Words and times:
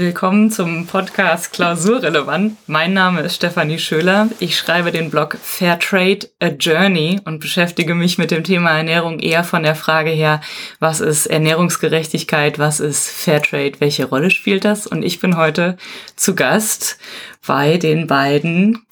willkommen 0.00 0.50
zum 0.50 0.86
Podcast 0.86 1.52
Klausurrelevant. 1.52 2.56
Mein 2.66 2.94
Name 2.94 3.20
ist 3.20 3.34
Stefanie 3.34 3.78
Schöler. 3.78 4.30
Ich 4.38 4.56
schreibe 4.56 4.92
den 4.92 5.10
Blog 5.10 5.36
Fairtrade 5.36 6.26
A 6.40 6.46
Journey 6.46 7.20
und 7.26 7.38
beschäftige 7.38 7.94
mich 7.94 8.16
mit 8.16 8.30
dem 8.30 8.42
Thema 8.42 8.70
Ernährung 8.78 9.20
eher 9.20 9.44
von 9.44 9.62
der 9.62 9.74
Frage 9.74 10.08
her, 10.08 10.40
was 10.78 11.00
ist 11.00 11.26
Ernährungsgerechtigkeit, 11.26 12.58
was 12.58 12.80
ist 12.80 13.10
Fairtrade, 13.10 13.78
welche 13.80 14.06
Rolle 14.06 14.30
spielt 14.30 14.64
das? 14.64 14.86
Und 14.86 15.02
ich 15.02 15.20
bin 15.20 15.36
heute 15.36 15.76
zu 16.16 16.34
Gast 16.34 16.98
bei 17.46 17.76
den 17.76 18.06
beiden 18.06 18.86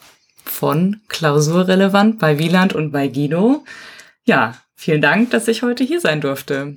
von 0.45 1.01
Klausurrelevant, 1.09 2.19
bei 2.19 2.39
Wieland 2.39 2.75
und 2.75 2.93
bei 2.93 3.09
Guido. 3.09 3.65
Ja, 4.25 4.59
vielen 4.77 5.01
Dank, 5.01 5.31
dass 5.31 5.49
ich 5.49 5.63
heute 5.63 5.85
hier 5.85 6.03
sein 6.03 6.21
durfte. 6.21 6.77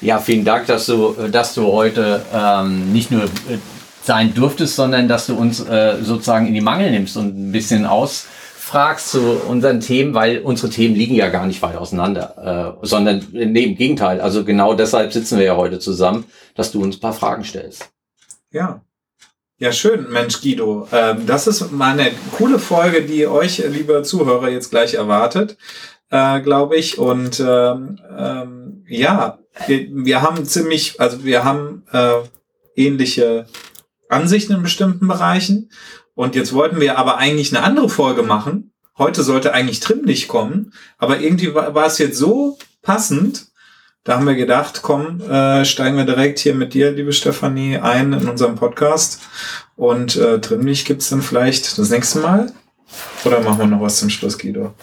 Ja, 0.00 0.18
vielen 0.18 0.44
Dank, 0.44 0.66
dass 0.66 0.86
du, 0.86 1.14
dass 1.30 1.54
du 1.54 1.72
heute 1.72 2.22
ähm, 2.32 2.92
nicht 2.92 3.10
nur 3.10 3.24
äh, 3.24 3.58
sein 4.02 4.34
durftest, 4.34 4.76
sondern 4.76 5.08
dass 5.08 5.26
du 5.26 5.36
uns 5.36 5.60
äh, 5.60 5.96
sozusagen 6.02 6.46
in 6.46 6.54
die 6.54 6.60
Mangel 6.60 6.90
nimmst 6.90 7.16
und 7.16 7.36
ein 7.36 7.52
bisschen 7.52 7.86
ausfragst 7.86 9.10
zu 9.10 9.20
unseren 9.48 9.80
Themen, 9.80 10.14
weil 10.14 10.38
unsere 10.38 10.70
Themen 10.70 10.94
liegen 10.94 11.14
ja 11.14 11.28
gar 11.28 11.46
nicht 11.46 11.60
weit 11.62 11.76
auseinander, 11.76 12.76
äh, 12.82 12.86
sondern 12.86 13.26
nee, 13.32 13.64
im 13.64 13.76
Gegenteil. 13.76 14.20
Also 14.20 14.44
genau 14.44 14.74
deshalb 14.74 15.12
sitzen 15.12 15.38
wir 15.38 15.46
ja 15.46 15.56
heute 15.56 15.78
zusammen, 15.78 16.24
dass 16.54 16.72
du 16.72 16.82
uns 16.82 16.96
ein 16.96 17.00
paar 17.00 17.12
Fragen 17.12 17.44
stellst. 17.44 17.90
Ja. 18.50 18.80
Ja, 19.58 19.72
schön, 19.72 20.10
Mensch 20.10 20.42
Guido. 20.42 20.86
Ähm, 20.92 21.24
das 21.26 21.46
ist 21.46 21.72
mal 21.72 21.98
eine 21.98 22.10
coole 22.36 22.58
Folge, 22.58 23.02
die 23.02 23.26
euch, 23.26 23.64
liebe 23.66 24.02
Zuhörer, 24.02 24.50
jetzt 24.50 24.68
gleich 24.68 24.94
erwartet, 24.94 25.56
äh, 26.10 26.40
glaube 26.42 26.76
ich. 26.76 26.98
Und 26.98 27.40
ähm, 27.40 27.98
ähm, 28.18 28.84
ja, 28.86 29.38
wir, 29.66 30.22
haben 30.22 30.44
ziemlich, 30.44 31.00
also 31.00 31.24
wir 31.24 31.44
haben 31.44 31.84
äh, 31.92 32.20
ähnliche 32.74 33.46
Ansichten 34.08 34.54
in 34.54 34.62
bestimmten 34.62 35.08
Bereichen. 35.08 35.70
Und 36.14 36.34
jetzt 36.34 36.52
wollten 36.52 36.80
wir 36.80 36.98
aber 36.98 37.18
eigentlich 37.18 37.54
eine 37.54 37.64
andere 37.64 37.88
Folge 37.88 38.22
machen. 38.22 38.72
Heute 38.98 39.22
sollte 39.22 39.52
eigentlich 39.52 39.80
Trim 39.80 40.02
nicht 40.02 40.28
kommen, 40.28 40.72
aber 40.96 41.20
irgendwie 41.20 41.54
war, 41.54 41.74
war 41.74 41.86
es 41.86 41.98
jetzt 41.98 42.16
so 42.16 42.58
passend. 42.80 43.48
Da 44.04 44.16
haben 44.16 44.26
wir 44.26 44.36
gedacht, 44.36 44.80
komm, 44.82 45.20
äh, 45.20 45.64
steigen 45.64 45.96
wir 45.96 46.04
direkt 46.04 46.38
hier 46.38 46.54
mit 46.54 46.72
dir, 46.72 46.92
liebe 46.92 47.12
Stefanie, 47.12 47.78
ein 47.78 48.12
in 48.12 48.28
unserem 48.28 48.54
Podcast. 48.54 49.20
Und 49.74 50.16
äh, 50.16 50.40
Trimmlich 50.40 50.84
gibt's 50.84 51.10
dann 51.10 51.20
vielleicht 51.20 51.76
das 51.76 51.90
nächste 51.90 52.20
Mal. 52.20 52.52
Oder 53.24 53.40
machen 53.40 53.58
wir 53.58 53.66
noch 53.66 53.80
was 53.80 53.98
zum 53.98 54.08
Schluss, 54.08 54.38
Guido? 54.38 54.74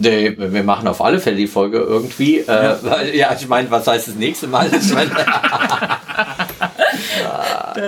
Nee, 0.00 0.34
wir 0.38 0.62
machen 0.62 0.86
auf 0.88 1.02
alle 1.02 1.20
Fälle 1.20 1.36
die 1.36 1.46
Folge 1.46 1.78
irgendwie. 1.78 2.38
Äh, 2.40 2.46
ja. 2.46 2.78
Weil, 2.82 3.14
ja, 3.14 3.36
ich 3.38 3.46
meine, 3.48 3.70
was 3.70 3.86
heißt 3.86 4.08
das 4.08 4.14
nächste 4.14 4.46
Mal? 4.46 4.70
Ich 4.72 4.92
mein, 4.94 5.10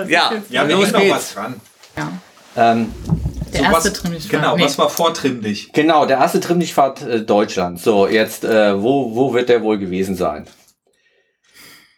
ja, 0.07 0.31
ja, 0.49 0.67
wir 0.67 0.75
los 0.75 0.91
noch 0.91 1.09
was 1.09 1.33
dran. 1.33 1.55
Ja. 1.97 2.11
Ähm, 2.55 2.91
Der 3.53 3.61
so 3.61 3.65
erste 3.71 3.93
was. 3.93 4.29
Genau, 4.29 4.55
Nee. 4.57 4.63
was 4.65 4.77
war 4.77 4.89
vor 4.89 5.13
genau, 5.73 6.05
der 6.05 6.17
erste 6.17 6.39
Trimmlichtfahrt 6.39 7.01
äh, 7.01 7.21
Deutschland. 7.21 7.79
So, 7.79 8.07
jetzt, 8.07 8.43
äh, 8.43 8.81
wo, 8.81 9.15
wo 9.15 9.33
wird 9.33 9.49
der 9.49 9.61
wohl 9.63 9.77
gewesen 9.77 10.15
sein? 10.15 10.47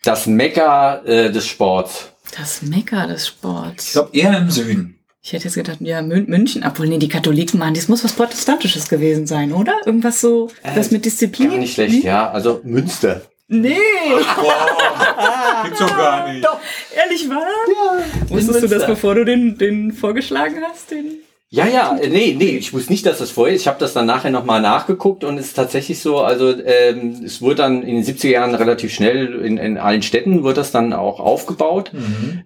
Das 0.03 0.27
Mekka 0.27 0.97
äh, 1.05 1.31
des 1.31 1.47
Sports. 1.47 2.09
Das 2.37 2.61
Mekka 2.61 3.07
des 3.07 3.23
Ich 3.23 3.27
Sports. 3.29 3.91
glaube 3.93 4.15
eher 4.17 4.37
im 4.37 4.49
Süden. 4.51 4.99
Ich 5.25 5.31
hätte 5.31 5.45
jetzt 5.45 5.55
gedacht, 5.55 5.77
ja, 5.79 6.01
Mün 6.01 6.25
München, 6.27 6.65
obwohl, 6.67 6.85
nee, 6.87 6.97
die 6.97 7.07
Katholiken 7.07 7.57
machen, 7.57 7.75
das 7.75 7.87
muss 7.87 8.03
was 8.03 8.11
Protestantisches 8.11 8.89
gewesen 8.89 9.25
sein, 9.25 9.53
oder? 9.53 9.73
Irgendwas 9.85 10.19
so, 10.19 10.49
das 10.75 10.91
mit 10.91 11.05
Disziplin? 11.05 11.49
Gar 11.49 11.57
nicht 11.59 11.75
schlecht, 11.75 12.03
ja. 12.03 12.29
Also 12.29 12.59
Münster. 12.65 13.21
Nee, 13.47 13.77
Boah, 14.09 15.61
gibt's 15.63 15.79
doch 15.79 15.95
gar 15.95 16.27
nicht. 16.31 16.43
doch, 16.43 16.59
ehrlich 16.93 17.29
wahr? 17.29 17.39
Ja. 17.39 18.29
Wusstest 18.29 18.63
du 18.63 18.67
das, 18.67 18.85
bevor 18.85 19.15
du 19.15 19.23
den, 19.23 19.57
den 19.57 19.93
vorgeschlagen 19.93 20.57
hast? 20.69 20.91
Den? 20.91 21.19
Ja, 21.55 21.67
ja, 21.67 21.95
nee, 22.01 22.35
nee, 22.35 22.57
ich 22.57 22.73
wusste 22.73 22.91
nicht, 22.91 23.05
dass 23.05 23.19
das 23.19 23.29
vorher 23.29 23.53
ist. 23.53 23.61
Ich 23.61 23.67
habe 23.67 23.77
das 23.79 23.93
dann 23.93 24.07
nachher 24.07 24.31
nochmal 24.31 24.59
nachgeguckt 24.59 25.23
und 25.23 25.37
es 25.37 25.49
ist 25.49 25.53
tatsächlich 25.53 26.01
so, 26.01 26.17
also 26.17 26.49
ähm, 26.49 27.21
es 27.23 27.43
wurde 27.43 27.57
dann 27.57 27.83
in 27.83 27.93
den 27.97 28.03
70er 28.03 28.29
Jahren 28.29 28.55
relativ 28.55 28.91
schnell 28.91 29.35
in, 29.35 29.59
in 29.59 29.77
allen 29.77 30.01
Städten 30.01 30.43
wird 30.43 30.57
das 30.57 30.71
dann 30.71 30.93
auch 30.93 31.19
aufgebaut. 31.19 31.91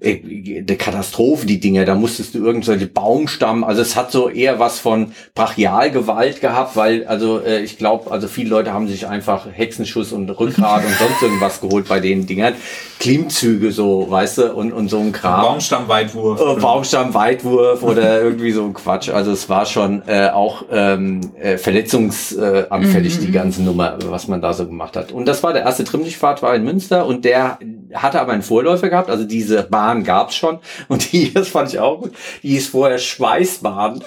Äh, 0.01 0.57
Eine 0.57 0.75
Katastrophe, 0.75 1.45
die 1.45 1.61
Dinger, 1.61 1.85
da 1.85 1.95
musstest 1.95 2.35
du 2.35 2.39
irgendwelche 2.39 2.87
Baumstamm, 2.87 3.63
also 3.63 3.81
es 3.81 3.95
hat 3.95 4.11
so 4.11 4.27
eher 4.27 4.59
was 4.59 4.79
von 4.79 5.13
Brachialgewalt 5.35 6.41
gehabt, 6.41 6.75
weil, 6.75 7.07
also 7.07 7.39
äh, 7.39 7.61
ich 7.61 7.77
glaube, 7.77 8.11
also 8.11 8.27
viele 8.27 8.49
Leute 8.49 8.73
haben 8.73 8.89
sich 8.89 9.07
einfach 9.07 9.47
Hexenschuss 9.49 10.11
und 10.11 10.29
Rückgrat 10.31 10.83
und 10.83 10.93
sonst 10.95 11.21
irgendwas 11.21 11.61
geholt 11.61 11.87
bei 11.87 12.01
den 12.01 12.27
Dingern. 12.27 12.55
Klimmzüge 12.99 13.71
so, 13.71 14.07
weißt 14.09 14.39
du, 14.39 14.53
und, 14.53 14.73
und 14.73 14.89
so 14.89 14.99
ein 14.99 15.13
Kram. 15.13 15.43
Baumstammweitwurf. 15.43 16.41
Äh, 16.41 16.59
Baumstamm, 16.59 17.13
Weitwurf 17.13 17.83
oder 17.83 18.21
irgendwie 18.23 18.51
so 18.51 18.65
ein 18.65 18.73
Quatsch. 18.73 18.96
Also 19.13 19.31
es 19.31 19.49
war 19.49 19.65
schon 19.65 20.03
äh, 20.07 20.29
auch 20.29 20.65
ähm, 20.71 21.31
äh, 21.39 21.57
verletzungsanfällig, 21.57 23.19
die 23.19 23.31
ganze 23.31 23.63
Nummer, 23.63 23.97
was 24.05 24.27
man 24.27 24.41
da 24.41 24.53
so 24.53 24.65
gemacht 24.65 24.95
hat. 24.95 25.11
Und 25.11 25.25
das 25.27 25.43
war 25.43 25.53
der 25.53 25.63
erste 25.63 25.83
Trimmlichtfahrt, 25.83 26.41
war 26.41 26.55
in 26.55 26.63
Münster 26.63 27.05
und 27.05 27.25
der 27.25 27.59
hatte 27.93 28.19
aber 28.19 28.33
einen 28.33 28.43
Vorläufer 28.43 28.89
gehabt. 28.89 29.09
Also 29.09 29.23
diese 29.23 29.63
Bahn 29.63 30.03
gab's 30.03 30.35
schon 30.35 30.59
und 30.87 31.11
die, 31.11 31.33
das 31.33 31.49
fand 31.49 31.69
ich 31.69 31.79
auch 31.79 32.01
gut, 32.01 32.13
die 32.43 32.49
hieß 32.49 32.67
vorher 32.67 32.97
Schweißbahn. 32.97 34.03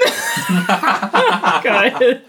Geil. 1.63 2.23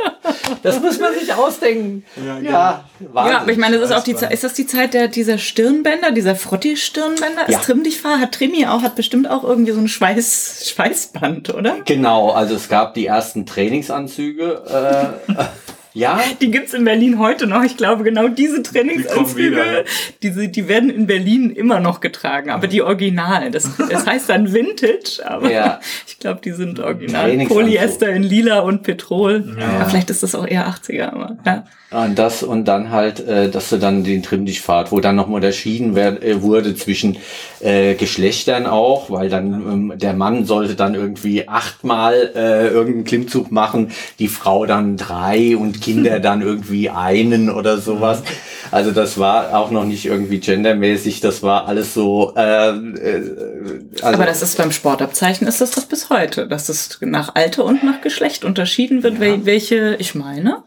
Das 0.63 0.79
muss 0.79 0.99
man 0.99 1.13
sich 1.13 1.33
ausdenken. 1.33 2.03
Ja, 2.25 2.39
Ja, 2.39 2.83
Wahnsinn. 2.99 3.33
Ja, 3.33 3.41
aber 3.41 3.51
ich 3.51 3.57
meine, 3.57 3.77
das 3.77 3.89
ist 3.89 3.95
auch 3.95 4.03
die. 4.03 4.15
Zeit, 4.15 4.31
ist 4.31 4.43
das 4.43 4.53
die 4.53 4.67
Zeit 4.67 4.93
der, 4.93 5.07
dieser 5.07 5.37
Stirnbänder, 5.37 6.11
dieser 6.11 6.35
Frotti-Stirnbänder? 6.35 7.49
Ja. 7.49 7.59
Ist 7.59 7.65
Trimm 7.65 7.83
dich 7.83 8.01
fahr, 8.01 8.19
hat 8.19 8.33
Trimi 8.33 8.65
auch, 8.67 8.81
hat 8.81 8.95
bestimmt 8.95 9.29
auch 9.29 9.43
irgendwie 9.43 9.71
so 9.71 9.79
ein 9.79 9.87
Schweiß, 9.87 10.71
Schweißband, 10.73 11.53
oder? 11.53 11.77
Genau, 11.85 12.31
also 12.31 12.50
es 12.51 12.69
gab 12.69 12.93
die 12.93 13.05
ersten 13.05 13.45
Trainingsanzüge. 13.45 15.15
Äh, 15.27 15.33
ja, 15.93 16.21
Die 16.41 16.51
gibt's 16.51 16.73
in 16.73 16.83
Berlin 16.85 17.19
heute 17.19 17.47
noch. 17.47 17.63
Ich 17.63 17.77
glaube, 17.77 18.03
genau 18.03 18.27
diese 18.27 18.63
Trainingsanzüge, 18.63 19.51
wieder, 19.51 19.65
ja. 19.79 19.83
diese, 20.23 20.47
die 20.47 20.67
werden 20.67 20.89
in 20.89 21.07
Berlin 21.07 21.49
immer 21.51 21.79
noch 21.79 21.99
getragen, 21.99 22.49
aber 22.49 22.67
die 22.67 22.81
Originalen. 22.81 23.51
Das, 23.51 23.69
das 23.89 24.05
heißt 24.05 24.29
dann 24.29 24.53
Vintage, 24.53 25.21
aber 25.25 25.51
Ja. 25.51 25.79
ich 26.07 26.19
glaube, 26.19 26.41
die 26.43 26.51
sind 26.51 26.79
original. 26.79 27.23
Trainingsanzug. 27.25 27.57
Polyester 27.65 28.09
in 28.09 28.23
lila 28.23 28.59
und 28.59 28.83
Petrol. 28.83 29.55
Ja. 29.59 29.85
vielleicht 29.85 30.09
ist 30.09 30.23
das 30.23 30.35
auch 30.35 30.47
eher 30.47 30.67
80er, 30.67 31.11
aber 31.11 31.37
ja. 31.45 31.65
Und 31.91 32.17
das 32.17 32.41
und 32.41 32.65
dann 32.69 32.89
halt, 32.91 33.19
äh, 33.27 33.49
dass 33.49 33.69
du 33.69 33.75
dann 33.77 34.05
den 34.05 34.23
Trimmdichtpfad, 34.23 34.93
wo 34.93 35.01
dann 35.01 35.17
nochmal 35.17 35.35
unterschieden 35.35 35.93
werd, 35.93 36.23
äh, 36.23 36.41
wurde 36.41 36.73
zwischen 36.73 37.17
äh, 37.59 37.95
Geschlechtern 37.95 38.65
auch, 38.65 39.09
weil 39.11 39.27
dann 39.27 39.53
ähm, 39.53 39.93
der 39.97 40.13
Mann 40.13 40.45
sollte 40.45 40.75
dann 40.75 40.95
irgendwie 40.95 41.49
achtmal 41.49 42.31
äh, 42.33 42.67
irgendeinen 42.69 43.03
Klimmzug 43.03 43.51
machen, 43.51 43.91
die 44.19 44.29
Frau 44.29 44.65
dann 44.65 44.95
drei 44.95 45.57
und 45.57 45.80
Kinder 45.81 46.19
dann 46.21 46.41
irgendwie 46.41 46.89
einen 46.89 47.49
oder 47.49 47.77
sowas. 47.79 48.23
Also 48.71 48.91
das 48.91 49.17
war 49.17 49.57
auch 49.57 49.69
noch 49.71 49.83
nicht 49.83 50.05
irgendwie 50.05 50.39
gendermäßig, 50.39 51.19
das 51.19 51.43
war 51.43 51.67
alles 51.67 51.93
so. 51.93 52.33
Äh, 52.37 52.69
äh, 52.69 53.81
also, 54.01 54.05
aber 54.05 54.25
das 54.25 54.41
ist 54.41 54.57
beim 54.57 54.71
Sportabzeichen 54.71 55.45
ist 55.47 55.59
das 55.59 55.71
das 55.71 55.85
bis 55.85 56.09
heute, 56.09 56.47
dass 56.47 56.69
es 56.69 56.97
nach 57.01 57.35
Alter 57.35 57.65
und 57.65 57.83
nach 57.83 57.99
Geschlecht 58.01 58.45
unterschieden 58.45 59.03
wird, 59.03 59.19
wel- 59.19 59.45
welche, 59.45 59.95
ich 59.99 60.15
meine, 60.15 60.63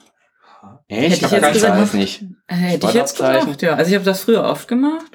echt? 0.89 1.23
hätte 1.23 1.25
ich 1.25 1.25
Aber 1.25 1.37
jetzt 1.37 1.47
ich 1.47 1.53
gesagt, 1.55 1.81
weiß 1.81 1.93
nicht. 1.95 2.25
hätte 2.47 2.87
ich 2.89 2.95
jetzt 2.95 3.17
gesagt, 3.17 3.63
ja. 3.63 3.75
Also 3.75 3.89
ich 3.89 3.95
habe 3.95 4.05
das 4.05 4.21
früher 4.21 4.45
oft 4.45 4.69
gemacht 4.69 5.07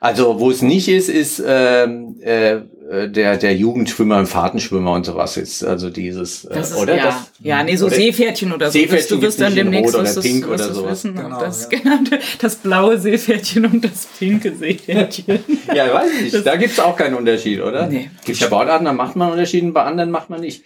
Also 0.00 0.38
wo 0.38 0.50
es 0.50 0.62
nicht 0.62 0.88
ist, 0.88 1.08
ist 1.08 1.42
ähm, 1.44 2.16
äh, 2.22 2.52
äh, 2.52 2.62
der 3.08 3.36
der 3.36 3.54
Jugendschwimmer, 3.54 4.24
Fahrtenschwimmer 4.26 4.92
und 4.92 5.04
sowas 5.04 5.36
ist. 5.36 5.62
Also 5.64 5.90
dieses 5.90 6.44
äh, 6.46 6.54
Das 6.54 6.70
ist, 6.70 6.76
oder 6.76 6.96
ja, 6.96 7.04
das, 7.04 7.14
ja, 7.40 7.62
nee, 7.62 7.76
so 7.76 7.86
oder- 7.86 7.96
Seepferdchen 7.96 8.52
oder 8.52 8.66
so. 8.70 8.78
Seepferdchen 8.78 9.16
du 9.20 9.26
wirst 9.26 9.40
dann 9.40 9.54
demnächst 9.54 9.94
oder 9.94 10.04
wirst 10.04 10.16
du's- 10.16 10.24
Pink 10.24 10.48
oder 10.48 10.72
sowas. 10.72 11.04
wissen, 11.04 11.14
Genau, 11.16 11.40
das 11.40 11.68
ja. 11.70 11.78
genannte, 11.78 12.18
das 12.40 12.56
blaue 12.56 12.98
Seepferdchen 12.98 13.66
und 13.66 13.84
das 13.84 14.06
pinke 14.18 14.54
Seepferdchen. 14.54 15.38
Ja, 15.74 15.92
weiß 15.92 16.10
ich 16.22 16.32
nicht. 16.32 16.46
Da 16.46 16.56
gibt's 16.56 16.78
auch 16.80 16.96
keinen 16.96 17.14
Unterschied, 17.16 17.60
oder? 17.60 17.86
Nee. 17.86 18.10
Gibt 18.24 18.38
Sportarten, 18.38 18.84
da 18.86 18.92
macht 18.92 19.16
man 19.16 19.32
Unterschiede, 19.32 19.70
bei 19.72 19.82
anderen 19.82 20.10
macht 20.10 20.30
man 20.30 20.40
nicht. 20.40 20.62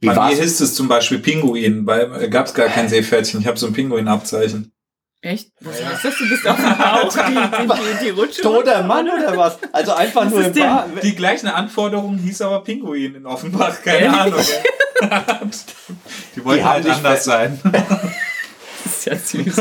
Wie 0.00 0.08
Bei 0.08 0.14
mir 0.14 0.36
hieß 0.36 0.60
es 0.60 0.74
zum 0.74 0.86
Beispiel 0.86 1.18
Pinguin. 1.18 1.84
Bei 1.86 2.02
äh, 2.02 2.28
gab's 2.28 2.52
gar 2.52 2.66
kein 2.68 2.88
Seepferdchen. 2.88 3.40
Ich 3.40 3.46
habe 3.46 3.58
so 3.58 3.66
ein 3.66 3.72
Pinguin-Abzeichen. 3.72 4.70
Echt? 5.24 5.52
Was 5.60 5.82
heißt 5.82 6.04
das? 6.04 6.18
Du 6.18 6.28
bist 6.28 6.46
auf 6.46 6.56
dem 6.56 6.76
Bauch, 6.76 7.12
die, 7.26 7.32
die, 7.34 7.66
die, 7.66 8.04
die 8.04 8.10
Rutsche. 8.10 8.42
Toter 8.42 8.82
Mann 8.82 9.08
oder 9.08 9.34
was? 9.34 9.58
Also 9.72 9.94
einfach 9.94 10.28
nur 10.28 10.42
ist 10.42 10.54
im? 10.54 10.62
Bar. 10.62 10.86
Die 11.02 11.14
gleichen 11.14 11.48
Anforderungen 11.48 12.18
hieß 12.18 12.42
aber 12.42 12.62
Pinguin 12.62 13.14
in 13.14 13.24
Offenbach. 13.24 13.80
Keine 13.82 14.14
Ehrlich? 14.14 14.52
Ahnung. 15.00 15.50
Die 16.36 16.44
wollten 16.44 16.62
Die 16.62 16.68
halt 16.68 16.88
anders 16.88 17.24
sein. 17.24 17.58
Das 18.84 19.06
ist 19.06 19.06
ja 19.06 19.16
süß. 19.16 19.56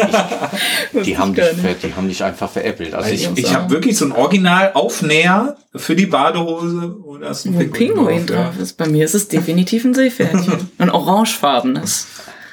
Die 1.06 1.18
haben, 1.18 1.34
dich, 1.34 1.46
die 1.82 1.94
haben 1.96 2.10
dich 2.10 2.22
einfach 2.26 2.50
veräppelt. 2.50 2.94
Also 2.94 3.10
ich, 3.10 3.24
Ja. 3.24 3.32
Ich 3.38 3.54
habe 3.54 3.70
wirklich 3.70 3.98
so 3.98 4.04
ein 4.04 4.12
Original-Aufnäher 4.12 5.56
für 5.74 5.96
die 5.96 6.08
Badehose. 6.08 6.98
Wo 7.00 7.18
da 7.18 7.30
ist 7.30 7.46
ein 7.46 7.72
Pinguin 7.72 8.26
drauf, 8.26 8.38
ja. 8.38 8.44
drauf 8.44 8.60
ist. 8.60 8.78
Bei 8.78 8.86
mir 8.88 9.06
ist 9.06 9.14
es 9.14 9.30
definitiv 9.30 9.86
ein 9.86 9.94
Seepferdchen. 9.94 10.70
Ein 10.78 10.90
orangefarbenes. 10.90 12.08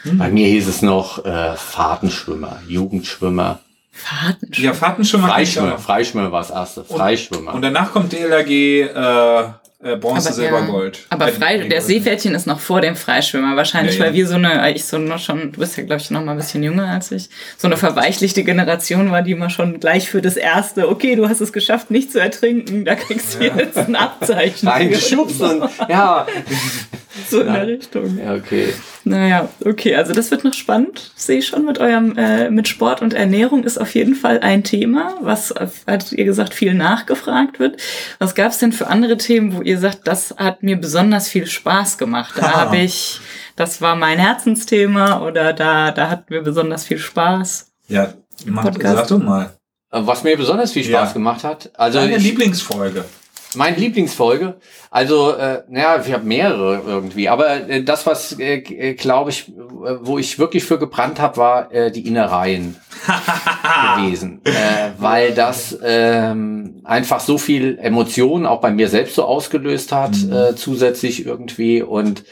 Bei 0.05 0.31
mir 0.31 0.47
hieß 0.49 0.69
es 0.69 0.83
noch 0.83 1.25
äh, 1.25 1.55
Fahrtenschwimmer, 1.57 2.61
Jugendschwimmer. 2.69 3.61
Fahrten. 3.93 4.49
Ja, 4.55 4.73
Fahrten 4.73 5.05
schon 5.05 5.21
mal. 5.21 5.29
Freischwimmer, 5.29 5.79
Freischwimmer 5.79 6.33
war 6.33 6.41
das 6.41 6.51
erste. 6.51 6.85
Freischwimmer. 6.85 7.53
Und 7.55 7.63
danach 7.63 7.93
kommt 7.93 8.13
DLRG 8.13 8.49
äh, 8.51 9.43
äh, 9.83 9.97
Bronze, 9.97 10.29
Aber, 10.29 10.35
Silber, 10.35 10.61
ja. 10.61 10.67
Gold. 10.67 11.07
Aber 11.09 11.29
Frei, 11.29 11.57
der 11.59 11.69
Gold. 11.69 11.83
Seepferdchen 11.83 12.35
ist 12.35 12.47
noch 12.47 12.61
vor 12.61 12.81
dem 12.83 12.97
Freischwimmer. 12.97 13.57
Wahrscheinlich, 13.57 13.95
Ja, 13.95 14.01
ja. 14.01 14.07
weil 14.07 14.15
wir 14.15 14.27
so 14.29 14.35
eine, 14.35 14.73
ich 14.75 14.85
so 14.85 14.99
noch 14.99 15.19
schon, 15.19 15.53
du 15.53 15.61
bist 15.61 15.77
ja, 15.79 15.85
glaube 15.85 16.03
ich, 16.03 16.11
noch 16.11 16.23
mal 16.23 16.33
ein 16.33 16.37
bisschen 16.37 16.63
jünger 16.63 16.87
als 16.89 17.11
ich, 17.13 17.31
so 17.57 17.67
eine 17.67 17.79
verweichlichte 17.79 18.45
Generation 18.45 19.11
war, 19.11 19.23
die 19.23 19.33
immer 19.33 19.49
schon 19.49 19.81
gleich 19.81 20.11
für 20.11 20.21
das 20.21 20.37
erste, 20.37 20.89
okay, 20.89 21.17
du 21.17 21.29
hast 21.29 21.41
es 21.41 21.53
geschafft, 21.53 21.91
nicht 21.91 22.13
zu 22.13 22.21
ertrinken, 22.21 22.85
da 22.85 22.95
kriegst 22.95 23.41
du 23.41 23.45
jetzt 23.45 23.79
ein 23.79 23.97
Abzeichen. 23.97 24.69
für. 24.69 24.75
Reingeschubst 24.75 25.41
und 25.41 25.71
ja. 25.89 26.27
So 27.29 27.41
in 27.41 27.53
der 27.53 27.67
Richtung. 27.67 28.19
Ja, 28.19 28.35
okay. 28.35 28.73
Naja, 29.05 29.49
okay, 29.65 29.97
also 29.97 30.13
das 30.13 30.31
wird 30.31 30.45
noch 30.45 30.55
spannend, 30.55 31.11
sehe 31.17 31.39
ich 31.39 31.47
schon 31.49 31.65
mit 31.65 31.79
eurem, 31.79 32.17
äh, 32.17 32.51
mit 32.51 32.69
Sport 32.69 33.03
und 33.03 33.15
Ernährung 33.15 33.65
ist 33.65 33.79
auf 33.79 33.95
jeden 33.95 34.15
Fall 34.15 34.41
ein 34.41 34.63
Thema, 34.63 35.15
was, 35.21 35.51
äh, 35.51 35.67
hattet 35.87 36.13
ihr 36.13 36.25
gesagt, 36.25 36.55
viel 36.55 36.75
nachgefragt 36.75 37.59
wird. 37.59 37.81
Was 38.19 38.35
gab 38.35 38.53
es 38.53 38.59
denn 38.59 38.73
für 38.73 38.87
andere 38.87 39.17
Themen, 39.17 39.57
wo 39.57 39.63
ihr 39.63 39.79
sagt, 39.79 40.07
das 40.07 40.35
hat 40.37 40.63
mir 40.63 40.77
besonders 40.77 41.29
viel 41.29 41.47
Spaß 41.47 41.99
gemacht? 41.99 42.35
Da 42.37 42.53
habe 42.55 42.77
ich, 42.77 43.21
das 43.57 43.81
war 43.83 43.97
mein 43.97 44.19
Herzensthema 44.19 45.21
oder 45.27 45.53
da, 45.53 45.91
da 45.91 46.11
hatten 46.11 46.33
wir 46.33 46.43
besonders 46.43 46.85
viel 46.85 46.99
Spaß. 46.99 47.73
Ja, 47.89 48.15
mach, 48.47 48.71
sag 48.81 49.09
du 49.09 49.19
mal. 49.19 49.51
Was 49.93 50.23
mir 50.23 50.37
besonders 50.37 50.71
viel 50.73 50.85
Spaß 50.85 51.09
Ja. 51.09 51.13
gemacht 51.15 51.43
hat, 51.43 51.71
also 51.75 51.99
Deine 51.99 52.17
ich, 52.17 52.23
Lieblingsfolge. 52.23 53.05
Meine 53.57 53.77
Lieblingsfolge, 53.77 54.61
also 54.91 55.33
äh, 55.33 55.63
naja, 55.69 56.01
ich 56.07 56.13
habe 56.13 56.25
mehrere 56.25 56.83
irgendwie, 56.87 57.29
aber 57.29 57.69
äh, 57.69 57.83
das, 57.83 58.07
was 58.07 58.39
äh, 58.39 58.59
äh, 58.59 58.95
glaube 58.95 59.31
ich, 59.31 59.49
äh, 59.49 59.53
wo 60.03 60.19
ich 60.19 60.39
wirklich 60.39 60.65
für 60.65 60.79
gebrannt 60.79 61.19
habe, 61.21 61.37
war 61.37 61.73
äh, 61.73 61.91
die 61.91 62.07
Innereien 62.07 62.77
gewesen, 63.97 64.41
äh, 64.45 64.91
weil 64.99 65.33
das 65.35 65.77
ähm, 65.83 66.81
einfach 66.85 67.19
so 67.21 67.39
viel 67.39 67.79
Emotionen 67.81 68.47
auch 68.47 68.61
bei 68.61 68.71
mir 68.71 68.89
selbst 68.89 69.17
so 69.17 69.25
ausgelöst 69.25 69.91
hat, 69.93 70.17
Mhm. 70.17 70.33
äh, 70.33 70.55
zusätzlich 70.55 71.27
irgendwie. 71.27 71.83
Und 71.83 72.25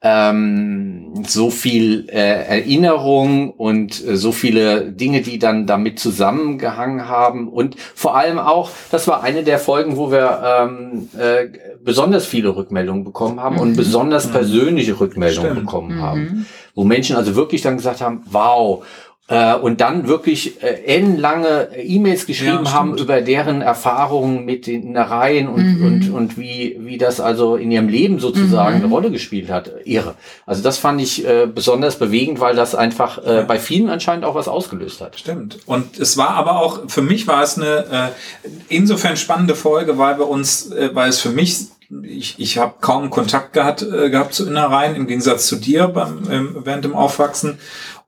ähm, 0.00 1.24
so 1.26 1.50
viel 1.50 2.08
äh, 2.08 2.60
Erinnerung 2.60 3.50
und 3.50 4.06
äh, 4.06 4.16
so 4.16 4.30
viele 4.30 4.92
Dinge, 4.92 5.22
die 5.22 5.38
dann 5.40 5.66
damit 5.66 5.98
zusammengehangen 5.98 7.08
haben 7.08 7.48
und 7.48 7.74
vor 7.96 8.16
allem 8.16 8.38
auch, 8.38 8.70
das 8.92 9.08
war 9.08 9.22
eine 9.24 9.42
der 9.42 9.58
Folgen, 9.58 9.96
wo 9.96 10.10
wir 10.12 10.40
ähm, 10.62 11.08
äh, 11.18 11.46
besonders 11.82 12.26
viele 12.26 12.54
Rückmeldungen 12.54 13.02
bekommen 13.02 13.40
haben 13.40 13.58
und 13.58 13.72
Mhm. 13.72 13.76
besonders 13.76 14.28
Mhm. 14.28 14.32
persönliche 14.32 15.00
Rückmeldungen 15.00 15.50
Stimmt. 15.52 15.66
bekommen 15.66 16.00
haben, 16.00 16.20
Mhm. 16.20 16.46
wo 16.76 16.84
Menschen 16.84 17.16
also 17.16 17.34
wirklich 17.34 17.62
dann 17.62 17.76
gesagt 17.76 18.00
haben, 18.00 18.22
wow, 18.30 18.84
äh, 19.28 19.54
und 19.54 19.80
dann 19.82 20.08
wirklich 20.08 20.62
äh, 20.62 20.84
ellenlange 20.84 21.68
E-Mails 21.76 22.24
geschrieben 22.26 22.64
Ja, 22.64 22.72
haben 22.72 22.96
über 22.96 23.20
deren 23.20 23.60
Erfahrungen 23.60 24.44
mit 24.46 24.66
den 24.66 24.82
Innereien 24.82 25.48
und, 25.48 25.78
Mhm. 25.78 25.84
und, 25.86 26.10
und 26.14 26.38
wie, 26.38 26.76
wie 26.80 26.96
das 26.98 27.20
also 27.20 27.56
in 27.56 27.70
ihrem 27.70 27.88
Leben 27.88 28.18
sozusagen 28.20 28.78
Mhm. 28.78 28.84
eine 28.84 28.92
Rolle 28.92 29.10
gespielt 29.10 29.50
hat. 29.50 29.70
Irre. 29.84 30.14
Also 30.46 30.62
das 30.62 30.78
fand 30.78 31.00
ich 31.00 31.26
äh, 31.26 31.46
besonders 31.46 31.98
bewegend, 31.98 32.40
weil 32.40 32.56
das 32.56 32.74
einfach 32.74 33.18
äh, 33.24 33.36
Ja. 33.36 33.42
bei 33.42 33.58
vielen 33.58 33.90
anscheinend 33.90 34.24
auch 34.24 34.34
was 34.34 34.48
ausgelöst 34.48 35.00
hat. 35.02 35.18
Stimmt. 35.18 35.58
Und 35.66 35.98
es 35.98 36.16
war 36.16 36.30
aber 36.30 36.60
auch, 36.60 36.88
für 36.88 37.02
mich 37.02 37.26
war 37.26 37.42
es 37.42 37.56
eine 37.58 38.12
äh, 38.46 38.48
insofern 38.68 39.16
spannende 39.16 39.54
Folge, 39.54 39.98
weil 39.98 40.18
wir 40.18 40.26
uns, 40.28 40.70
äh, 40.72 40.90
weil 40.94 41.10
es 41.10 41.20
für 41.20 41.30
mich, 41.30 41.66
ich, 42.02 42.34
ich 42.38 42.58
habe 42.58 42.74
kaum 42.80 43.10
Kontakt 43.10 43.52
gehabt, 43.52 43.82
äh, 43.82 44.10
gehabt 44.10 44.32
zu 44.34 44.46
Innereien, 44.46 44.94
im 44.94 45.06
Gegensatz 45.06 45.46
zu 45.46 45.56
dir 45.56 45.88
beim, 45.88 46.22
ähm, 46.30 46.56
während 46.64 46.84
dem 46.84 46.94
Aufwachsen. 46.94 47.58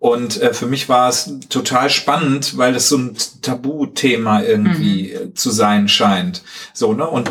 Und 0.01 0.41
äh, 0.41 0.55
für 0.55 0.65
mich 0.67 0.89
war 0.89 1.11
es 1.11 1.31
total 1.51 1.91
spannend, 1.91 2.57
weil 2.57 2.73
das 2.73 2.89
so 2.89 2.97
ein 2.97 3.17
Tabuthema 3.43 4.43
irgendwie 4.43 5.13
äh, 5.13 5.35
zu 5.35 5.51
sein 5.51 5.89
scheint. 5.89 6.43
So, 6.73 6.95
ne? 6.95 7.07
Und 7.07 7.31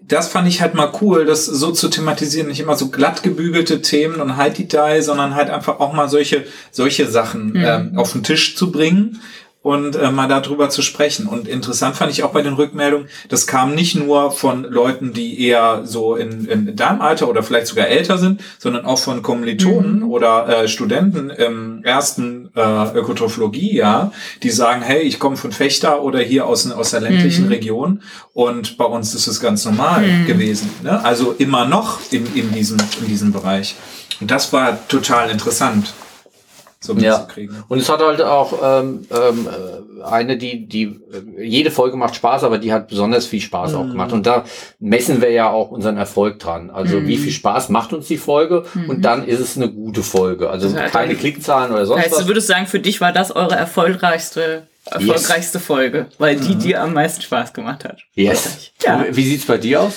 das 0.00 0.28
fand 0.28 0.46
ich 0.46 0.62
halt 0.62 0.74
mal 0.74 0.92
cool, 1.02 1.24
das 1.24 1.44
so 1.44 1.72
zu 1.72 1.88
thematisieren, 1.88 2.48
nicht 2.48 2.60
immer 2.60 2.76
so 2.76 2.88
glatt 2.88 3.24
gebügelte 3.24 3.82
Themen 3.82 4.20
und 4.20 4.36
High 4.36 4.54
Detail, 4.54 5.02
sondern 5.02 5.34
halt 5.34 5.50
einfach 5.50 5.80
auch 5.80 5.92
mal 5.92 6.08
solche, 6.08 6.44
solche 6.70 7.08
Sachen 7.08 7.48
Mhm. 7.48 7.64
ähm, 7.64 7.92
auf 7.98 8.12
den 8.12 8.22
Tisch 8.22 8.56
zu 8.56 8.70
bringen 8.70 9.20
und 9.60 9.96
äh, 9.96 10.10
mal 10.12 10.28
darüber 10.28 10.70
zu 10.70 10.82
sprechen. 10.82 11.26
Und 11.26 11.48
interessant 11.48 11.96
fand 11.96 12.12
ich 12.12 12.22
auch 12.22 12.30
bei 12.30 12.42
den 12.42 12.54
Rückmeldungen, 12.54 13.08
das 13.28 13.46
kam 13.46 13.74
nicht 13.74 13.96
nur 13.96 14.30
von 14.30 14.62
Leuten, 14.64 15.12
die 15.12 15.44
eher 15.44 15.82
so 15.84 16.14
in, 16.14 16.46
in 16.46 16.76
deinem 16.76 17.00
Alter 17.00 17.28
oder 17.28 17.42
vielleicht 17.42 17.66
sogar 17.66 17.88
älter 17.88 18.18
sind, 18.18 18.40
sondern 18.58 18.86
auch 18.86 18.98
von 18.98 19.22
Kommilitonen 19.22 20.00
Mhm. 20.00 20.10
oder 20.10 20.48
äh, 20.48 20.68
Studenten 20.68 21.30
im 21.30 21.82
ersten 21.84 22.50
äh, 22.54 22.60
Ökotrophologie, 22.94 23.74
ja, 23.76 24.12
die 24.42 24.50
sagen, 24.50 24.82
hey, 24.82 25.00
ich 25.02 25.18
komme 25.18 25.36
von 25.36 25.50
Fechter 25.52 26.02
oder 26.02 26.20
hier 26.20 26.46
aus, 26.46 26.70
aus 26.70 26.90
der 26.92 27.00
ländlichen 27.00 27.46
Mhm. 27.46 27.52
Region 27.52 28.02
und 28.34 28.76
bei 28.78 28.84
uns 28.84 29.14
ist 29.14 29.26
es 29.26 29.40
ganz 29.40 29.64
normal 29.64 30.02
Mhm. 30.06 30.26
gewesen. 30.26 30.70
Ne? 30.82 31.04
Also 31.04 31.34
immer 31.36 31.64
noch 31.64 31.98
in, 32.12 32.26
in, 32.34 32.52
diesem, 32.52 32.78
in 33.00 33.08
diesem 33.08 33.32
Bereich. 33.32 33.74
Und 34.20 34.30
das 34.30 34.52
war 34.52 34.86
total 34.88 35.30
interessant, 35.30 35.92
so 36.80 36.92
Ja. 36.94 37.18
mitzukriegen. 37.18 37.56
Und 37.68 37.78
es 37.78 37.88
hat 37.88 38.00
halt 38.00 38.22
auch 38.22 38.52
ähm, 38.62 39.06
ähm, 39.10 39.48
äh, 39.48 40.02
eine, 40.04 40.36
die, 40.36 40.66
die, 40.68 40.84
äh, 40.84 41.44
jede 41.44 41.70
Folge 41.72 41.96
macht 41.96 42.14
Spaß, 42.14 42.44
aber 42.44 42.58
die 42.58 42.72
hat 42.72 42.86
besonders 42.88 43.26
viel 43.26 43.40
Spaß 43.40 43.74
auch 43.74 43.84
Mhm. 43.84 43.90
gemacht. 43.90 44.12
Und 44.12 44.26
da 44.26 44.44
messen 44.78 45.20
wir 45.20 45.30
ja 45.32 45.50
auch 45.50 45.70
unseren 45.72 45.96
Erfolg 45.96 46.38
dran. 46.38 46.70
Also 46.70 47.00
Mhm. 47.00 47.08
wie 47.08 47.16
viel 47.16 47.32
Spaß 47.32 47.68
macht 47.70 47.92
uns 47.92 48.06
die 48.06 48.16
Folge 48.16 48.64
Mhm. 48.74 48.90
und 48.90 49.02
dann 49.02 49.26
ist 49.26 49.40
es 49.40 49.56
eine 49.56 49.68
gute 49.70 50.02
Folge. 50.04 50.50
Also 50.50 50.68
Das 50.70 50.80
heißt, 50.80 50.92
keine 50.92 51.12
dann- 51.14 51.20
Klickzahlen 51.20 51.72
oder 51.72 51.84
sonst 51.84 52.02
Heißt, 52.02 52.12
was. 52.12 52.18
du 52.20 52.26
würdest 52.28 52.46
sagen, 52.46 52.66
für 52.66 52.78
dich 52.80 53.00
war 53.00 53.12
das 53.12 53.30
eure 53.34 53.56
erfolgreichste, 53.56 54.68
erfolgreichste 54.84 55.58
Folge, 55.58 56.06
weil 56.18 56.36
die 56.36 56.54
Mhm. 56.54 56.58
dir 56.60 56.82
am 56.82 56.94
meisten 56.94 57.22
Spaß 57.22 57.52
gemacht 57.52 57.84
hat. 57.84 57.98
Yes. 58.14 58.70
Ja. 58.84 59.04
Wie 59.10 59.24
sieht's 59.24 59.44
bei 59.46 59.58
dir 59.58 59.82
aus? 59.82 59.94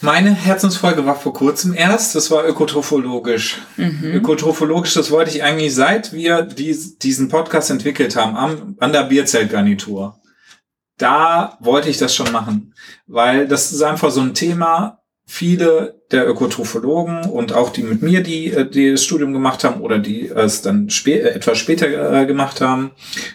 Meine 0.00 0.34
Herzensfolge 0.34 1.06
war 1.06 1.16
vor 1.16 1.32
kurzem 1.32 1.72
erst, 1.72 2.14
das 2.14 2.30
war 2.30 2.46
ökotrophologisch. 2.46 3.62
Mhm. 3.76 4.12
Ökotrophologisch, 4.14 4.94
das 4.94 5.10
wollte 5.10 5.30
ich 5.30 5.42
eigentlich, 5.42 5.74
seit 5.74 6.12
wir 6.12 6.42
dies, 6.42 6.98
diesen 6.98 7.28
Podcast 7.28 7.70
entwickelt 7.70 8.16
haben, 8.16 8.36
am, 8.36 8.76
an 8.80 8.92
der 8.92 9.04
Bierzeltgarnitur. 9.04 10.20
Da 10.98 11.56
wollte 11.60 11.88
ich 11.88 11.98
das 11.98 12.14
schon 12.14 12.30
machen, 12.32 12.74
weil 13.06 13.48
das 13.48 13.72
ist 13.72 13.82
einfach 13.82 14.10
so 14.10 14.20
ein 14.20 14.34
Thema, 14.34 15.04
viele 15.26 16.02
der 16.12 16.28
Ökotrophologen 16.28 17.24
und 17.24 17.52
auch 17.52 17.70
die 17.70 17.82
mit 17.82 18.02
mir, 18.02 18.22
die, 18.22 18.52
äh, 18.52 18.68
die 18.68 18.92
das 18.92 19.04
Studium 19.04 19.32
gemacht 19.32 19.64
haben 19.64 19.80
oder 19.80 19.98
die 19.98 20.28
es 20.28 20.62
dann 20.62 20.90
spä 20.90 21.18
äh, 21.18 21.30
etwas 21.30 21.58
später 21.58 21.86
äh, 22.12 22.26
gemacht 22.26 22.60
haben, 22.60 22.90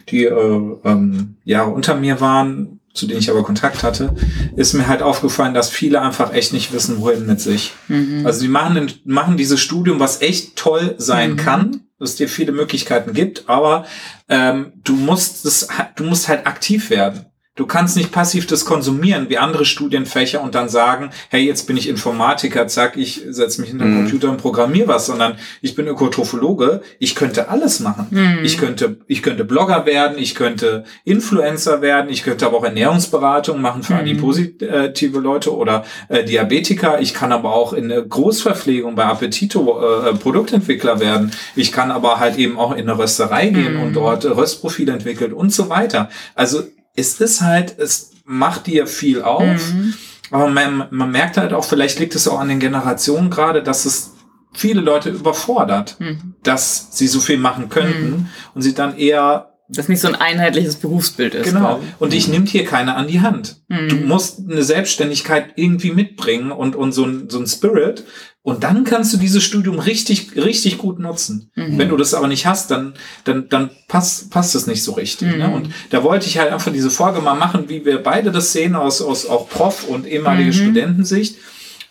die 0.09 0.25
äh, 0.25 0.77
ähm, 0.83 1.38
Jahre 1.43 1.72
unter 1.72 1.95
mir 1.95 2.22
waren, 2.22 2.78
zu 2.93 3.08
denen 3.08 3.19
ich 3.19 3.29
aber 3.29 3.43
Kontakt 3.43 3.84
hatte, 3.84 4.15
ist 4.55 4.74
mir 4.74 4.88
halt 4.88 5.01
aufgefallen, 5.01 5.53
dass 5.53 5.69
viele 5.69 6.01
einfach 6.01 6.34
echt 6.34 6.53
nicht 6.53 6.74
wissen, 6.74 7.00
wohin 7.00 7.25
mit 7.25 7.39
sich. 7.39 7.74
Mhm. 7.88 8.25
Also 8.25 8.41
die 8.41 8.48
machen, 8.48 8.91
machen 9.05 9.38
dieses 9.38 9.60
Studium, 9.60 10.00
was 10.00 10.22
echt 10.22 10.55
toll 10.55 10.96
sein 10.98 11.31
Mhm. 11.31 11.38
kann, 11.38 11.81
dass 12.00 12.12
es 12.12 12.15
dir 12.15 12.29
viele 12.29 12.51
Möglichkeiten 12.51 13.13
gibt, 13.13 13.48
aber 13.48 13.86
ähm, 14.27 14.74
du 14.84 14.93
musst 14.96 15.46
es, 15.46 15.67
du 15.96 16.03
musst 16.03 16.27
halt 16.27 16.48
aktiv 16.48 16.89
werden. 16.89 17.25
Du 17.60 17.66
kannst 17.66 17.98
nicht 17.98 18.13
passiv 18.13 18.48
das 18.48 18.63
konsumieren 18.63 19.25
wie 19.28 19.38
andere 19.38 19.66
Studienfächer 19.66 20.42
und 20.42 20.56
dann 20.56 20.70
sagen, 20.70 21.10
hey, 21.28 21.44
jetzt 21.46 21.68
bin 21.68 21.75
ich 21.75 21.89
Informatiker, 21.89 22.68
zack, 22.70 22.96
ich 22.96 23.22
setze 23.30 23.60
mich 23.60 23.70
hinter 23.72 23.84
den 23.84 23.96
Mhm. 23.96 23.98
Computer 24.04 24.30
und 24.30 24.38
programmiere 24.38 24.88
was, 24.88 25.08
sondern 25.08 25.34
ich 25.62 25.75
bin 25.75 25.86
Ökotrophologe, 25.86 26.82
ich 27.00 27.16
könnte 27.16 27.50
alles 27.50 27.82
machen. 27.82 28.08
Mhm. 28.12 28.39
Ich 28.44 28.58
könnte, 28.58 28.96
ich 29.08 29.22
könnte 29.22 29.44
Blogger 29.44 29.86
werden, 29.86 30.18
ich 30.18 30.36
könnte 30.36 30.86
Influencer 31.04 31.82
werden, 31.82 32.10
ich 32.10 32.24
könnte 32.24 32.46
aber 32.46 32.58
auch 32.58 32.63
Ernährungsberatung 32.63 33.60
machen 33.60 33.84
für 33.84 33.94
Mhm. 33.96 34.00
adipositive 34.00 35.20
Leute 35.20 35.54
oder 35.54 35.84
äh, 36.08 36.24
Diabetiker. 36.24 37.01
Ich 37.01 37.13
kann 37.13 37.34
aber 37.34 37.54
auch 37.54 37.74
in 37.74 37.92
eine 37.92 38.01
Großverpflegung 38.08 38.96
bei 38.96 39.04
Appetito 39.04 39.82
äh, 39.82 40.13
Produktentwickler 40.13 41.01
werden. 41.01 41.32
Ich 41.58 41.74
kann 41.74 41.92
aber 41.92 42.20
halt 42.22 42.38
eben 42.38 42.58
auch 42.58 42.72
in 42.72 42.89
eine 42.89 42.98
Rösterei 42.98 43.48
gehen 43.50 43.75
Mhm. 43.75 43.82
und 43.84 43.94
dort 43.96 44.24
Röstprofile 44.24 44.94
entwickeln 44.94 45.34
und 45.34 45.51
so 45.51 45.70
weiter. 45.70 46.10
Also 46.36 46.63
es 46.96 47.19
ist 47.22 47.41
halt, 47.41 47.77
es 47.79 48.12
macht 48.25 48.67
dir 48.67 48.88
viel 48.88 49.22
auf. 49.22 49.74
Mhm. 49.74 49.93
Aber 50.31 50.48
man, 50.48 50.88
man 50.91 51.12
merkt 51.12 51.38
halt 51.38 51.53
auch, 51.53 51.63
vielleicht 51.65 52.00
liegt 52.00 52.13
es 52.15 52.27
auch 52.27 52.39
an 52.39 52.50
den 52.50 52.60
Generationen 52.60 53.29
gerade, 53.31 53.63
dass 53.63 53.86
es 53.86 54.12
viele 54.53 54.81
Leute 54.81 55.10
überfordert, 55.10 55.96
Mhm. 56.00 56.36
dass 56.43 56.89
sie 56.91 57.08
so 57.08 57.19
viel 57.19 57.38
machen 57.38 57.69
könnten 57.69 58.29
und 58.53 58.62
sie 58.62 58.74
dann 58.74 58.98
eher 58.98 59.53
Das 59.69 59.88
nicht 59.88 60.01
so 60.01 60.08
ein 60.08 60.15
einheitliches 60.15 60.75
Berufsbild 60.77 61.36
ist. 61.36 61.46
genau 61.46 61.60
glaub 61.77 61.84
und 62.00 62.13
dich 62.13 62.27
nimmt 62.27 62.50
hier 62.50 62.65
keiner 62.65 62.96
an 62.98 63.08
die 63.08 63.22
Hand. 63.22 63.62
Mhm. 63.69 63.89
Du 63.89 63.96
musst 63.98 64.39
eine 64.50 64.63
Selbstständigkeit 64.63 65.53
irgendwie 65.55 65.91
mitbringen 65.91 66.51
und 66.51 66.75
und 66.75 66.91
so 66.91 67.05
ein 67.05 67.29
so 67.29 67.39
ein 67.39 67.46
Spirit 67.48 68.03
und 68.50 68.63
dann 68.63 68.84
kannst 68.84 69.13
du 69.13 69.18
dieses 69.18 69.44
Studium 69.44 69.79
richtig 69.79 70.36
richtig 70.36 70.77
gut 70.77 71.00
nutzen. 71.00 71.50
Mhm. 71.56 71.77
Wenn 71.77 71.89
du 71.89 71.98
das 71.98 72.13
aber 72.13 72.27
nicht 72.27 72.46
hast, 72.46 72.72
dann 72.72 72.94
dann 73.24 73.48
dann 73.50 73.70
passt 73.88 74.29
passt 74.32 74.56
es 74.56 74.68
nicht 74.68 74.84
so 74.84 74.94
richtig. 74.94 75.32
Mhm. 75.32 75.38
Ne? 75.38 75.50
Und 75.50 75.70
da 75.91 76.03
wollte 76.03 76.27
ich 76.27 76.38
halt 76.38 76.51
einfach 76.51 76.72
diese 76.74 76.89
Folge 76.91 77.22
mal 77.22 77.36
machen, 77.36 77.70
wie 77.70 77.86
wir 77.86 78.01
beide 78.03 78.32
das 78.32 78.51
sehen 78.51 78.75
aus 78.75 79.01
aus 79.01 79.25
auch 79.25 79.48
Prof 79.50 79.88
und 79.88 80.06
ehemalige 80.08 80.50
Mhm. 80.50 80.53
Studentensicht 80.53 81.36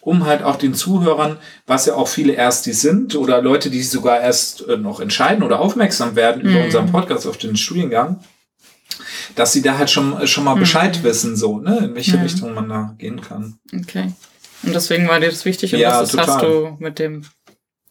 um 0.00 0.24
halt 0.24 0.42
auch 0.42 0.56
den 0.56 0.72
Zuhörern, 0.74 1.36
was 1.66 1.84
ja 1.84 1.94
auch 1.94 2.08
viele 2.08 2.32
Erstis 2.32 2.80
sind 2.80 3.14
oder 3.14 3.42
Leute, 3.42 3.68
die 3.68 3.82
sogar 3.82 4.20
erst 4.20 4.66
äh, 4.66 4.76
noch 4.78 5.00
entscheiden 5.00 5.42
oder 5.42 5.60
aufmerksam 5.60 6.16
werden 6.16 6.40
über 6.42 6.60
Mhm. 6.60 6.64
unseren 6.66 6.90
Podcast 6.90 7.26
auf 7.26 7.36
den 7.36 7.56
Studiengang, 7.56 8.20
dass 9.34 9.52
sie 9.52 9.60
da 9.60 9.76
halt 9.76 9.90
schon, 9.90 10.26
schon 10.26 10.44
mal 10.44 10.54
Mhm. 10.54 10.60
Bescheid 10.60 11.02
wissen, 11.02 11.36
so, 11.36 11.58
ne, 11.58 11.78
in 11.84 11.94
welche. 11.94 12.22
Richtung 12.22 12.54
man 12.54 12.68
da 12.70 12.94
gehen 12.96 13.20
kann. 13.20 13.58
Okay. 13.74 14.12
Und 14.62 14.74
deswegen 14.74 15.08
war 15.08 15.20
dir 15.20 15.30
das 15.30 15.44
wichtig 15.44 15.74
und 15.74 15.80
Ja, 15.80 16.00
das 16.00 16.16
hast 16.16 16.26
total. 16.26 16.40
du 16.40 16.76
mit 16.78 16.98
dem. 16.98 17.24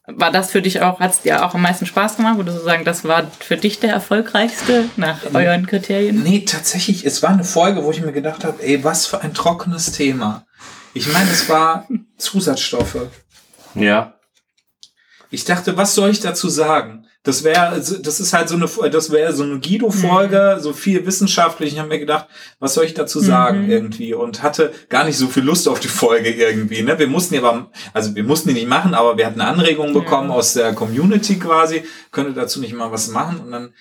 War 0.10 0.32
das 0.32 0.52
für 0.52 0.62
dich 0.62 0.82
auch, 0.82 1.02
hat 1.02 1.12
es 1.12 1.22
dir 1.22 1.46
auch 1.46 1.54
am 1.54 1.62
meisten 1.62 1.86
Spaß 1.86 2.16
gemacht? 2.16 2.38
Würdest 2.38 2.60
du 2.60 2.64
sagen, 2.64 2.86
das 2.86 3.04
war 3.04 3.30
für 3.40 3.58
dich 3.58 3.80
der 3.82 3.92
erfolgreichste 3.92 4.86
nach 4.96 5.20
euren 5.34 5.66
Kriterien? 5.68 6.24
Nee, 6.24 6.46
tatsächlich, 6.46 7.06
es 7.06 7.22
war 7.24 7.32
eine 7.32 7.44
Folge, 7.44 7.84
wo 7.84 7.92
ich 7.92 8.02
mir 8.02 8.14
gedacht 8.14 8.46
habe, 8.46 8.64
ey, 8.64 8.84
was 8.86 9.06
für 9.06 9.20
ein 9.22 9.34
trockenes 9.34 9.92
Thema. 9.92 10.46
Ich 10.94 11.12
meine, 11.12 11.30
es 11.30 11.50
war 11.50 11.88
Zusatzstoffe. 12.18 13.08
Ja. 13.76 14.14
Ich 15.30 15.44
dachte, 15.44 15.76
was 15.76 15.94
soll 15.94 16.10
ich 16.12 16.22
dazu 16.22 16.48
sagen? 16.48 17.07
Das 17.28 17.44
wäre, 17.44 17.76
das 17.78 18.20
ist 18.22 18.32
halt 18.32 18.48
so 18.48 18.56
eine, 18.56 18.70
das 18.90 19.12
wäre 19.12 19.34
so 19.34 19.44
eine 19.44 19.60
Guido-Folge, 19.60 20.60
so 20.62 20.72
viel 20.72 21.06
wissenschaftlich. 21.06 21.74
Ich 21.74 21.80
habe 21.80 21.90
mir 21.90 22.00
gedacht, 22.00 22.28
was 22.60 22.74
soll 22.74 22.86
ich 22.86 22.94
dazu 22.94 23.20
sagen 23.20 23.64
Mhm. 23.66 23.70
irgendwie? 23.70 24.14
Und 24.14 24.44
hatte 24.44 24.72
gar 24.88 25.04
nicht 25.04 25.18
so 25.18 25.28
viel 25.28 25.44
Lust 25.44 25.68
auf 25.68 25.82
die 25.82 25.90
Folge 25.90 26.30
irgendwie. 26.30 26.82
Ne? 26.84 26.98
Wir 26.98 27.08
mussten 27.08 27.34
die 27.34 27.40
aber, 27.42 27.70
also 27.94 28.16
wir 28.16 28.24
mussten 28.24 28.48
die 28.50 28.56
nicht 28.56 28.70
machen, 28.70 28.94
aber 28.94 29.18
wir 29.18 29.26
hatten 29.26 29.42
Anregungen 29.42 29.94
bekommen 29.94 30.32
aus 30.32 30.54
der 30.54 30.74
Community 30.74 31.38
quasi, 31.38 31.84
könnte 32.12 32.32
dazu 32.32 32.62
nicht 32.62 32.74
mal 32.74 32.94
was 32.94 33.10
machen. 33.10 33.40
Und 33.42 33.52
dann, 33.52 33.74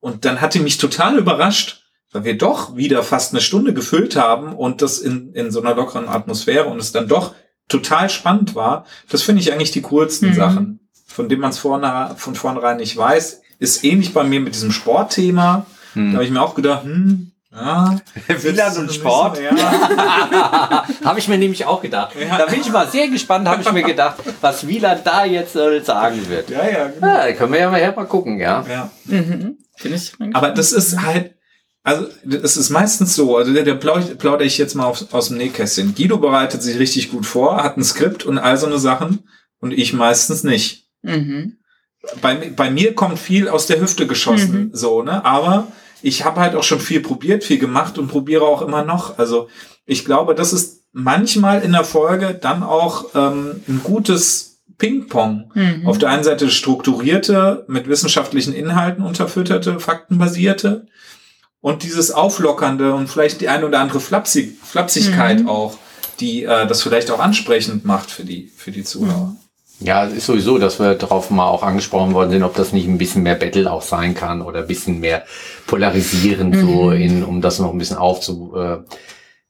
und 0.00 0.24
dann 0.24 0.40
hatte 0.40 0.60
mich 0.60 0.78
total 0.78 1.18
überrascht, 1.18 1.82
weil 2.12 2.24
wir 2.24 2.38
doch 2.38 2.74
wieder 2.74 3.02
fast 3.02 3.34
eine 3.34 3.42
Stunde 3.42 3.74
gefüllt 3.74 4.16
haben 4.16 4.54
und 4.54 4.80
das 4.80 4.98
in, 4.98 5.34
in 5.34 5.50
so 5.50 5.60
einer 5.60 5.74
lockeren 5.74 6.08
Atmosphäre 6.08 6.68
und 6.68 6.78
es 6.78 6.92
dann 6.92 7.06
doch 7.08 7.34
total 7.68 8.08
spannend 8.08 8.54
war. 8.54 8.86
Das 9.10 9.22
finde 9.22 9.42
ich 9.42 9.52
eigentlich 9.52 9.72
die 9.72 9.82
coolsten 9.82 10.30
Mhm. 10.30 10.34
Sachen, 10.34 10.80
von 11.14 11.28
denen 11.28 11.40
man 11.40 11.50
es 11.50 11.58
vorne, 11.58 12.14
von 12.16 12.34
vornherein 12.34 12.78
nicht 12.78 12.96
weiß. 12.96 13.42
Ist 13.60 13.84
ähnlich 13.84 14.12
bei 14.12 14.24
mir 14.24 14.40
mit 14.40 14.54
diesem 14.54 14.72
Sportthema. 14.72 15.64
Da 15.94 16.14
habe 16.14 16.24
ich 16.24 16.30
mir 16.32 16.42
auch 16.42 16.56
gedacht, 16.56 16.82
hm, 16.82 17.30
ja. 17.54 17.96
Wieland 18.42 18.78
und 18.78 18.92
Sport. 18.92 19.38
Ja. 19.40 19.54
Habe 21.04 21.18
ich 21.20 21.28
mir 21.28 21.38
nämlich 21.38 21.64
auch 21.66 21.80
gedacht. 21.80 22.16
Ja. 22.20 22.36
Da 22.36 22.46
bin 22.46 22.60
ich 22.60 22.72
mal 22.72 22.88
sehr 22.88 23.06
gespannt, 23.06 23.46
habe 23.46 23.62
ich 23.62 23.70
mir 23.70 23.84
gedacht, 23.84 24.16
was 24.40 24.66
Wieland 24.66 25.02
da 25.04 25.24
jetzt 25.24 25.54
äh, 25.54 25.80
sagen 25.80 26.28
wird. 26.28 26.50
ja, 26.50 26.68
ja, 26.68 26.88
genau. 26.88 27.06
Ja, 27.06 27.32
können 27.32 27.52
wir 27.52 27.60
ja 27.60 27.70
mal, 27.70 27.78
her 27.78 27.94
mal 27.94 28.06
gucken, 28.06 28.40
ja. 28.40 28.64
ja. 28.68 28.90
Mhm. 29.04 29.58
Ich. 29.84 30.14
Aber 30.32 30.50
das 30.50 30.72
ist 30.72 31.00
halt, 31.00 31.36
also 31.84 32.06
es 32.28 32.56
ist 32.56 32.70
meistens 32.70 33.14
so, 33.14 33.36
also 33.36 33.52
der, 33.52 33.62
der 33.62 33.74
plaudere 33.74 34.16
plaudere 34.16 34.46
ich 34.46 34.58
jetzt 34.58 34.74
mal 34.74 34.86
auf, 34.86 35.14
aus 35.14 35.28
dem 35.28 35.36
Nähkästchen. 35.36 35.94
Guido 35.94 36.18
bereitet 36.18 36.60
sich 36.60 36.78
richtig 36.80 37.12
gut 37.12 37.24
vor, 37.24 37.62
hat 37.62 37.76
ein 37.76 37.84
Skript 37.84 38.24
und 38.24 38.38
all 38.38 38.56
so 38.56 38.66
eine 38.66 38.78
Sachen 38.78 39.28
und 39.60 39.70
ich 39.70 39.92
meistens 39.92 40.42
nicht. 40.42 40.83
Mhm. 41.04 41.58
Bei, 42.20 42.34
bei 42.54 42.70
mir 42.70 42.94
kommt 42.94 43.18
viel 43.18 43.48
aus 43.48 43.66
der 43.66 43.80
Hüfte 43.80 44.06
geschossen, 44.06 44.70
so, 44.74 45.02
ne? 45.02 45.24
Aber 45.24 45.68
ich 46.02 46.24
habe 46.24 46.40
halt 46.40 46.54
auch 46.54 46.62
schon 46.62 46.80
viel 46.80 47.00
probiert, 47.00 47.44
viel 47.44 47.58
gemacht 47.58 47.96
und 47.96 48.08
probiere 48.08 48.44
auch 48.44 48.60
immer 48.60 48.84
noch. 48.84 49.18
Also 49.18 49.48
ich 49.86 50.04
glaube, 50.04 50.34
das 50.34 50.52
ist 50.52 50.82
manchmal 50.92 51.62
in 51.62 51.72
der 51.72 51.84
Folge 51.84 52.34
dann 52.34 52.62
auch 52.62 53.06
ähm, 53.14 53.62
ein 53.66 53.80
gutes 53.82 54.60
Ping-Pong. 54.76 55.50
Mhm. 55.54 55.86
Auf 55.86 55.96
der 55.98 56.10
einen 56.10 56.24
Seite 56.24 56.50
strukturierte, 56.50 57.64
mit 57.68 57.88
wissenschaftlichen 57.88 58.52
Inhalten 58.52 59.02
unterfütterte, 59.04 59.80
faktenbasierte 59.80 60.86
und 61.60 61.82
dieses 61.84 62.10
auflockernde 62.10 62.94
und 62.94 63.08
vielleicht 63.08 63.40
die 63.40 63.48
eine 63.48 63.66
oder 63.66 63.80
andere 63.80 64.00
Flapsig 64.00 64.58
Flapsigkeit 64.62 65.40
Mhm. 65.40 65.48
auch, 65.48 65.78
die 66.20 66.44
äh, 66.44 66.66
das 66.66 66.82
vielleicht 66.82 67.10
auch 67.10 67.20
ansprechend 67.20 67.84
macht 67.86 68.10
für 68.10 68.24
die, 68.24 68.52
für 68.54 68.72
die 68.72 68.84
Zuhörer. 68.84 69.36
Ja, 69.80 70.06
es 70.06 70.14
ist 70.14 70.26
sowieso, 70.26 70.58
dass 70.58 70.78
wir 70.78 70.94
darauf 70.94 71.30
mal 71.30 71.46
auch 71.48 71.62
angesprochen 71.62 72.14
worden 72.14 72.30
sind, 72.30 72.42
ob 72.42 72.54
das 72.54 72.72
nicht 72.72 72.86
ein 72.88 72.98
bisschen 72.98 73.22
mehr 73.22 73.34
Battle 73.34 73.70
auch 73.70 73.82
sein 73.82 74.14
kann 74.14 74.40
oder 74.40 74.60
ein 74.60 74.66
bisschen 74.66 75.00
mehr 75.00 75.24
polarisierend, 75.66 76.56
so 76.56 76.90
in, 76.90 77.24
um 77.24 77.40
das 77.40 77.58
noch 77.58 77.72
ein 77.72 77.78
bisschen 77.78 77.98
aufzu, 77.98 78.54
äh, 78.56 78.78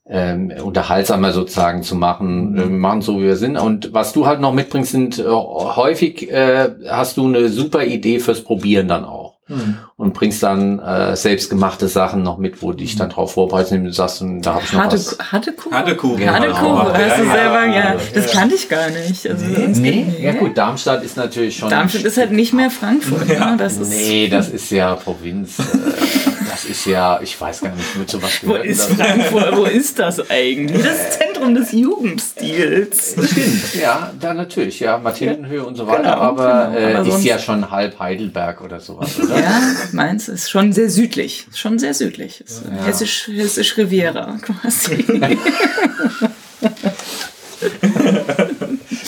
ähm, 0.06 0.52
unterhaltsamer 0.62 1.32
sozusagen 1.32 1.82
zu 1.82 1.94
machen. 1.94 2.56
Äh, 2.56 2.60
Wir 2.62 2.66
machen 2.70 3.02
so, 3.02 3.18
wie 3.20 3.24
wir 3.24 3.36
sind. 3.36 3.56
Und 3.56 3.94
was 3.94 4.12
du 4.12 4.26
halt 4.26 4.40
noch 4.40 4.52
mitbringst, 4.52 4.92
sind 4.92 5.18
äh, 5.18 5.24
häufig 5.24 6.30
äh, 6.30 6.70
hast 6.88 7.16
du 7.16 7.26
eine 7.26 7.48
super 7.48 7.84
Idee 7.84 8.18
fürs 8.18 8.42
Probieren 8.42 8.88
dann 8.88 9.04
auch. 9.04 9.23
Hm. 9.46 9.76
Und 9.96 10.14
bringst 10.14 10.42
dann 10.42 10.78
äh, 10.78 11.14
selbstgemachte 11.16 11.86
Sachen 11.88 12.22
noch 12.22 12.38
mit, 12.38 12.62
wo 12.62 12.70
du 12.72 12.78
dich 12.78 12.96
dann 12.96 13.10
drauf 13.10 13.34
vorbereitest 13.34 13.72
und 13.74 13.84
du 13.84 13.92
sagst, 13.92 14.22
und 14.22 14.40
da 14.40 14.54
habe 14.54 14.64
ich 14.64 14.72
noch 14.72 14.80
Harte, 14.80 14.96
was. 14.96 15.18
harte 15.32 15.52
Kuh. 15.52 15.70
Harte 15.70 15.96
Kuh. 15.96 16.18
Harte 16.18 16.46
Genau. 16.46 16.58
Kuh, 16.58 16.78
hast 16.78 16.98
Ja, 17.00 17.16
du 17.18 17.24
ja, 17.24 17.32
selber, 17.32 17.66
ja. 17.66 17.74
ja. 17.74 17.96
Das 18.14 18.32
kannte 18.32 18.54
ich 18.54 18.68
gar 18.70 18.88
nicht. 18.88 19.26
Also, 19.28 19.44
das 19.46 19.78
Nee, 19.78 20.02
geht- 20.04 20.20
ja 20.20 20.32
gut, 20.32 20.56
Darmstadt 20.56 21.02
ist 21.04 21.16
natürlich 21.18 21.58
schon. 21.58 21.68
Darmstadt 21.68 22.04
ist 22.04 22.16
halt 22.16 22.32
nicht 22.32 22.54
mehr 22.54 22.70
Frankfurt. 22.70 23.28
Ja. 23.34 23.50
Ne? 23.52 23.56
Das 23.58 23.76
ist, 23.76 23.90
Nee, 23.90 24.28
das 24.28 24.48
ist 24.48 24.70
ja 24.70 24.94
Provinz. 24.94 25.56
äh, 26.64 26.68
Das 26.68 26.78
ist 26.78 26.86
ja, 26.86 27.20
ich 27.22 27.40
weiß 27.40 27.60
gar 27.60 27.74
nicht, 27.74 27.96
mit 27.96 28.10
sowas 28.10 28.30
Wo 28.42 28.48
gehört 28.52 28.66
ist 28.66 28.80
das. 28.90 28.96
Frankfurt? 28.96 29.56
Wo 29.56 29.64
ist 29.64 29.98
das 29.98 30.30
eigentlich? 30.30 30.82
Das 30.82 31.18
Zentrum 31.18 31.54
des 31.54 31.72
Jugendstils. 31.72 33.12
Stimmt, 33.12 33.74
ja, 33.80 34.12
da 34.20 34.34
natürlich, 34.34 34.80
ja, 34.80 34.98
Mathildenhöhe 34.98 35.64
und 35.64 35.76
so 35.76 35.86
weiter, 35.86 36.02
Genau, 36.02 36.14
aber, 36.16 36.72
genau, 36.74 36.88
äh, 36.88 36.94
aber 36.94 37.08
ist 37.08 37.24
ja 37.24 37.38
schon 37.38 37.70
halb 37.70 37.98
Heidelberg 37.98 38.60
oder 38.62 38.80
sowas, 38.80 39.18
oder? 39.20 39.38
Ja, 39.40 39.60
meins 39.92 40.28
ist 40.28 40.50
schon 40.50 40.72
sehr 40.72 40.90
südlich. 40.90 41.46
Schon 41.54 41.78
sehr 41.78 41.94
südlich. 41.94 42.40
Ist 42.40 42.62
Ja. 42.64 42.84
Hessisch, 42.84 43.28
Hessisch 43.28 43.76
Riviera 43.76 44.38
quasi. 44.42 45.04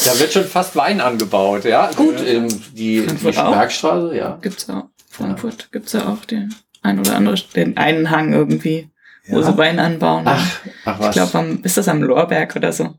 Da 0.04 0.18
wird 0.20 0.32
schon 0.32 0.44
fast 0.44 0.76
Wein 0.76 1.00
angebaut, 1.00 1.64
ja. 1.64 1.90
Gut, 1.96 2.16
ähm, 2.24 2.48
die, 2.72 3.00
die 3.00 3.08
Frankfurt? 3.08 3.34
Bergstraße, 3.34 4.16
ja. 4.16 4.38
Gibt's 4.40 4.68
auch. 4.68 4.84
Frankfurt 5.10 5.72
gibt's 5.72 5.92
ja 5.92 6.08
auch 6.08 6.24
den 6.24 6.54
ein 6.86 6.98
oder 7.00 7.16
andere, 7.16 7.36
den 7.54 7.76
einen 7.76 8.10
Hang 8.10 8.32
irgendwie, 8.32 8.88
wo 9.28 9.40
Ja. 9.40 9.42
sie 9.44 9.58
Wein 9.58 9.78
anbauen. 9.78 10.22
Ach, 10.26 10.60
ach 10.84 10.98
ich 11.00 11.06
was. 11.06 11.14
glaube, 11.14 11.38
am, 11.38 11.60
ist 11.62 11.76
das 11.76 11.88
am 11.88 12.02
Lorberg 12.02 12.56
oder 12.56 12.72
so? 12.72 12.94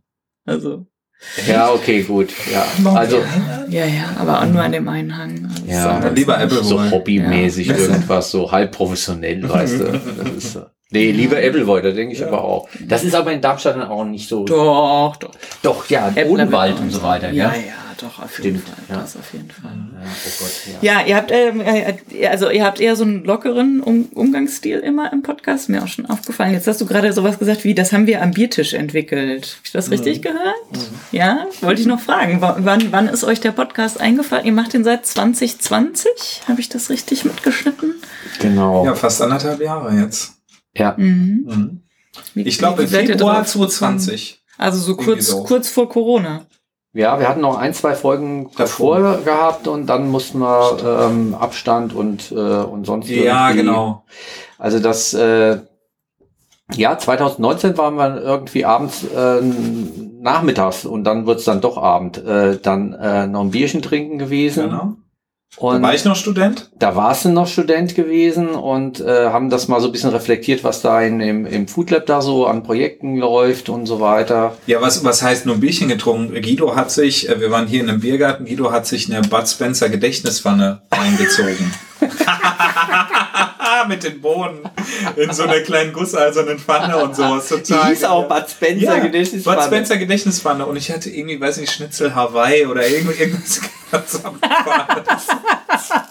Also, 0.45 0.85
Ja, 1.47 1.71
okay, 1.71 2.03
gut, 2.03 2.29
ja. 2.53 2.63
Also, 2.93 3.17
ja, 3.69 3.85
ja, 3.85 4.03
aber 4.19 4.39
auch 4.41 4.45
nur 4.45 4.61
an 4.61 4.71
dem 4.71 4.87
einen 4.87 5.17
Hang. 5.17 5.49
Also, 5.51 5.63
Ja. 5.65 5.99
Dann 5.99 6.15
lieber. 6.15 6.39
Apple 6.39 6.63
so 6.63 6.79
hobbymäßig 6.91 7.67
Ja. 7.67 7.75
irgendwas, 7.75 8.29
so 8.29 8.51
halb 8.51 8.71
professionell, 8.71 9.41
weißt 9.49 9.79
du. 9.79 9.85
Das 10.23 10.29
ist, 10.37 10.53
so. 10.53 10.65
nee, 10.91 11.11
lieber 11.11 11.37
Appleboy, 11.37 11.81
da 11.81 11.89
denke 11.91 12.13
ich 12.13 12.23
aber 12.23 12.43
auch. 12.43 12.69
Das 12.87 13.03
ist 13.03 13.15
aber 13.15 13.31
in 13.33 13.41
Darmstadt 13.41 13.75
dann 13.77 13.87
auch 13.87 14.05
nicht 14.05 14.29
so. 14.29 14.45
Doch, 14.45 15.15
doch. 15.19 15.31
Doch, 15.63 15.89
ja, 15.89 16.11
Odenwald 16.27 16.75
mit 16.75 16.83
und 16.83 16.89
so 16.91 17.01
weiter, 17.03 17.31
Ja, 17.31 17.45
ja. 17.47 17.73
Ja, 18.01 18.07
doch, 18.07 18.23
auf 18.23 18.39
jeden 18.43 18.59
Stimmt, 18.59 18.69
Fall. 18.75 18.95
ja. 18.95 19.01
Das 19.01 19.15
auf 19.17 19.33
jeden 19.33 19.49
Fall. 19.51 19.71
Ja, 19.71 19.99
oh 20.03 20.29
Gott, 20.39 20.81
ja. 20.81 20.99
Ja, 21.01 21.05
ihr 21.07 21.15
habt, 21.15 21.31
ähm, 21.31 21.61
äh, 21.61 22.27
also 22.27 22.49
ihr 22.49 22.63
habt 22.65 22.79
eher 22.79 22.95
so 22.95 23.03
einen 23.03 23.23
lockeren 23.23 23.81
um 23.81 24.05
Umgangsstil 24.13 24.79
immer 24.79 25.11
im 25.13 25.21
Podcast, 25.21 25.69
mir 25.69 25.83
auch 25.83 25.87
schon 25.87 26.05
aufgefallen. 26.05 26.53
Jetzt 26.53 26.67
hast 26.67 26.79
du 26.81 26.85
gerade 26.85 27.11
sowas 27.13 27.39
gesagt 27.39 27.63
wie, 27.63 27.73
das 27.75 27.91
haben 27.93 28.07
wir 28.07 28.21
am 28.21 28.31
Biertisch 28.31 28.73
entwickelt. 28.73 29.55
Hab 29.59 29.65
ich 29.65 29.71
das 29.71 29.91
richtig 29.91 30.21
gehört? 30.21 30.55
Ja, 31.11 31.45
wollte 31.61 31.81
ich 31.81 31.87
noch 31.87 31.99
fragen. 31.99 32.41
W 32.41 32.47
wann, 32.59 32.91
wann 32.91 33.07
ist 33.07 33.23
euch 33.23 33.39
der 33.39 33.51
Podcast 33.51 33.99
eingefallen? 33.99 34.45
Ihr 34.45 34.53
macht 34.53 34.73
den 34.73 34.83
seit 34.83 35.05
2020? 35.05 36.43
Habe 36.47 36.59
ich 36.61 36.69
das 36.69 36.89
richtig 36.89 37.25
mitgeschnitten? 37.25 37.95
Genau. 38.39 38.85
Ja, 38.85 38.95
fast 38.95 39.21
anderthalb 39.21 39.61
Jahre 39.61 39.95
jetzt. 39.99 40.33
Ja. 40.75 40.95
Mhm. 40.97 41.43
Mhm. 41.47 41.81
Wie- 42.33 42.41
Ich 42.43 42.57
glaube, 42.57 42.83
im 42.83 42.89
Februar 42.89 43.43
drauf 43.43 43.51
gekommen? 43.53 43.69
2020. 43.69 44.43
Also 44.57 44.79
so 44.79 44.95
kurz, 44.95 45.27
so. 45.27 45.43
kurz 45.43 45.69
vor 45.69 45.87
Corona. 45.89 46.45
Ja, 46.97 47.19
wir 47.19 47.29
hatten 47.29 47.41
noch 47.41 47.57
ein, 47.59 47.73
zwei 47.75 47.93
Folgen 47.93 48.49
davor 48.57 49.19
gehabt 49.23 49.67
und 49.67 49.85
dann 49.85 50.09
mussten 50.09 50.39
wir 50.39 50.77
ähm, 50.83 51.35
Abstand 51.39 51.93
und, 51.93 52.31
äh, 52.31 52.35
und 52.35 52.85
sonst 52.85 53.07
Ja, 53.09 53.49
irgendwie- 53.49 53.65
genau. 53.67 54.03
Also 54.57 54.79
das, 54.79 55.13
äh, 55.13 55.59
ja, 56.73 56.97
2019 56.97 57.77
waren 57.77 57.95
wir 57.95 58.19
irgendwie 58.21 58.65
abends 58.65 59.03
äh, 59.03 59.41
nachmittags 60.19 60.85
und 60.85 61.03
dann 61.03 61.27
wird's 61.27 61.45
dann 61.45 61.61
doch 61.61 61.77
Abend. 61.77 62.17
Äh, 62.25 62.57
dann 62.61 62.93
äh, 62.93 63.27
noch 63.27 63.41
ein 63.41 63.51
Bierchen 63.51 63.81
trinken 63.83 64.17
gewesen. 64.17 64.63
genau. 64.69 64.93
Da 65.55 65.61
Und 65.65 65.81
war 65.81 65.93
ich 65.95 66.05
noch 66.05 66.15
Student. 66.15 66.69
da 66.77 66.95
warst 66.95 67.25
du 67.25 67.29
noch 67.29 67.47
Student 67.47 67.95
gewesen 67.95 68.49
und 68.49 68.99
äh, 68.99 69.29
haben 69.29 69.49
das 69.49 69.67
mal 69.67 69.79
so 69.81 69.87
ein 69.87 69.91
bisschen 69.91 70.11
reflektiert, 70.11 70.63
was 70.63 70.81
da 70.81 71.01
in, 71.01 71.19
im, 71.19 71.45
im 71.47 71.67
Food 71.67 71.89
Lab 71.89 72.05
da 72.05 72.21
so 72.21 72.45
an 72.45 72.61
Projekten 72.61 73.15
läuft 73.17 73.69
und 73.69 73.87
so 73.87 73.99
weiter. 73.99 74.55
Ja, 74.67 74.81
was, 74.81 75.03
was 75.03 75.23
heißt 75.23 75.47
nur 75.47 75.55
ein 75.55 75.59
Bierchen 75.61 75.87
getrunken? 75.87 76.33
Guido 76.41 76.75
hat 76.75 76.91
sich, 76.91 77.27
äh, 77.29 77.39
wir 77.41 77.49
waren 77.49 77.65
hier 77.65 77.81
in 77.81 77.89
einem 77.89 78.01
Biergarten, 78.01 78.45
Guido 78.45 78.71
hat 78.71 78.85
sich 78.85 79.11
eine 79.11 79.27
Bud 79.27 79.47
Spencer 79.47 79.89
Gedächtnispfanne 79.89 80.81
eingezogen. 80.91 81.73
Mit 83.85 84.03
den 84.03 84.21
Bohnen 84.21 84.59
in 85.15 85.31
so 85.33 85.43
einer 85.43 85.59
kleinen 85.61 85.93
gusseisernen 85.93 86.59
Pfanne 86.59 86.97
und 86.97 87.15
sowas. 87.15 87.47
Total 87.49 87.93
genial. 87.93 88.23
Bud 88.27 88.49
Spencer 88.49 88.97
ja, 88.97 89.53
Bud 89.55 89.63
Spencer 89.63 89.97
Gedächtnispfanne 89.97 90.65
und 90.65 90.75
ich 90.77 90.91
hatte 90.91 91.09
irgendwie, 91.09 91.39
weiß 91.39 91.57
nicht, 91.57 91.71
Schnitzel 91.71 92.13
Hawaii 92.15 92.65
oder 92.65 92.87
irgend- 92.87 93.19
irgendwas 93.19 93.61
ganz. 93.91 94.21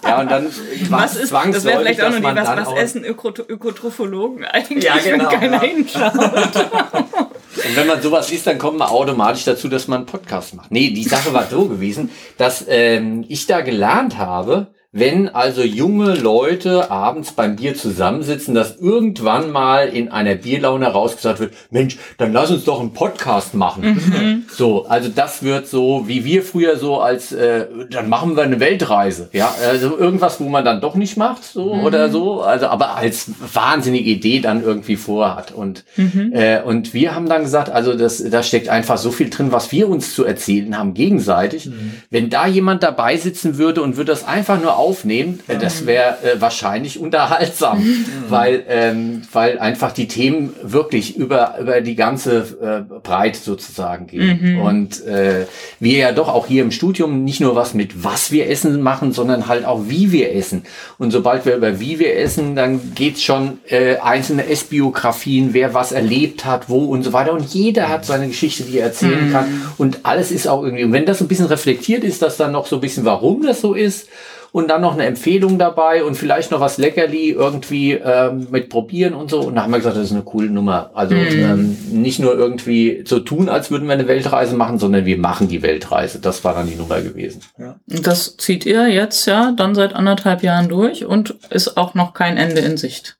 Ja, 0.03 0.21
und 0.21 0.31
dann 0.31 0.47
Was 0.89 1.15
ist, 1.15 1.31
das 1.31 1.63
wäre 1.63 1.79
vielleicht 1.79 2.01
auch 2.01 2.09
noch 2.09 2.17
die, 2.17 2.23
was, 2.23 2.47
was 2.47 2.67
auch- 2.67 2.77
essen 2.77 3.03
Öko 3.03 3.29
Ökotrophologen 3.47 4.45
eigentlich, 4.45 4.83
Ja, 4.83 4.97
genau, 4.97 5.29
wenn 5.31 5.39
keiner 5.39 5.63
ja. 5.63 5.69
hinschaut. 5.69 6.13
Und 7.67 7.75
wenn 7.75 7.87
man 7.87 8.01
sowas 8.01 8.29
liest, 8.29 8.45
dann 8.45 8.59
kommt 8.59 8.77
man 8.77 8.87
automatisch 8.87 9.43
dazu, 9.43 9.67
dass 9.67 9.87
man 9.87 9.97
einen 10.01 10.05
Podcast 10.05 10.53
macht. 10.53 10.71
Nee, 10.71 10.91
die 10.91 11.03
Sache 11.03 11.33
war 11.33 11.47
so 11.49 11.65
gewesen, 11.65 12.11
dass 12.37 12.63
ähm, 12.67 13.25
ich 13.27 13.47
da 13.47 13.61
gelernt 13.61 14.17
habe, 14.19 14.67
wenn 14.97 15.29
also 15.29 15.61
junge 15.61 16.15
Leute 16.15 16.89
abends 16.89 17.31
beim 17.31 17.55
Bier 17.55 17.75
zusammensitzen, 17.75 18.55
dass 18.55 18.77
irgendwann 18.77 19.51
mal 19.51 19.89
in 19.89 20.09
einer 20.09 20.33
Bierlaune 20.33 20.87
rausgesagt 20.87 21.39
wird, 21.39 21.53
Mensch, 21.69 21.97
dann 22.17 22.33
lass 22.33 22.49
uns 22.49 22.63
doch 22.63 22.79
einen 22.79 22.93
Podcast 22.93 23.53
machen. 23.53 23.83
Mhm. 23.83 24.45
So, 24.51 24.87
also 24.87 25.09
das 25.13 25.43
wird 25.43 25.67
so, 25.67 26.07
wie 26.07 26.25
wir 26.25 26.41
früher 26.41 26.77
so 26.77 26.99
als, 26.99 27.31
äh, 27.31 27.67
dann 27.91 28.09
machen 28.09 28.35
wir 28.35 28.43
eine 28.43 28.59
Weltreise. 28.59 29.29
Ja, 29.33 29.53
also 29.69 29.95
irgendwas, 29.95 30.39
wo 30.39 30.49
man 30.49 30.65
dann 30.65 30.81
doch 30.81 30.95
nicht 30.95 31.15
macht, 31.15 31.43
so 31.43 31.75
mhm. 31.75 31.83
oder 31.83 32.09
so. 32.09 32.41
Also, 32.41 32.65
aber 32.67 32.95
als 32.95 33.29
wahnsinnige 33.53 34.09
Idee 34.09 34.39
dann 34.39 34.63
irgendwie 34.63 34.95
vorhat. 34.95 35.51
Und, 35.51 35.83
mhm. 35.95 36.31
äh, 36.33 36.61
und 36.63 36.95
wir 36.95 37.13
haben 37.13 37.29
dann 37.29 37.43
gesagt, 37.43 37.69
also 37.69 37.93
das, 37.93 38.23
da 38.23 38.41
steckt 38.41 38.69
einfach 38.69 38.97
so 38.97 39.11
viel 39.11 39.29
drin, 39.29 39.51
was 39.51 39.71
wir 39.71 39.89
uns 39.89 40.15
zu 40.15 40.25
erzählen 40.25 40.75
haben 40.75 40.95
gegenseitig. 40.95 41.67
Mhm. 41.67 41.93
Wenn 42.09 42.31
da 42.31 42.47
jemand 42.47 42.81
dabei 42.81 43.15
sitzen 43.17 43.59
würde 43.59 43.83
und 43.83 43.95
würde 43.95 44.11
das 44.11 44.25
einfach 44.25 44.59
nur 44.59 44.77
aufnehmen, 44.87 45.41
äh, 45.47 45.57
das 45.57 45.85
wäre 45.85 46.17
äh, 46.23 46.39
wahrscheinlich 46.41 46.99
unterhaltsam, 46.99 47.79
mhm. 47.79 48.05
weil, 48.29 48.63
ähm, 48.69 49.21
weil 49.33 49.59
einfach 49.59 49.91
die 49.91 50.07
Themen 50.07 50.53
wirklich 50.63 51.17
über, 51.17 51.55
über 51.59 51.81
die 51.81 51.95
ganze 51.95 52.85
äh, 52.89 52.99
Breite 53.03 53.39
sozusagen 53.39 54.07
gehen. 54.07 54.55
Mhm. 54.55 54.61
Und 54.61 55.05
äh, 55.05 55.45
wir 55.79 55.97
ja 55.97 56.11
doch 56.13 56.29
auch 56.29 56.47
hier 56.47 56.61
im 56.63 56.71
Studium 56.71 57.23
nicht 57.23 57.41
nur 57.41 57.55
was 57.55 57.73
mit 57.73 58.03
was 58.03 58.31
wir 58.31 58.49
essen 58.49 58.81
machen, 58.81 59.11
sondern 59.11 59.47
halt 59.47 59.65
auch 59.65 59.81
wie 59.87 60.11
wir 60.11 60.33
essen. 60.33 60.63
Und 60.97 61.11
sobald 61.11 61.45
wir 61.45 61.55
über 61.55 61.79
wie 61.79 61.99
wir 61.99 62.15
essen, 62.15 62.55
dann 62.55 62.93
geht's 62.95 63.21
schon 63.21 63.59
äh, 63.67 63.97
einzelne 63.97 64.47
Essbiografien, 64.47 65.49
wer 65.53 65.73
was 65.73 65.91
erlebt 65.91 66.45
hat, 66.45 66.69
wo 66.69 66.85
und 66.85 67.03
so 67.03 67.11
weiter. 67.11 67.33
Und 67.33 67.53
jeder 67.53 67.89
hat 67.89 68.05
seine 68.05 68.27
Geschichte, 68.27 68.63
die 68.63 68.79
er 68.79 68.85
erzählen 68.87 69.27
mhm. 69.27 69.31
kann. 69.33 69.61
Und 69.77 69.99
alles 70.03 70.31
ist 70.31 70.47
auch 70.47 70.63
irgendwie, 70.63 70.85
und 70.85 70.93
wenn 70.93 71.05
das 71.05 71.19
ein 71.19 71.27
bisschen 71.27 71.47
reflektiert 71.47 72.03
ist, 72.05 72.21
dass 72.21 72.37
dann 72.37 72.53
noch 72.53 72.67
so 72.67 72.77
ein 72.77 72.81
bisschen, 72.81 73.03
warum 73.03 73.43
das 73.43 73.59
so 73.59 73.73
ist, 73.73 74.07
und 74.51 74.69
dann 74.69 74.81
noch 74.81 74.93
eine 74.93 75.05
Empfehlung 75.05 75.59
dabei 75.59 76.03
und 76.03 76.15
vielleicht 76.15 76.51
noch 76.51 76.59
was 76.59 76.77
Leckerli 76.77 77.31
irgendwie 77.31 77.93
ähm, 77.93 78.47
mit 78.49 78.69
probieren 78.69 79.13
und 79.13 79.29
so. 79.29 79.41
Und 79.41 79.55
da 79.55 79.63
haben 79.63 79.71
wir 79.71 79.77
gesagt, 79.77 79.97
das 79.97 80.05
ist 80.05 80.11
eine 80.11 80.23
coole 80.23 80.49
Nummer. 80.49 80.91
Also 80.93 81.15
mhm. 81.15 81.21
ähm, 81.21 81.77
nicht 81.91 82.19
nur 82.19 82.37
irgendwie 82.37 83.03
so 83.05 83.19
tun, 83.19 83.49
als 83.49 83.71
würden 83.71 83.87
wir 83.87 83.93
eine 83.93 84.07
Weltreise 84.07 84.55
machen, 84.55 84.79
sondern 84.79 85.05
wir 85.05 85.17
machen 85.17 85.47
die 85.47 85.61
Weltreise. 85.61 86.19
Das 86.19 86.43
war 86.43 86.53
dann 86.53 86.67
die 86.67 86.75
Nummer 86.75 87.01
gewesen. 87.01 87.41
Ja. 87.57 87.75
Das 87.87 88.37
zieht 88.37 88.65
ihr 88.65 88.87
jetzt 88.87 89.25
ja 89.25 89.53
dann 89.55 89.75
seit 89.75 89.93
anderthalb 89.93 90.43
Jahren 90.43 90.69
durch 90.69 91.05
und 91.05 91.35
ist 91.49 91.77
auch 91.77 91.93
noch 91.93 92.13
kein 92.13 92.37
Ende 92.37 92.61
in 92.61 92.77
Sicht. 92.77 93.17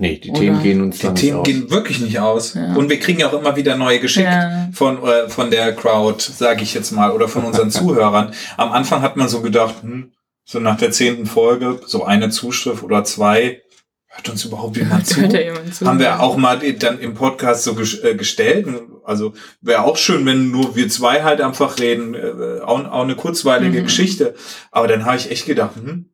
Nee, 0.00 0.18
die 0.18 0.30
Oder 0.30 0.38
Themen 0.38 0.62
gehen 0.62 0.80
uns 0.80 0.98
Die 1.00 1.08
Themen 1.08 1.42
gehen 1.42 1.70
wirklich 1.70 1.98
nicht 1.98 2.20
aus. 2.20 2.54
Ja. 2.54 2.74
Und 2.74 2.88
wir 2.88 3.00
kriegen 3.00 3.18
ja 3.18 3.28
auch 3.28 3.32
immer 3.32 3.56
wieder 3.56 3.76
neue 3.76 3.98
geschickt 3.98 4.28
ja. 4.28 4.68
von, 4.72 5.02
äh, 5.04 5.28
von 5.28 5.50
der 5.50 5.74
Crowd, 5.74 6.22
sage 6.22 6.62
ich 6.62 6.72
jetzt 6.72 6.92
mal, 6.92 7.10
oder 7.10 7.26
von 7.26 7.44
unseren 7.44 7.70
Zuhörern. 7.72 8.32
Am 8.56 8.70
Anfang 8.70 9.02
hat 9.02 9.16
man 9.16 9.28
so 9.28 9.42
gedacht, 9.42 9.74
hm, 9.82 10.12
so 10.50 10.60
nach 10.60 10.78
der 10.78 10.90
zehnten 10.90 11.26
Folge, 11.26 11.78
so 11.84 12.06
eine 12.06 12.30
Zuschrift 12.30 12.82
oder 12.82 13.04
zwei, 13.04 13.60
hört 14.06 14.30
uns 14.30 14.46
überhaupt 14.46 14.78
jemand 14.78 15.06
zu? 15.06 15.20
jemand 15.20 15.74
zu? 15.74 15.86
Haben 15.86 15.98
wir 15.98 16.22
auch 16.22 16.38
mal 16.38 16.58
dann 16.72 16.98
im 17.00 17.12
Podcast 17.12 17.64
so 17.64 17.78
äh, 17.78 18.14
gestellt. 18.14 18.66
Also 19.04 19.34
wäre 19.60 19.84
auch 19.84 19.98
schön, 19.98 20.24
wenn 20.24 20.50
nur 20.50 20.74
wir 20.74 20.88
zwei 20.88 21.22
halt 21.22 21.42
einfach 21.42 21.78
reden. 21.78 22.14
Äh, 22.14 22.60
auch, 22.62 22.82
auch 22.90 23.02
eine 23.02 23.14
kurzweilige 23.14 23.80
mhm. 23.80 23.84
Geschichte. 23.84 24.34
Aber 24.70 24.88
dann 24.88 25.04
habe 25.04 25.18
ich 25.18 25.30
echt 25.30 25.44
gedacht, 25.44 25.76
hm, 25.76 26.06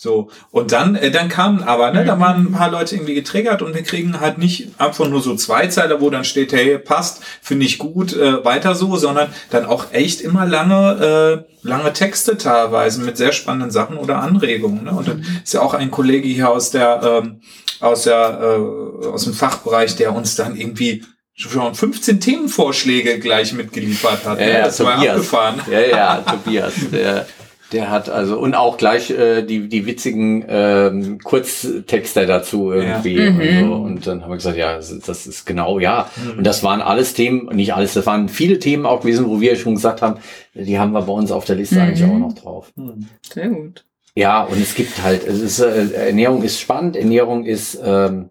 so, 0.00 0.30
und 0.52 0.70
dann, 0.70 0.94
äh, 0.94 1.10
dann 1.10 1.28
kamen 1.28 1.64
aber, 1.64 1.90
ne, 1.90 2.04
da 2.04 2.20
waren 2.20 2.46
ein 2.46 2.52
paar 2.52 2.70
Leute 2.70 2.94
irgendwie 2.94 3.14
getriggert 3.14 3.62
und 3.62 3.74
wir 3.74 3.82
kriegen 3.82 4.20
halt 4.20 4.38
nicht 4.38 4.68
einfach 4.78 5.08
nur 5.08 5.20
so 5.20 5.34
Zweizeiler, 5.34 6.00
wo 6.00 6.08
dann 6.08 6.22
steht, 6.22 6.52
hey, 6.52 6.78
passt, 6.78 7.20
finde 7.42 7.66
ich 7.66 7.78
gut, 7.78 8.12
äh, 8.12 8.44
weiter 8.44 8.76
so, 8.76 8.96
sondern 8.96 9.30
dann 9.50 9.66
auch 9.66 9.86
echt 9.90 10.20
immer 10.20 10.46
lange, 10.46 11.44
äh, 11.44 11.66
lange 11.66 11.92
Texte 11.92 12.38
teilweise 12.38 13.00
mit 13.00 13.16
sehr 13.16 13.32
spannenden 13.32 13.72
Sachen 13.72 13.96
oder 13.96 14.20
Anregungen. 14.20 14.84
Ne? 14.84 14.92
Und 14.92 15.08
dann 15.08 15.18
mhm. 15.18 15.40
ist 15.42 15.52
ja 15.52 15.62
auch 15.62 15.74
ein 15.74 15.90
Kollege 15.90 16.28
hier 16.28 16.48
aus 16.48 16.70
der, 16.70 17.00
ähm, 17.02 17.40
aus 17.80 18.04
der, 18.04 18.38
äh, 18.40 19.06
aus 19.08 19.24
dem 19.24 19.34
Fachbereich, 19.34 19.96
der 19.96 20.14
uns 20.14 20.36
dann 20.36 20.54
irgendwie 20.54 21.02
schon 21.34 21.74
15 21.74 22.20
Themenvorschläge 22.20 23.18
gleich 23.18 23.52
mitgeliefert 23.52 24.24
hat. 24.24 24.38
Ja, 24.38 24.46
ne? 24.46 24.52
ja, 24.52 24.64
das 24.66 24.76
Tobias. 24.76 25.00
war 25.00 25.10
abgefahren. 25.10 25.60
Ja, 25.68 25.80
ja, 25.80 26.16
Tobias. 26.30 26.74
Der 26.92 27.26
der 27.72 27.90
hat 27.90 28.08
also 28.08 28.38
und 28.38 28.54
auch 28.54 28.76
gleich 28.76 29.10
äh, 29.10 29.42
die 29.42 29.68
die 29.68 29.86
witzigen 29.86 30.44
ähm, 30.48 31.18
Kurztexte 31.18 32.26
dazu 32.26 32.72
irgendwie 32.72 33.16
ja. 33.16 33.28
und, 33.28 33.36
so. 33.36 33.76
Mhm. 33.76 33.84
und 33.84 34.06
dann 34.06 34.22
haben 34.22 34.30
wir 34.30 34.36
gesagt, 34.36 34.56
ja, 34.56 34.76
das, 34.76 34.98
das 35.00 35.26
ist 35.26 35.44
genau 35.44 35.78
ja. 35.78 36.10
Mhm. 36.16 36.38
Und 36.38 36.44
das 36.46 36.62
waren 36.62 36.80
alles 36.80 37.14
Themen, 37.14 37.54
nicht 37.54 37.74
alles, 37.74 37.94
das 37.94 38.06
waren 38.06 38.28
viele 38.28 38.58
Themen 38.58 38.86
auch 38.86 39.00
gewesen, 39.00 39.28
wo 39.28 39.40
wir 39.40 39.56
schon 39.56 39.74
gesagt 39.74 40.02
haben, 40.02 40.20
die 40.54 40.78
haben 40.78 40.92
wir 40.92 41.02
bei 41.02 41.12
uns 41.12 41.30
auf 41.30 41.44
der 41.44 41.56
Liste 41.56 41.76
mhm. 41.76 41.80
eigentlich 41.82 42.04
auch 42.04 42.18
noch 42.18 42.32
drauf. 42.32 42.72
Mhm. 42.76 43.06
Sehr 43.22 43.48
gut. 43.48 43.84
Ja, 44.14 44.42
und 44.42 44.60
es 44.60 44.74
gibt 44.74 45.02
halt, 45.02 45.26
es 45.26 45.40
ist, 45.40 45.60
äh, 45.60 46.08
Ernährung 46.08 46.42
ist 46.42 46.60
spannend, 46.60 46.96
Ernährung 46.96 47.44
ist 47.44 47.78
ähm, 47.84 48.30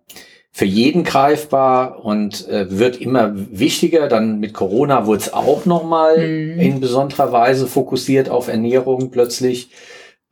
für 0.57 0.65
jeden 0.65 1.03
greifbar 1.03 2.03
und 2.03 2.47
äh, 2.47 2.79
wird 2.79 2.99
immer 2.99 3.31
wichtiger. 3.35 4.07
Dann 4.07 4.39
mit 4.39 4.55
Corona 4.55 5.05
wurde 5.05 5.19
es 5.19 5.31
auch 5.31 5.65
nochmal 5.65 6.17
mhm. 6.17 6.59
in 6.59 6.79
besonderer 6.79 7.31
Weise 7.31 7.67
fokussiert 7.67 8.27
auf 8.29 8.47
Ernährung 8.47 9.11
plötzlich. 9.11 9.69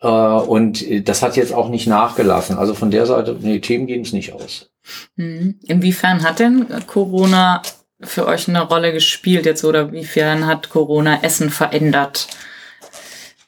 Äh, 0.02 0.08
und 0.08 0.84
das 1.08 1.22
hat 1.22 1.36
jetzt 1.36 1.54
auch 1.54 1.70
nicht 1.70 1.86
nachgelassen. 1.86 2.58
Also 2.58 2.74
von 2.74 2.90
der 2.90 3.06
Seite, 3.06 3.38
nee, 3.40 3.60
Themen 3.60 3.86
gehen 3.86 4.02
es 4.02 4.14
nicht 4.14 4.34
aus. 4.34 4.72
Mhm. 5.16 5.60
Inwiefern 5.68 6.24
hat 6.24 6.40
denn 6.40 6.66
Corona 6.88 7.62
für 8.02 8.26
euch 8.26 8.48
eine 8.48 8.64
Rolle 8.64 8.94
gespielt 8.94 9.46
jetzt 9.46 9.64
oder 9.64 9.82
inwiefern 9.82 10.48
hat 10.48 10.72
Corona 10.72 11.20
Essen 11.22 11.52
verändert? 11.52 12.30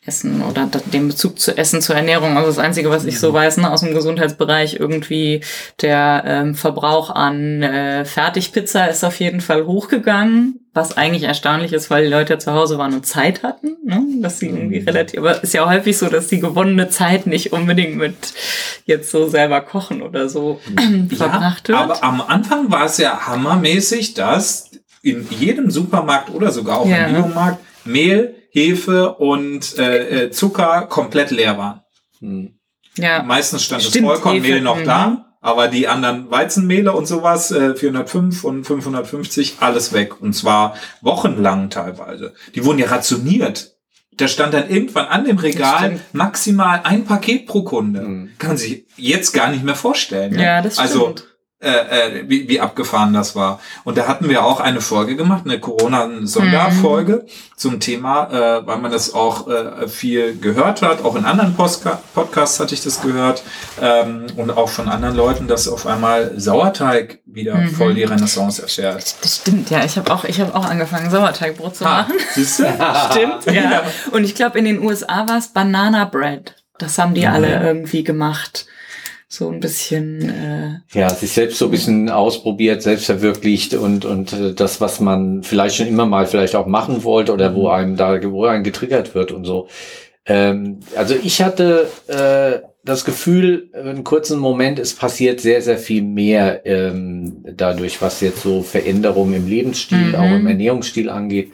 Essen 0.08 0.41
oder 0.41 0.70
den 0.93 1.10
Bezug 1.10 1.38
zu 1.38 1.58
Essen, 1.58 1.82
zur 1.82 1.96
Ernährung. 1.96 2.38
Also 2.38 2.48
das 2.48 2.60
Einzige, 2.60 2.89
was 2.89 3.04
ich 3.04 3.20
so 3.20 3.32
mhm. 3.32 3.36
weiß, 3.36 3.58
ne, 3.58 3.72
aus 3.72 3.82
dem 3.82 3.93
Gesundheitsbereich, 3.93 4.80
irgendwie 4.80 5.41
der 5.82 6.24
ähm, 6.26 6.56
Verbrauch 6.56 7.10
an 7.10 7.62
äh, 7.62 8.06
Fertigpizza 8.06 8.86
ist 8.86 9.04
auf 9.04 9.20
jeden 9.20 9.41
Fall 9.41 9.65
hochgegangen, 9.65 10.62
was 10.74 10.96
eigentlich 10.96 11.24
erstaunlich 11.24 11.74
ist, 11.74 11.89
weil 11.89 12.06
die 12.06 12.10
Leute 12.10 12.38
zu 12.38 12.54
Hause 12.54 12.78
waren 12.78 12.93
und 12.93 13.06
Zeit 13.06 13.43
hatten, 13.43 13.76
ne? 13.84 14.02
dass 14.22 14.39
sie 14.39 14.48
irgendwie 14.48 14.80
mhm. 14.80 14.88
relativ, 14.88 15.20
aber 15.20 15.43
ist 15.43 15.54
ja 15.54 15.70
häufig 15.70 15.98
so, 15.98 16.08
dass 16.08 16.28
die 16.28 16.39
gewonnene 16.39 16.88
Zeit 16.89 17.28
nicht 17.28 17.52
unbedingt 17.52 17.98
mit 17.98 18.15
jetzt 18.86 19.12
so 19.12 19.28
selber 19.28 19.60
kochen 19.60 20.02
oder 20.02 20.30
so 20.30 20.62
ja, 20.70 21.17
verbracht 21.17 21.67
wird. 21.67 21.78
Aber 21.78 22.02
am 22.02 22.22
Anfang 22.22 22.72
war 22.72 22.86
es 22.86 22.98
ja 22.98 23.28
hammermäßig, 23.28 24.13
dass 24.13 24.72
in 25.02 25.28
jedem 25.30 25.70
Supermarkt 25.70 26.30
oder 26.34 26.52
sogar 26.52 26.80
auch 26.80 26.88
ja. 26.88 27.08
im 27.08 27.13
Biomarkt 27.13 27.60
Mehl 27.84 28.37
Hefe 28.49 29.13
und 29.15 29.77
äh, 29.77 30.25
äh, 30.25 30.31
Zucker 30.31 30.88
komplett 30.89 31.31
leer 31.31 31.57
waren. 31.57 31.81
Hm. 32.19 32.60
Ja. 32.97 33.23
Meistens 33.23 33.63
stand 33.63 33.83
Stimmt, 33.83 34.07
das 34.07 34.19
Vollkornmehl 34.19 34.55
Hefe, 34.55 34.63
noch 34.63 34.81
da, 34.83 35.07
mhm. 35.07 35.17
aber 35.41 35.67
die 35.67 35.88
anderen 35.88 36.31
Weizenmehle 36.31 36.93
und 36.93 37.05
sowas, 37.05 37.51
äh, 37.51 37.75
405 37.75 38.43
und 38.43 38.63
550, 38.65 39.57
alles 39.60 39.93
weg. 39.93 40.21
Und 40.21 40.33
zwar 40.33 40.75
wochenlang 41.01 41.69
teilweise. 41.69 42.33
Die 42.55 42.65
wurden 42.65 42.79
ja 42.79 42.88
rationiert. 42.88 43.75
Da 44.17 44.27
stand 44.27 44.55
dann 44.55 44.67
irgendwann 44.67 45.05
an 45.05 45.25
dem 45.25 45.38
Regal 45.38 45.99
maximal 46.12 46.81
ein 46.83 47.05
Paket 47.05 47.45
pro 47.45 47.63
Kunde. 47.63 48.01
Mhm. 48.01 48.31
Kann 48.39 48.49
man 48.51 48.57
sich 48.57 48.88
jetzt 48.95 49.31
gar 49.31 49.51
nicht 49.51 49.63
mehr 49.63 49.75
vorstellen. 49.75 50.33
Ne? 50.33 50.43
Ja, 50.43 50.62
das 50.63 50.79
also, 50.79 51.01
stimmt. 51.01 51.19
Also 51.19 51.37
äh, 51.60 51.70
äh, 51.70 52.24
wie, 52.28 52.48
wie 52.48 52.60
abgefahren 52.60 53.13
das 53.13 53.36
war. 53.36 53.60
Und 53.84 53.98
da 53.98 54.08
hatten 54.08 54.30
wir 54.30 54.46
auch 54.46 54.60
eine 54.60 54.80
Folge 54.80 55.15
gemacht, 55.15 55.41
eine 55.46 55.60
Corona-Sonderfolge 55.60 57.24
mhm. 57.26 57.58
zum 57.58 57.80
Thema, 57.80 58.30
äh, 58.32 58.67
weil 58.67 58.78
man 58.78 58.91
das 58.91 59.15
auch 59.15 59.48
äh, 59.48 59.88
viel 59.88 60.38
gehört 60.38 60.84
hat. 60.84 61.04
Auch 61.04 61.15
in 61.15 61.26
anderen 61.26 61.56
Postka 61.56 62.00
Podcasts 62.13 62.60
hatte 62.60 62.76
ich 62.76 62.84
das 62.84 63.02
gehört 63.02 63.41
ähm, 63.82 64.28
und 64.36 64.52
auch 64.52 64.70
von 64.70 64.88
anderen 64.88 65.15
Leuten, 65.15 65.48
dass 65.48 65.67
auf 65.67 65.88
einmal 65.88 66.39
Sauerteig 66.39 67.22
wieder 67.26 67.56
mhm. 67.56 67.70
voll 67.70 67.96
die 67.96 68.04
Renaissance 68.04 68.62
erfährt. 68.62 69.15
Das 69.24 69.38
stimmt, 69.38 69.72
ja. 69.72 69.84
Ich 69.84 69.98
habe 69.98 70.13
auch, 70.13 70.26
ich 70.26 70.39
habe 70.39 70.54
auch 70.54 70.65
angefangen, 70.65 71.10
Sauerteigbrot 71.10 71.76
zu 71.76 71.86
ha, 71.86 72.04
machen. 72.04 72.13
Siehst 72.36 72.60
du? 72.60 72.65
stimmt, 73.12 73.48
ja. 73.48 73.54
ja. 73.54 73.84
Und 74.12 74.26
ich 74.26 74.36
glaube, 74.36 74.60
in 74.60 74.65
den 74.65 74.80
USA 74.80 75.28
war 75.28 75.39
es 75.39 75.48
Banana 75.48 76.06
Bread. 76.06 76.54
Das 76.78 77.00
haben 77.00 77.15
die 77.15 77.22
ja. 77.22 77.32
alle 77.32 77.63
irgendwie 77.63 78.04
gemacht 78.04 78.67
so 79.27 79.49
ein 79.49 79.59
bisschen. 79.59 80.29
Äh, 80.29 80.97
ja, 80.97 81.09
sich 81.09 81.31
selbst 81.31 81.59
so 81.59 81.65
ein 81.65 81.71
bisschen 81.71 82.09
ausprobiert, 82.09 82.81
selbst 82.81 83.05
verwirklicht 83.05 83.73
und 83.73 84.05
und 84.05 84.33
äh, 84.33 84.53
das, 84.53 84.79
was 84.79 84.99
man 84.99 85.43
vielleicht 85.43 85.75
schon 85.75 85.87
immer 85.87 86.05
mal 86.05 86.27
vielleicht 86.27 86.55
auch 86.55 86.67
machen 86.67 87.03
wollte 87.03 87.33
oder 87.33 87.53
wo 87.53 87.63
mhm. 87.63 87.73
einem 87.73 87.95
da 87.97 88.23
wo 88.31 88.45
einem 88.45 88.63
getriggert 88.63 89.15
wird 89.15 89.31
und 89.31 89.45
so. 89.45 89.67
Ähm, 90.25 90.79
also 90.95 91.15
ich 91.21 91.41
hatte 91.41 91.87
äh, 92.07 92.65
das 92.83 93.03
Gefühl, 93.03 93.69
einen 93.73 94.05
kurzen 94.05 94.39
Moment, 94.39 94.79
es 94.79 94.93
passiert 94.93 95.41
sehr, 95.41 95.61
sehr 95.61 95.77
viel 95.77 96.03
mehr 96.03 96.65
ähm, 96.65 97.43
dadurch, 97.45 98.01
was 98.01 98.21
jetzt 98.21 98.41
so 98.41 98.61
Veränderungen 98.61 99.33
im 99.33 99.47
Lebensstil, 99.47 99.97
mhm. 99.97 100.15
auch 100.15 100.31
im 100.31 100.47
Ernährungsstil 100.47 101.09
angeht. 101.09 101.51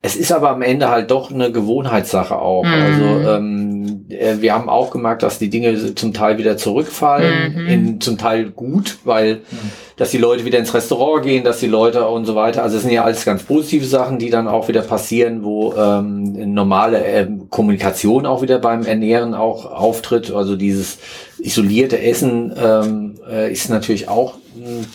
Es 0.00 0.14
ist 0.14 0.30
aber 0.30 0.50
am 0.50 0.62
Ende 0.62 0.88
halt 0.88 1.10
doch 1.10 1.32
eine 1.32 1.50
Gewohnheitssache 1.50 2.36
auch. 2.36 2.62
Mhm. 2.62 2.72
Also 2.72 3.28
ähm, 3.28 3.77
äh, 4.10 4.36
wir 4.40 4.54
haben 4.54 4.68
auch 4.68 4.90
gemerkt, 4.90 5.22
dass 5.22 5.38
die 5.38 5.50
Dinge 5.50 5.94
zum 5.94 6.12
Teil 6.12 6.38
wieder 6.38 6.56
zurückfallen, 6.56 7.54
Mhm. 7.54 7.66
in, 7.68 8.00
zum 8.00 8.18
Teil 8.18 8.50
gut, 8.50 8.98
weil 9.04 9.36
Mhm. 9.50 9.70
dass 9.96 10.10
die 10.10 10.18
Leute 10.18 10.44
wieder 10.44 10.58
ins 10.58 10.72
Restaurant 10.74 11.24
gehen, 11.24 11.44
dass 11.44 11.60
die 11.60 11.66
Leute 11.66 12.06
und 12.08 12.24
so 12.24 12.34
weiter. 12.34 12.62
Also 12.62 12.76
es 12.76 12.82
sind 12.82 12.92
ja 12.92 13.04
alles 13.04 13.24
ganz 13.24 13.42
positive 13.42 13.84
Sachen, 13.84 14.18
die 14.18 14.30
dann 14.30 14.46
auch 14.48 14.68
wieder 14.68 14.82
passieren, 14.82 15.42
wo 15.44 15.74
ähm, 15.74 16.54
normale 16.54 17.04
ähm, 17.04 17.48
Kommunikation 17.50 18.26
auch 18.26 18.42
wieder 18.42 18.58
beim 18.58 18.84
Ernähren 18.84 19.34
auch 19.34 19.64
auftritt. 19.70 20.30
Also 20.32 20.56
dieses 20.56 20.98
isolierte 21.40 22.00
Essen 22.00 22.52
ähm, 22.62 23.14
äh, 23.30 23.52
ist 23.52 23.68
natürlich 23.70 24.08
auch 24.08 24.34
mh, 24.56 24.84
es 24.84 24.86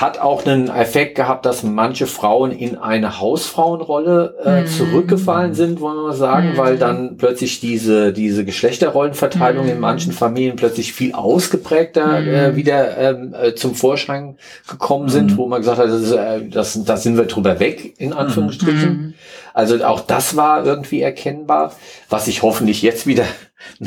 hat 0.00 0.18
auch 0.20 0.44
einen 0.46 0.68
Effekt 0.68 1.14
gehabt, 1.16 1.44
dass 1.44 1.62
manche 1.62 2.06
Frauen 2.06 2.50
in 2.52 2.76
eine 2.78 3.20
Hausfrauenrolle 3.20 4.36
äh, 4.44 4.60
Mhm. 4.62 4.66
zurückgefallen 4.66 5.54
sind, 5.54 5.80
wollen 5.80 5.96
wir 5.96 6.02
mal 6.08 6.12
sagen, 6.14 6.52
Mhm. 6.52 6.56
weil 6.56 6.78
dann 6.78 7.16
plötzlich 7.16 7.60
diese, 7.60 8.12
diese 8.12 8.44
Geschlechterrollenverteilung 8.44 9.66
in 9.68 9.74
Mhm. 9.74 9.80
manchen 9.80 10.12
Familien 10.12 10.56
plötzlich 10.56 10.92
viel 10.92 11.14
ausgeprägter 11.14 12.20
Mhm. 12.20 12.28
äh, 12.28 12.56
wieder 12.56 12.96
ähm, 12.98 13.34
äh, 13.34 13.54
zum 13.54 13.74
Vorschein 13.74 14.36
gekommen 14.68 15.08
sind, 15.08 15.32
Mhm. 15.32 15.36
wo 15.36 15.46
man 15.46 15.60
gesagt 15.60 15.78
hat, 15.78 15.88
das, 15.88 16.00
ist, 16.02 16.12
äh, 16.12 16.48
das, 16.48 16.84
da 16.84 16.96
sind 16.96 17.16
wir 17.16 17.24
drüber 17.24 17.60
weg, 17.60 17.94
in 17.98 18.12
Anführungsstrichen. 18.12 18.90
Mhm. 18.90 19.14
Also 19.54 19.84
auch 19.84 20.00
das 20.00 20.36
war 20.36 20.64
irgendwie 20.64 21.02
erkennbar, 21.02 21.72
was 22.08 22.24
sich 22.24 22.42
hoffentlich 22.42 22.82
jetzt 22.82 23.06
wieder 23.06 23.24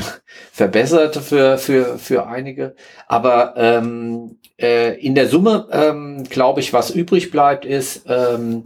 verbessert 0.52 1.15
für, 1.18 1.58
für, 1.58 1.98
für 1.98 2.28
einige. 2.28 2.76
Aber 3.08 3.54
ähm, 3.58 4.38
äh, 4.60 5.00
in 5.00 5.15
der 5.15 5.28
Summe, 5.28 5.68
ähm, 5.72 6.24
glaube 6.30 6.60
ich, 6.62 6.74
was 6.74 6.91
übrig 6.91 7.32
bleibt, 7.32 7.65
ist, 7.65 8.04
ähm, 8.08 8.63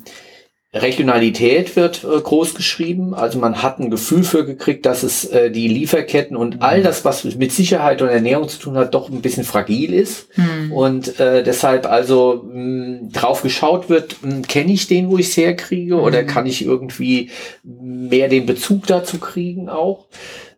Regionalität 0.72 1.76
wird 1.76 2.04
äh, 2.04 2.22
groß 2.22 2.54
geschrieben. 2.54 3.16
Also 3.16 3.40
man 3.40 3.64
hat 3.64 3.80
ein 3.80 3.90
Gefühl 3.90 4.22
für 4.24 4.46
gekriegt, 4.46 4.86
dass 4.86 5.02
es 5.02 5.26
äh, 5.26 5.50
die 5.50 5.68
Lieferketten 5.68 6.38
und 6.38 6.62
all 6.62 6.84
das, 6.84 7.04
was 7.04 7.24
mit 7.24 7.52
Sicherheit 7.52 8.04
und 8.04 8.10
Ernährung 8.10 8.48
zu 8.50 8.60
tun 8.60 8.78
hat, 8.78 8.94
doch 8.94 9.10
ein 9.10 9.22
bisschen 9.22 9.46
fragil 9.46 9.92
ist. 9.96 10.28
Mhm. 10.38 10.72
Und 10.72 11.20
äh, 11.20 11.42
deshalb 11.42 11.88
also 11.88 12.46
mh, 12.54 13.10
drauf 13.12 13.42
geschaut 13.42 13.90
wird, 13.90 14.18
kenne 14.48 14.72
ich 14.72 14.86
den, 14.86 15.10
wo 15.10 15.18
ich 15.18 15.30
es 15.30 15.38
herkriege, 15.38 15.96
oder 15.96 16.22
Mhm. 16.22 16.28
kann 16.28 16.46
ich 16.46 16.64
irgendwie 16.64 17.32
mehr 17.64 18.30
den 18.30 18.46
Bezug 18.46 18.86
dazu 18.86 19.18
kriegen 19.18 19.70
auch. 19.70 20.06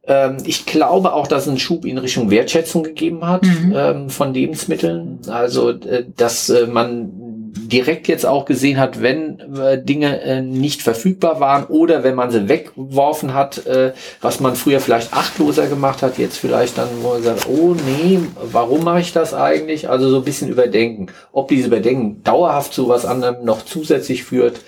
Ähm, 0.07 0.37
ich 0.45 0.65
glaube 0.65 1.13
auch, 1.13 1.27
dass 1.27 1.43
es 1.43 1.49
einen 1.49 1.59
Schub 1.59 1.85
in 1.85 1.97
Richtung 1.97 2.31
Wertschätzung 2.31 2.83
gegeben 2.83 3.25
hat 3.27 3.43
Mhm. 3.43 3.73
ähm, 3.75 4.09
von 4.09 4.33
Lebensmitteln. 4.33 5.19
Also, 5.27 5.69
äh, 5.71 6.05
dass 6.17 6.49
äh, 6.49 6.65
man 6.67 7.11
direkt 7.53 8.07
jetzt 8.07 8.25
auch 8.25 8.45
gesehen 8.45 8.79
hat, 8.79 9.01
wenn 9.01 9.39
äh, 9.57 9.81
Dinge 9.81 10.21
äh, 10.21 10.41
nicht 10.41 10.81
verfügbar 10.81 11.39
waren 11.39 11.65
oder 11.65 12.03
wenn 12.03 12.15
man 12.15 12.31
sie 12.31 12.47
weggeworfen 12.49 13.33
hat, 13.33 13.65
äh, 13.65 13.91
was 14.21 14.39
man 14.39 14.55
früher 14.55 14.79
vielleicht 14.79 15.13
achtloser 15.13 15.67
gemacht 15.67 16.01
hat, 16.01 16.17
jetzt 16.17 16.37
vielleicht 16.37 16.77
dann, 16.77 16.87
wo 17.01 17.09
man 17.09 17.23
sagt, 17.23 17.47
oh 17.49 17.75
nee, 17.75 18.19
warum 18.51 18.83
mache 18.83 19.01
ich 19.01 19.13
das 19.13 19.33
eigentlich? 19.33 19.89
Also 19.89 20.09
so 20.09 20.17
ein 20.17 20.23
bisschen 20.23 20.49
überdenken. 20.49 21.07
Ob 21.31 21.49
dieses 21.49 21.67
Überdenken 21.67 22.23
dauerhaft 22.23 22.73
zu 22.73 22.87
was 22.87 23.05
anderem 23.05 23.43
noch 23.43 23.63
zusätzlich 23.65 24.23
führt, 24.23 24.61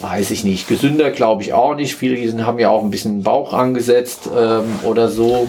weiß 0.00 0.30
ich 0.30 0.44
nicht. 0.44 0.68
Gesünder 0.68 1.10
glaube 1.10 1.42
ich 1.42 1.52
auch 1.52 1.74
nicht. 1.74 1.94
Viele 1.96 2.44
haben 2.46 2.58
ja 2.58 2.70
auch 2.70 2.82
ein 2.82 2.90
bisschen 2.90 3.22
Bauch 3.22 3.52
angesetzt 3.52 4.28
ähm, 4.36 4.64
oder 4.82 5.08
so. 5.08 5.48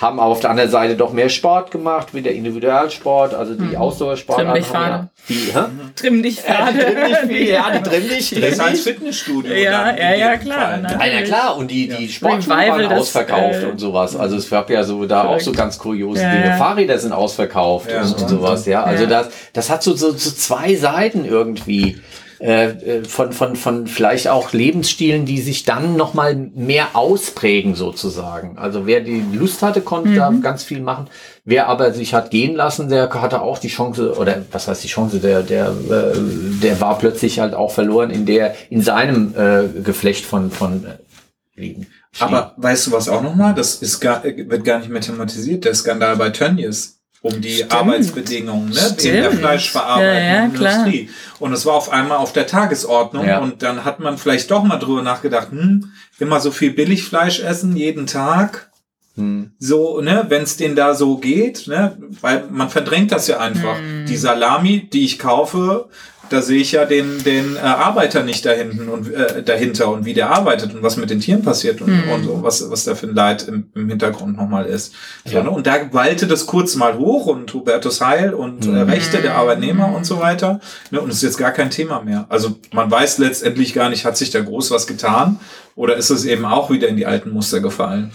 Haben 0.00 0.18
aber 0.18 0.30
auf 0.32 0.40
der 0.40 0.48
anderen 0.48 0.70
Seite 0.70 0.96
doch 0.96 1.12
mehr 1.12 1.28
Sport 1.28 1.70
gemacht, 1.70 2.14
wie 2.14 2.22
der 2.22 2.34
Individualsport, 2.34 3.34
also 3.34 3.52
die 3.52 3.64
Mhm. 3.64 3.76
Ausdauersportarten. 3.76 4.54
Trimm 4.54 4.62
dich, 4.62 4.74
haben 4.74 4.88
ja, 4.88 5.08
die, 5.28 5.34
hä? 5.52 5.90
Trimm 5.94 6.22
dich 6.22 6.36
Ja, 6.48 6.70
gerade. 6.70 6.72
die 6.72 6.80
trimm 6.80 7.08
dich 7.08 7.18
viel, 7.36 7.48
ja, 7.48 7.70
die 7.78 7.82
trimm 7.90 8.08
dich, 8.08 8.30
Das 8.30 8.38
trimm 8.40 8.44
ist 8.44 8.60
als 8.60 8.72
dich. 8.72 8.82
Fitnessstudio. 8.94 9.52
Ja, 9.52 9.94
ja, 9.94 10.14
ja, 10.14 10.36
klar, 10.38 10.78
ne? 10.78 10.82
ne? 10.84 10.88
Ja, 10.92 10.98
na 11.20 11.22
klar, 11.22 11.56
und 11.58 11.70
die, 11.70 11.86
die 11.88 12.06
Ja. 12.06 12.10
Sportschuhe 12.12 12.54
Revival, 12.56 12.78
waren 12.84 12.88
das, 12.88 12.98
ausverkauft 13.00 13.62
äh, 13.62 13.66
und 13.66 13.78
sowas. 13.78 14.16
Also 14.16 14.36
es 14.36 14.48
gab 14.48 14.70
ja 14.70 14.84
so 14.84 15.04
da 15.04 15.24
auch 15.24 15.34
so 15.38 15.52
Verrückt. 15.52 15.58
ganz 15.58 15.78
kuriose 15.78 16.22
Ja, 16.22 16.30
Dinge. 16.32 16.46
ja. 16.46 16.56
Fahrräder 16.56 16.98
sind 16.98 17.12
ausverkauft 17.12 17.90
Ja, 17.92 18.00
und, 18.00 18.06
so. 18.06 18.16
und 18.24 18.28
sowas, 18.30 18.64
ja. 18.64 18.82
Also 18.82 19.02
Ja. 19.04 19.10
das, 19.10 19.28
das 19.52 19.68
hat 19.68 19.82
so, 19.82 19.94
so, 19.96 20.12
so 20.12 20.30
zwei 20.30 20.76
Seiten 20.76 21.26
irgendwie. 21.26 21.98
Äh, 22.40 22.68
äh, 23.00 23.04
von, 23.04 23.34
von, 23.34 23.54
von 23.54 23.86
vielleicht 23.86 24.26
auch 24.28 24.54
Lebensstilen, 24.54 25.26
die 25.26 25.42
sich 25.42 25.64
dann 25.64 25.96
nochmal 25.96 26.34
mehr 26.34 26.88
ausprägen 26.94 27.74
sozusagen. 27.74 28.56
Also 28.56 28.86
wer 28.86 29.00
die 29.02 29.22
Lust 29.34 29.60
hatte, 29.60 29.82
konnte 29.82 30.14
da 30.14 30.30
Mhm. 30.30 30.40
ganz 30.40 30.64
viel 30.64 30.80
machen. 30.80 31.08
Wer 31.44 31.68
aber 31.68 31.92
sich 31.92 32.14
hat 32.14 32.30
gehen 32.30 32.56
lassen, 32.56 32.88
der 32.88 33.12
hatte 33.20 33.42
auch 33.42 33.58
die 33.58 33.68
Chance, 33.68 34.16
oder 34.16 34.42
was 34.52 34.68
heißt 34.68 34.82
die 34.82 34.88
Chance, 34.88 35.18
der, 35.18 35.42
der, 35.42 35.66
äh, 35.68 36.14
der 36.62 36.80
war 36.80 36.96
plötzlich 36.98 37.40
halt 37.40 37.52
auch 37.52 37.72
verloren 37.72 38.08
in 38.10 38.24
der, 38.24 38.54
in 38.70 38.80
seinem 38.80 39.34
äh, 39.36 39.82
Geflecht 39.82 40.24
von, 40.24 40.50
von 40.50 40.86
äh, 40.86 41.60
Leben. 41.60 41.88
Aber 42.20 42.54
weißt 42.56 42.86
du 42.86 42.92
was 42.92 43.10
auch 43.10 43.22
nochmal? 43.22 43.52
Das 43.54 43.76
ist 43.76 44.00
gar, 44.00 44.24
wird 44.24 44.64
gar 44.64 44.78
nicht 44.78 44.88
mehr 44.88 45.02
thematisiert. 45.02 45.66
Der 45.66 45.74
Skandal 45.74 46.16
bei 46.16 46.30
Tönnies 46.30 46.99
um 47.22 47.40
die 47.40 47.56
Stimmt. 47.56 47.72
Arbeitsbedingungen 47.74 48.70
ne? 48.70 48.80
in 48.98 49.12
der 49.12 49.24
Stimmt. 49.24 49.40
fleischverarbeitenden 49.40 50.24
Ja, 50.24 50.42
ja, 50.42 50.48
klar. 50.48 50.86
Industrie. 50.86 51.10
Und 51.38 51.52
es 51.52 51.66
war 51.66 51.74
auf 51.74 51.90
einmal 51.92 52.18
auf 52.18 52.32
der 52.32 52.46
Tagesordnung 52.46 53.26
Ja. 53.26 53.38
und 53.40 53.62
dann 53.62 53.84
hat 53.84 54.00
man 54.00 54.16
vielleicht 54.18 54.50
doch 54.50 54.62
mal 54.64 54.78
drüber 54.78 55.02
nachgedacht, 55.02 55.50
hm, 55.50 55.90
immer 56.18 56.40
so 56.40 56.50
viel 56.50 56.70
Billigfleisch 56.72 57.40
essen 57.40 57.76
jeden 57.76 58.06
Tag. 58.06 58.70
Hm. 59.16 59.50
So, 59.58 60.00
ne, 60.00 60.26
wenn 60.28 60.42
es 60.44 60.56
denen 60.56 60.76
da 60.76 60.94
so 60.94 61.18
geht, 61.18 61.66
ne, 61.66 61.96
weil 62.20 62.44
man 62.50 62.70
verdrängt 62.70 63.12
das 63.12 63.26
ja 63.26 63.38
einfach. 63.38 63.76
Hm. 63.78 64.06
Die 64.06 64.16
Salami, 64.16 64.88
die 64.90 65.04
ich 65.04 65.18
kaufe, 65.18 65.88
da 66.30 66.40
sehe 66.42 66.60
ich 66.60 66.72
ja 66.72 66.84
den, 66.86 67.22
den 67.24 67.56
äh, 67.56 67.58
Arbeiter 67.58 68.22
nicht 68.22 68.46
da 68.46 68.52
hinten 68.52 68.88
und 68.88 69.12
äh, 69.12 69.42
dahinter 69.42 69.90
und 69.90 70.04
wie 70.06 70.14
der 70.14 70.30
arbeitet 70.30 70.72
und 70.74 70.82
was 70.82 70.96
mit 70.96 71.10
den 71.10 71.20
Tieren 71.20 71.42
passiert 71.42 71.80
und, 71.82 71.88
Hm. 71.88 72.10
und 72.10 72.24
so, 72.24 72.42
was, 72.42 72.70
was 72.70 72.84
da 72.84 72.94
für 72.94 73.06
ein 73.08 73.14
Leid 73.14 73.46
im, 73.48 73.70
im 73.74 73.88
Hintergrund 73.88 74.36
nochmal 74.36 74.64
ist. 74.66 74.94
So, 75.24 75.34
Ja. 75.36 75.42
ne? 75.42 75.50
Und 75.50 75.66
da 75.66 75.92
wallte 75.92 76.26
das 76.26 76.46
kurz 76.46 76.74
mal 76.76 76.96
hoch 76.96 77.26
und 77.26 77.52
Hubertus 77.52 78.00
Heil 78.00 78.32
und 78.32 78.64
äh, 78.64 78.68
Mhm. 78.68 78.90
Rechte 78.90 79.18
der 79.20 79.34
Arbeitnehmer 79.34 79.94
und 79.94 80.06
so 80.06 80.18
weiter. 80.20 80.60
Ne? 80.90 81.00
Und 81.00 81.10
es 81.10 81.16
ist 81.16 81.22
jetzt 81.22 81.38
gar 81.38 81.52
kein 81.52 81.70
Thema 81.70 82.00
mehr. 82.02 82.24
Also 82.30 82.58
man 82.72 82.90
weiß 82.90 83.18
letztendlich 83.18 83.74
gar 83.74 83.90
nicht, 83.90 84.04
hat 84.04 84.16
sich 84.16 84.30
da 84.30 84.40
groß 84.40 84.70
was 84.70 84.86
getan 84.86 85.38
oder 85.76 85.96
ist 85.96 86.10
es 86.10 86.24
eben 86.24 86.44
auch 86.46 86.70
wieder 86.70 86.88
in 86.88 86.96
die 86.96 87.06
alten 87.06 87.30
Muster 87.30 87.60
gefallen? 87.60 88.12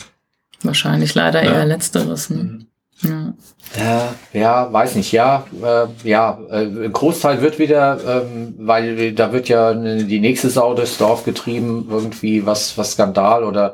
Wahrscheinlich 0.64 1.14
leider 1.16 1.44
Ja. 1.44 1.52
eher 1.54 1.66
letzteres. 1.66 2.30
Ne? 2.30 2.66
Mhm. 3.02 3.34
Ja. 3.78 3.84
Ja, 3.84 4.16
ja, 4.40 4.72
weiß 4.74 4.96
nicht, 4.96 5.12
ja, 5.12 5.46
äh, 5.62 6.08
ja, 6.08 6.40
äh, 6.50 6.66
ein 6.86 6.94
Großteil 6.94 7.42
wird 7.42 7.60
wieder, 7.60 7.98
ähm, 8.08 8.56
weil 8.60 9.12
da 9.14 9.34
wird 9.34 9.50
ja 9.50 9.74
die 9.74 10.20
nächste 10.20 10.50
Sau 10.50 10.74
durchs 10.76 10.98
Dorf 10.98 11.26
getrieben, 11.26 11.88
irgendwie 11.90 12.46
was, 12.46 12.78
was 12.78 12.92
Skandal 12.94 13.44
oder 13.44 13.74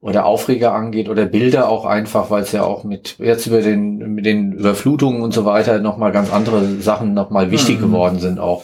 oder 0.00 0.26
Aufreger 0.26 0.72
angeht 0.74 1.08
oder 1.08 1.24
Bilder 1.26 1.68
auch 1.68 1.84
einfach, 1.84 2.30
weil 2.30 2.42
es 2.42 2.52
ja 2.52 2.62
auch 2.62 2.84
mit 2.84 3.16
jetzt 3.18 3.46
über 3.46 3.60
den 3.62 4.14
mit 4.14 4.24
den 4.26 4.52
Überflutungen 4.52 5.22
und 5.22 5.34
so 5.34 5.44
weiter 5.44 5.80
noch 5.80 5.96
mal 5.96 6.12
ganz 6.12 6.32
andere 6.32 6.80
Sachen 6.80 7.14
noch 7.14 7.30
mal 7.30 7.50
wichtig 7.50 7.78
Mhm. 7.78 7.82
geworden 7.82 8.18
sind 8.20 8.38
auch 8.38 8.62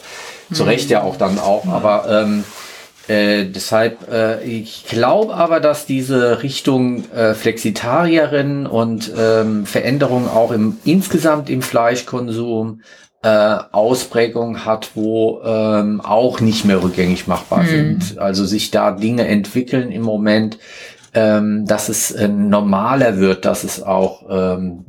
zu 0.53 0.63
Recht 0.63 0.89
ja 0.89 1.01
auch 1.03 1.17
dann 1.17 1.37
auch, 1.39 1.65
aber 1.67 2.05
ähm, 2.09 2.43
äh, 3.07 3.45
deshalb, 3.45 4.11
äh, 4.11 4.43
ich 4.43 4.85
glaube 4.87 5.35
aber, 5.35 5.59
dass 5.59 5.85
diese 5.85 6.41
Richtung 6.43 7.03
äh, 7.11 7.33
Flexitarierin 7.33 8.65
und 8.65 9.11
ähm, 9.17 9.65
Veränderung 9.65 10.27
auch 10.27 10.51
im 10.51 10.77
insgesamt 10.85 11.49
im 11.49 11.61
Fleischkonsum 11.61 12.81
äh, 13.21 13.57
Ausprägung 13.71 14.65
hat, 14.65 14.91
wo 14.95 15.41
ähm, 15.43 16.01
auch 16.01 16.39
nicht 16.41 16.65
mehr 16.65 16.81
rückgängig 16.83 17.27
machbar 17.27 17.63
Mhm. 17.63 17.67
sind. 17.67 18.19
Also 18.19 18.45
sich 18.45 18.71
da 18.71 18.91
Dinge 18.91 19.27
entwickeln 19.27 19.91
im 19.91 20.01
Moment, 20.03 20.57
ähm, 21.13 21.65
dass 21.65 21.89
es 21.89 22.11
äh, 22.11 22.27
normaler 22.27 23.17
wird, 23.17 23.45
dass 23.45 23.63
es 23.63 23.81
auch, 23.81 24.23
ähm, 24.29 24.83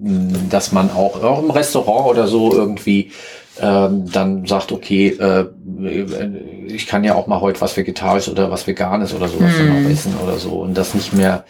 dass 0.50 0.72
man 0.72 0.90
auch, 0.90 1.22
auch 1.22 1.42
im 1.42 1.50
Restaurant 1.50 2.09
oder 2.09 2.26
so 2.26 2.52
irgendwie 2.52 3.12
ähm, 3.61 4.11
dann 4.12 4.44
sagt, 4.44 4.72
okay, 4.72 5.09
äh, 5.09 5.46
ich 5.85 6.87
kann 6.87 7.05
ja 7.05 7.15
auch 7.15 7.27
mal 7.27 7.41
heute 7.41 7.61
was 7.61 7.77
Vegetarisches 7.77 8.33
oder 8.33 8.51
was 8.51 8.67
Veganes 8.67 9.15
oder 9.15 9.29
sowas 9.29 9.53
dann 9.59 9.69
Hm. 9.69 9.87
auch 9.87 9.91
essen 9.91 10.15
oder 10.23 10.37
so 10.39 10.61
und 10.61 10.75
das 10.75 10.95
nicht 10.95 11.12
mehr 11.12 11.45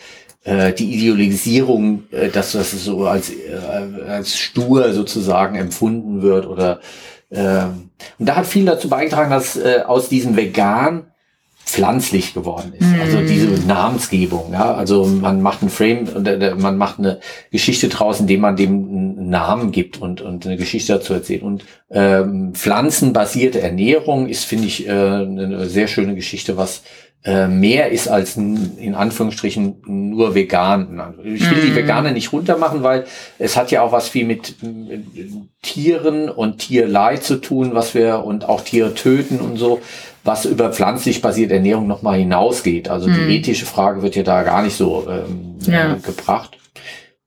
äh, 0.45 0.73
die 0.73 0.93
Idealisierung, 0.95 2.05
äh, 2.11 2.29
dass 2.29 2.53
das 2.53 2.71
so 2.73 3.07
als, 3.07 3.31
äh, 3.31 4.05
als 4.09 4.37
stur 4.37 4.93
sozusagen 4.93 5.57
empfunden 5.57 6.23
wird 6.23 6.47
oder 6.47 6.81
ähm, 7.31 7.91
und 8.19 8.27
da 8.27 8.37
hat 8.37 8.47
viel 8.47 8.65
dazu 8.65 8.89
beigetragen, 8.89 9.31
dass 9.31 9.57
äh, 9.57 9.83
aus 9.85 10.09
diesem 10.09 10.37
Vegan 10.37 11.07
pflanzlich 11.67 12.33
geworden 12.33 12.73
ist. 12.79 12.87
Mhm. 12.87 13.01
Also 13.01 13.21
diese 13.21 13.67
Namensgebung, 13.67 14.53
ja, 14.53 14.73
also 14.75 15.05
man 15.05 15.43
macht 15.43 15.63
ein 15.63 15.69
Frame 15.69 16.09
und 16.15 16.27
äh, 16.27 16.55
man 16.55 16.79
macht 16.79 17.01
eine 17.01 17.19
Geschichte 17.51 17.89
draus, 17.89 18.21
indem 18.21 18.41
man 18.41 18.57
dem 18.57 18.71
einen 18.71 19.29
Namen 19.31 19.73
gibt 19.73 20.01
und 20.01 20.21
und 20.21 20.47
eine 20.47 20.57
Geschichte 20.57 20.93
dazu 20.93 21.13
erzählt. 21.13 21.43
Und 21.43 21.65
ähm, 21.91 22.55
pflanzenbasierte 22.55 23.61
Ernährung 23.61 24.29
ist, 24.29 24.45
finde 24.45 24.69
ich, 24.69 24.87
äh, 24.87 24.91
eine 24.91 25.67
sehr 25.67 25.89
schöne 25.89 26.15
Geschichte, 26.15 26.57
was 26.57 26.83
äh, 27.25 27.49
mehr 27.49 27.91
ist 27.91 28.07
als 28.07 28.37
in 28.37 28.95
Anführungsstrichen 28.95 29.83
nur 29.87 30.37
vegan. 30.37 31.15
Ich 31.25 31.51
will 31.51 31.61
die 31.61 31.71
mhm. 31.73 31.77
Veganer 31.77 32.13
nicht 32.13 32.33
runtermachen, 32.33 32.85
weil 32.85 33.07
es 33.41 33.57
hat 33.57 33.73
ja 33.73 33.83
auch 33.83 33.91
was 33.91 34.09
viel 34.09 34.25
mit 34.25 34.55
Tieren 35.63 36.29
und 36.29 36.59
Tierleid 36.59 37.25
zu 37.25 37.41
tun, 37.41 37.71
was 37.75 37.95
wir 37.95 38.23
und 38.25 38.49
auch 38.49 38.61
Tiere 38.61 38.95
töten 38.95 39.41
und 39.41 39.57
so, 39.57 39.81
was 40.27 40.45
über 40.45 40.73
pflanzlich 40.73 41.23
basierte 41.23 41.55
Ernährung 41.55 41.87
nochmal 41.87 42.19
hinausgeht. 42.19 42.89
Also 42.89 43.07
die 43.07 43.21
mhm. 43.21 43.31
ethische 43.31 43.67
Frage 43.67 44.03
wird 44.03 44.17
ja 44.17 44.23
da 44.23 44.43
gar 44.43 44.63
nicht 44.63 44.77
so 44.77 45.07
ähm, 45.09 45.57
ja. 45.61 45.95
äh, 45.95 45.99
gebracht. 45.99 46.59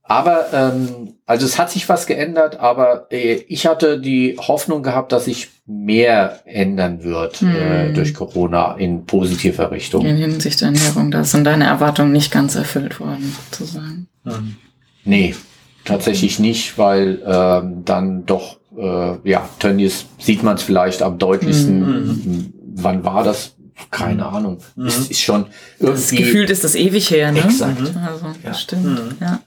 Aber 0.10 0.48
ähm, 0.54 1.14
also 1.28 1.46
es 1.46 1.60
hat 1.60 1.70
sich 1.70 1.88
was 1.88 2.08
geändert, 2.08 2.60
aber 2.60 3.06
äh, 3.12 3.44
ich 3.48 3.68
hatte 3.68 4.00
die 4.00 4.38
Hoffnung 4.40 4.82
gehabt, 4.82 5.12
dass 5.12 5.26
sich 5.26 5.50
mehr 5.68 6.40
ändern 6.46 7.04
wird 7.04 7.42
hm. 7.42 7.56
äh, 7.56 7.94
durch 7.94 8.16
Corona 8.16 8.74
in 8.74 9.06
positiver 9.06 9.70
Richtung. 9.70 10.04
In 10.08 10.18
Hinsicht 10.18 10.62
der 10.62 10.70
Ernährung, 10.70 11.12
da 11.12 11.24
sind 11.24 11.44
deine 11.44 11.66
Erwartungen 11.66 12.12
nicht 12.12 12.32
ganz 12.32 12.56
erfüllt 12.56 13.00
worden, 13.00 13.36
sozusagen. 13.52 14.08
Hm. 14.26 14.56
Nee, 15.06 15.36
tatsächlich 15.86 16.40
nicht, 16.40 16.80
weil 16.80 17.22
ähm, 17.24 17.86
dann 17.86 18.26
doch, 18.26 18.58
äh, 18.76 19.30
ja, 19.30 19.48
Tönnies 19.60 20.08
sieht 20.18 20.42
man 20.42 20.56
es 20.56 20.64
vielleicht 20.64 21.04
am 21.04 21.20
deutlichsten. 21.20 22.54
Wann 22.84 23.04
war 23.04 23.24
das? 23.24 23.56
Keine 23.92 24.26
hm. 24.28 24.36
Ahnung. 24.36 24.58
Mhm. 24.76 24.88
Ist, 24.88 25.12
ist 25.12 25.22
schon 25.22 25.48
irgendwie. 25.80 26.02
Das 26.02 26.12
gefühlt 26.12 26.50
ist 26.50 26.64
das 26.64 26.76
ewig 26.76 27.10
her, 27.12 27.32
ne? 27.32 27.40
Exakt. 27.40 27.80
Also, 27.80 28.26
ja. 28.44 28.54
stimmt. 28.54 28.86
Mhm. 28.86 29.18
Ja. 29.22 29.40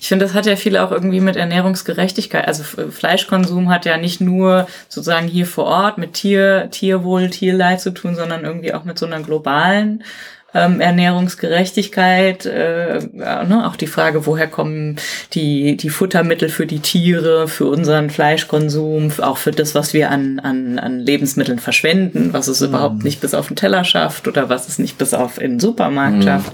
Ich 0.00 0.08
finde, 0.08 0.26
das 0.26 0.34
hat 0.34 0.44
ja 0.44 0.54
viel 0.54 0.76
auch 0.76 0.92
irgendwie 0.92 1.20
mit 1.20 1.36
Ernährungsgerechtigkeit. 1.36 2.46
Also 2.46 2.62
Fleischkonsum 2.62 3.70
hat 3.70 3.86
ja 3.86 3.96
nicht 3.96 4.20
nur 4.20 4.68
sozusagen 4.88 5.28
hier 5.28 5.46
vor 5.46 5.64
Ort 5.64 5.96
mit 5.96 6.12
Tier, 6.12 6.68
Tierwohl, 6.70 7.30
Tierleid 7.30 7.80
zu 7.80 7.90
tun, 7.90 8.14
sondern 8.14 8.44
irgendwie 8.44 8.74
auch 8.74 8.84
mit 8.84 8.98
so 8.98 9.06
einer 9.06 9.20
globalen 9.20 10.04
ähm, 10.56 10.80
Ernährungsgerechtigkeit. 10.80 12.46
Äh, 12.46 13.00
ja, 13.14 13.44
ne? 13.44 13.66
Auch 13.66 13.76
die 13.76 13.86
Frage, 13.86 14.26
woher 14.26 14.46
kommen 14.46 14.96
die, 15.34 15.76
die 15.76 15.90
Futtermittel 15.90 16.48
für 16.48 16.66
die 16.66 16.80
Tiere, 16.80 17.46
für 17.46 17.66
unseren 17.66 18.08
Fleischkonsum, 18.08 19.12
auch 19.20 19.36
für 19.36 19.50
das, 19.50 19.74
was 19.74 19.92
wir 19.92 20.10
an, 20.10 20.38
an, 20.38 20.78
an 20.78 21.00
Lebensmitteln 21.00 21.58
verschwenden, 21.58 22.32
was 22.32 22.48
es 22.48 22.60
mhm. 22.60 22.68
überhaupt 22.68 23.04
nicht 23.04 23.20
bis 23.20 23.34
auf 23.34 23.48
den 23.48 23.56
Teller 23.56 23.84
schafft 23.84 24.26
oder 24.26 24.48
was 24.48 24.68
es 24.68 24.78
nicht 24.78 24.96
bis 24.96 25.12
auf 25.12 25.40
in 25.40 25.52
den 25.52 25.60
Supermarkt 25.60 26.18
mhm. 26.18 26.22
schafft. 26.22 26.52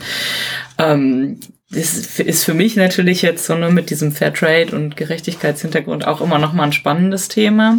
Ähm, 0.78 1.38
das 1.70 2.18
ist 2.18 2.44
für 2.44 2.52
mich 2.52 2.76
natürlich 2.76 3.22
jetzt 3.22 3.46
so 3.46 3.54
nur 3.54 3.70
mit 3.70 3.88
diesem 3.88 4.12
Fairtrade 4.12 4.76
und 4.76 4.96
Gerechtigkeitshintergrund 4.96 6.06
auch 6.06 6.20
immer 6.20 6.38
noch 6.38 6.52
mal 6.52 6.64
ein 6.64 6.72
spannendes 6.72 7.28
Thema. 7.28 7.78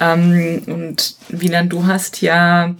Ähm, 0.00 0.62
und 0.66 1.14
Wieland, 1.28 1.72
du 1.72 1.86
hast 1.86 2.22
ja 2.22 2.74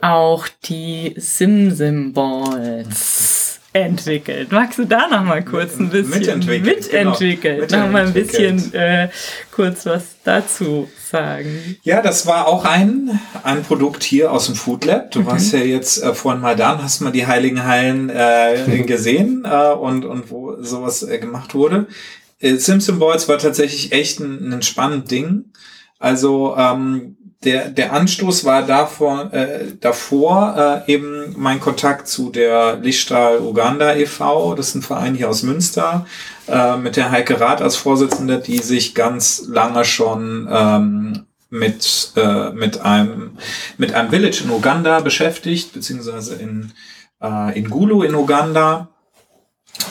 auch 0.00 0.48
die 0.64 1.14
Sim-Symbols 1.16 3.60
entwickelt. 3.72 4.50
Magst 4.50 4.78
du 4.78 4.84
da 4.84 5.06
noch 5.08 5.22
mal 5.22 5.44
kurz 5.44 5.78
ein 5.78 5.90
bisschen 5.90 6.10
mitentwickelt, 6.10 6.92
mitentwickelt, 6.92 7.68
genau. 7.68 7.84
noch 7.84 7.92
mal 7.92 8.06
ein 8.06 8.12
bisschen 8.12 8.74
äh, 8.74 9.10
kurz 9.52 9.86
was 9.86 10.16
dazu 10.24 10.88
sagen? 11.10 11.76
Ja, 11.84 12.02
das 12.02 12.26
war 12.26 12.48
auch 12.48 12.64
ein, 12.64 13.20
ein 13.44 13.62
Produkt 13.62 14.02
hier 14.02 14.32
aus 14.32 14.46
dem 14.46 14.56
Food 14.56 14.86
Lab. 14.86 15.12
Du 15.12 15.20
mhm. 15.20 15.26
warst 15.26 15.52
ja 15.52 15.60
jetzt 15.60 16.02
äh, 16.02 16.14
vorhin 16.14 16.40
mal 16.40 16.56
da 16.56 16.72
und 16.72 16.82
hast 16.82 17.00
mal 17.00 17.12
die 17.12 17.28
Heiligen 17.28 17.64
Hallen 17.64 18.10
äh, 18.10 18.82
gesehen 18.86 19.44
äh, 19.44 19.72
und, 19.72 20.04
und 20.04 20.32
wo 20.32 20.60
sowas 20.60 21.04
äh, 21.04 21.18
gemacht 21.18 21.54
wurde. 21.54 21.86
Äh, 22.40 22.56
Simpson 22.56 22.98
Boys 22.98 23.28
war 23.28 23.38
tatsächlich 23.38 23.92
echt 23.92 24.18
ein, 24.18 24.52
ein 24.52 24.62
spannendes 24.62 25.10
Ding. 25.10 25.44
Also 26.00 26.56
ähm, 26.56 27.18
der, 27.44 27.70
der 27.70 27.92
Anstoß 27.92 28.44
war 28.44 28.62
davor, 28.62 29.32
äh, 29.32 29.72
davor 29.80 30.84
äh, 30.86 30.92
eben 30.92 31.34
mein 31.38 31.58
Kontakt 31.58 32.06
zu 32.06 32.30
der 32.30 32.76
Lichtstrahl 32.76 33.38
Uganda 33.40 33.94
e.V., 33.94 34.54
das 34.54 34.68
ist 34.68 34.74
ein 34.74 34.82
Verein 34.82 35.14
hier 35.14 35.30
aus 35.30 35.42
Münster, 35.42 36.06
äh, 36.48 36.76
mit 36.76 36.96
der 36.96 37.10
Heike 37.10 37.40
Rath 37.40 37.62
als 37.62 37.76
Vorsitzende, 37.76 38.40
die 38.40 38.58
sich 38.58 38.94
ganz 38.94 39.44
lange 39.48 39.86
schon 39.86 40.48
ähm, 40.52 41.26
mit, 41.48 42.12
äh, 42.16 42.50
mit, 42.50 42.80
einem, 42.80 43.38
mit 43.78 43.94
einem 43.94 44.10
Village 44.10 44.42
in 44.44 44.50
Uganda 44.50 45.00
beschäftigt, 45.00 45.72
beziehungsweise 45.72 46.34
in, 46.34 46.72
äh, 47.22 47.58
in 47.58 47.70
Gulu 47.70 48.02
in 48.02 48.14
Uganda 48.14 48.88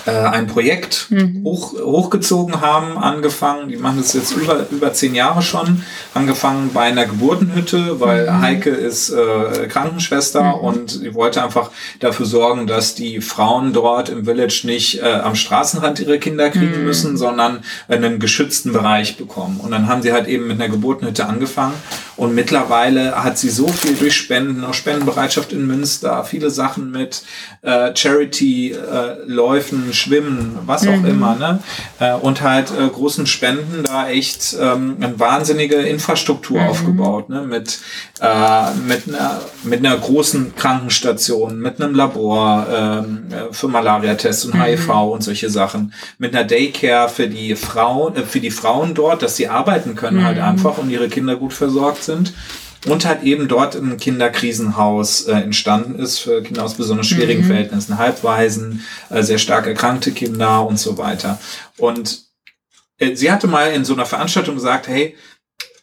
äh, 0.06 0.12
ein 0.12 0.48
Projekt 0.48 1.08
mhm. 1.10 1.44
hoch, 1.44 1.74
hochgezogen 1.74 2.62
haben, 2.62 2.98
angefangen, 2.98 3.70
die 3.70 3.78
machen 3.78 3.98
das 3.98 4.14
jetzt 4.14 4.32
über, 4.32 4.68
über 4.72 4.94
zehn 4.94 5.16
Jahre 5.16 5.42
schon, 5.42 5.84
angefangen 6.14 6.72
bei 6.74 6.84
einer 6.84 7.06
Geburtenhütte, 7.06 8.00
weil 8.00 8.30
mhm. 8.30 8.42
Heike 8.42 8.70
ist 8.70 9.10
äh, 9.10 9.68
Krankenschwester 9.68 10.44
mhm. 10.44 10.54
und 10.54 10.90
sie 10.92 11.14
wollte 11.14 11.44
einfach 11.44 11.72
dafür 12.00 12.26
sorgen, 12.26 12.68
dass 12.68 12.96
die 12.96 13.22
Frauen 13.22 13.74
dort 13.74 14.10
im 14.10 14.26
Village 14.26 14.62
nicht 14.66 15.02
äh, 15.02 15.06
am 15.06 15.36
Straßenrand 15.36 16.00
ihre 16.00 16.20
Kinder 16.20 16.50
kriegen 16.50 16.80
mhm. 16.80 16.86
müssen, 16.86 17.18
sondern 17.18 17.64
einen 17.88 18.20
geschützten 18.20 18.74
Bereich 18.74 19.18
bekommen. 19.18 19.60
Und 19.62 19.72
dann 19.72 19.88
haben 19.88 20.02
sie 20.02 20.14
halt 20.14 20.28
eben 20.28 20.48
mit 20.48 20.62
einer 20.62 20.70
Geburtenhütte 20.70 21.26
angefangen 21.26 21.74
und 22.20 22.36
mittlerweile 22.36 23.24
hat 23.24 23.38
sie 23.38 23.50
so 23.50 23.70
viel 23.70 23.96
durch 23.96 24.14
Spenden, 24.14 24.66
auch 24.66 24.74
Spendenbereitschaft 24.74 25.54
in 25.54 25.66
Münster, 25.66 26.26
viele 26.26 26.50
Sachen 26.50 26.92
mit 26.92 27.24
äh, 27.62 27.96
Charity-Läufen, 27.96 29.90
äh, 29.90 29.94
Schwimmen, 29.94 30.60
was 30.66 30.86
auch 30.86 30.98
mhm. 30.98 31.06
immer, 31.06 31.36
ne? 31.36 31.60
Äh, 32.00 32.16
und 32.16 32.42
halt 32.42 32.72
äh, 32.72 32.90
großen 32.90 33.26
Spenden 33.26 33.84
da 33.86 34.10
echt 34.10 34.54
ähm, 34.60 34.98
eine 35.00 35.18
wahnsinnige 35.18 35.76
Infrastruktur 35.76 36.60
mhm. 36.60 36.68
aufgebaut, 36.68 37.30
ne? 37.30 37.44
Mit, 37.44 37.80
äh, 38.20 38.74
mit, 38.86 39.08
einer, 39.08 39.40
mit 39.64 39.80
einer 39.80 39.96
großen 39.96 40.56
Krankenstation, 40.58 41.58
mit 41.58 41.82
einem 41.82 41.96
Labor 41.96 42.68
ähm, 42.70 43.28
äh, 43.30 43.54
für 43.54 43.70
Malaria-Tests 43.70 44.44
und 44.44 44.56
mhm. 44.56 44.64
HIV 44.64 44.90
und 44.90 45.24
solche 45.24 45.50
Sachen, 45.50 45.94
mit 46.18 46.36
einer 46.36 46.44
Daycare 46.44 47.08
für 47.08 47.30
die 47.30 47.56
Frauen, 47.56 48.18
äh, 48.18 48.24
für 48.24 48.42
die 48.42 48.52
Frauen 48.52 48.94
dort, 48.94 49.22
dass 49.22 49.38
sie 49.38 49.48
arbeiten 49.48 49.96
können 49.96 50.26
halt 50.26 50.36
mhm. 50.36 50.44
einfach 50.44 50.78
und 50.80 50.90
ihre 50.90 51.08
Kinder 51.08 51.38
gut 51.38 51.54
versorgt 51.54 52.04
sind 52.04 52.09
und 52.88 53.06
halt 53.06 53.24
eben 53.24 53.48
dort 53.48 53.76
ein 53.76 53.98
Kinderkrisenhaus 53.98 55.28
äh, 55.28 55.34
entstanden 55.34 56.00
ist 56.00 56.20
für 56.20 56.42
Kinder 56.42 56.64
aus 56.64 56.76
besonders 56.76 57.08
schwierigen 57.08 57.44
mhm. 57.44 57.48
Verhältnissen, 57.48 57.98
Halbwaisen, 57.98 58.84
äh, 59.10 59.22
sehr 59.22 59.38
stark 59.38 59.68
erkrankte 59.68 60.12
Kinder 60.12 60.66
und 60.66 60.80
so 60.80 60.98
weiter. 60.98 61.40
Und 61.78 62.24
äh, 62.98 63.16
sie 63.16 63.32
hatte 63.32 63.48
mal 63.48 63.72
in 63.72 63.84
so 63.84 63.94
einer 63.94 64.06
Veranstaltung 64.06 64.56
gesagt, 64.56 64.88
hey, 64.88 65.16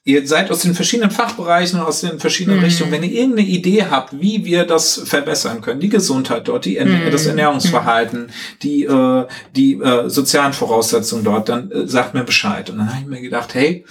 ihr 0.05 0.27
seid 0.27 0.51
aus 0.51 0.61
den 0.61 0.75
verschiedenen 0.75 1.11
Fachbereichen 1.11 1.81
und 1.81 1.87
aus 1.87 2.01
den 2.01 2.19
verschiedenen 2.19 2.59
mhm. 2.59 2.65
Richtungen, 2.65 2.93
wenn 2.93 3.03
ihr 3.03 3.13
irgendeine 3.13 3.49
Idee 3.49 3.87
habt, 3.91 4.19
wie 4.19 4.45
wir 4.45 4.65
das 4.65 5.03
verbessern 5.05 5.61
können, 5.61 5.81
die 5.81 5.89
Gesundheit 5.89 6.49
dort, 6.49 6.65
die 6.65 6.79
mhm. 6.79 7.11
das 7.11 7.27
Ernährungsverhalten, 7.27 8.31
die, 8.63 8.85
äh, 8.85 9.27
die 9.55 9.75
äh, 9.75 10.09
sozialen 10.09 10.55
Voraussetzungen 10.55 11.25
dort, 11.25 11.49
dann 11.49 11.71
äh, 11.71 11.89
sagt 11.89 12.15
mir 12.15 12.25
Bescheid. 12.25 12.71
Und 12.71 12.79
dann 12.79 12.89
habe 12.89 13.01
ich 13.03 13.07
mir 13.07 13.21
gedacht, 13.21 13.55
hey, 13.55 13.85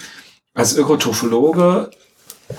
als 0.54 0.74
Ökotrophologe 0.76 1.90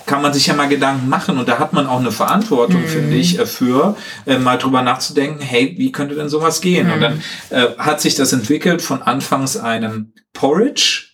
kann 0.06 0.22
man 0.22 0.34
sich 0.34 0.48
ja 0.48 0.54
mal 0.54 0.68
Gedanken 0.68 1.08
machen 1.08 1.38
und 1.38 1.48
da 1.48 1.60
hat 1.60 1.74
man 1.74 1.88
auch 1.88 2.00
eine 2.00 2.12
Verantwortung, 2.12 2.82
mhm. 2.82 2.88
finde 2.88 3.16
ich, 3.16 3.40
äh, 3.40 3.46
für 3.46 3.96
äh, 4.26 4.38
mal 4.38 4.58
drüber 4.58 4.82
nachzudenken, 4.82 5.42
hey, 5.42 5.76
wie 5.78 5.92
könnte 5.92 6.16
denn 6.16 6.30
sowas 6.30 6.62
gehen? 6.62 6.88
Mhm. 6.88 6.94
Und 6.94 7.02
dann 7.02 7.24
äh, 7.50 7.68
hat 7.78 8.02
sich 8.02 8.16
das 8.16 8.34
entwickelt 8.34 8.82
von 8.82 9.02
anfangs 9.02 9.58
einem 9.58 10.14
Porridge, 10.34 11.06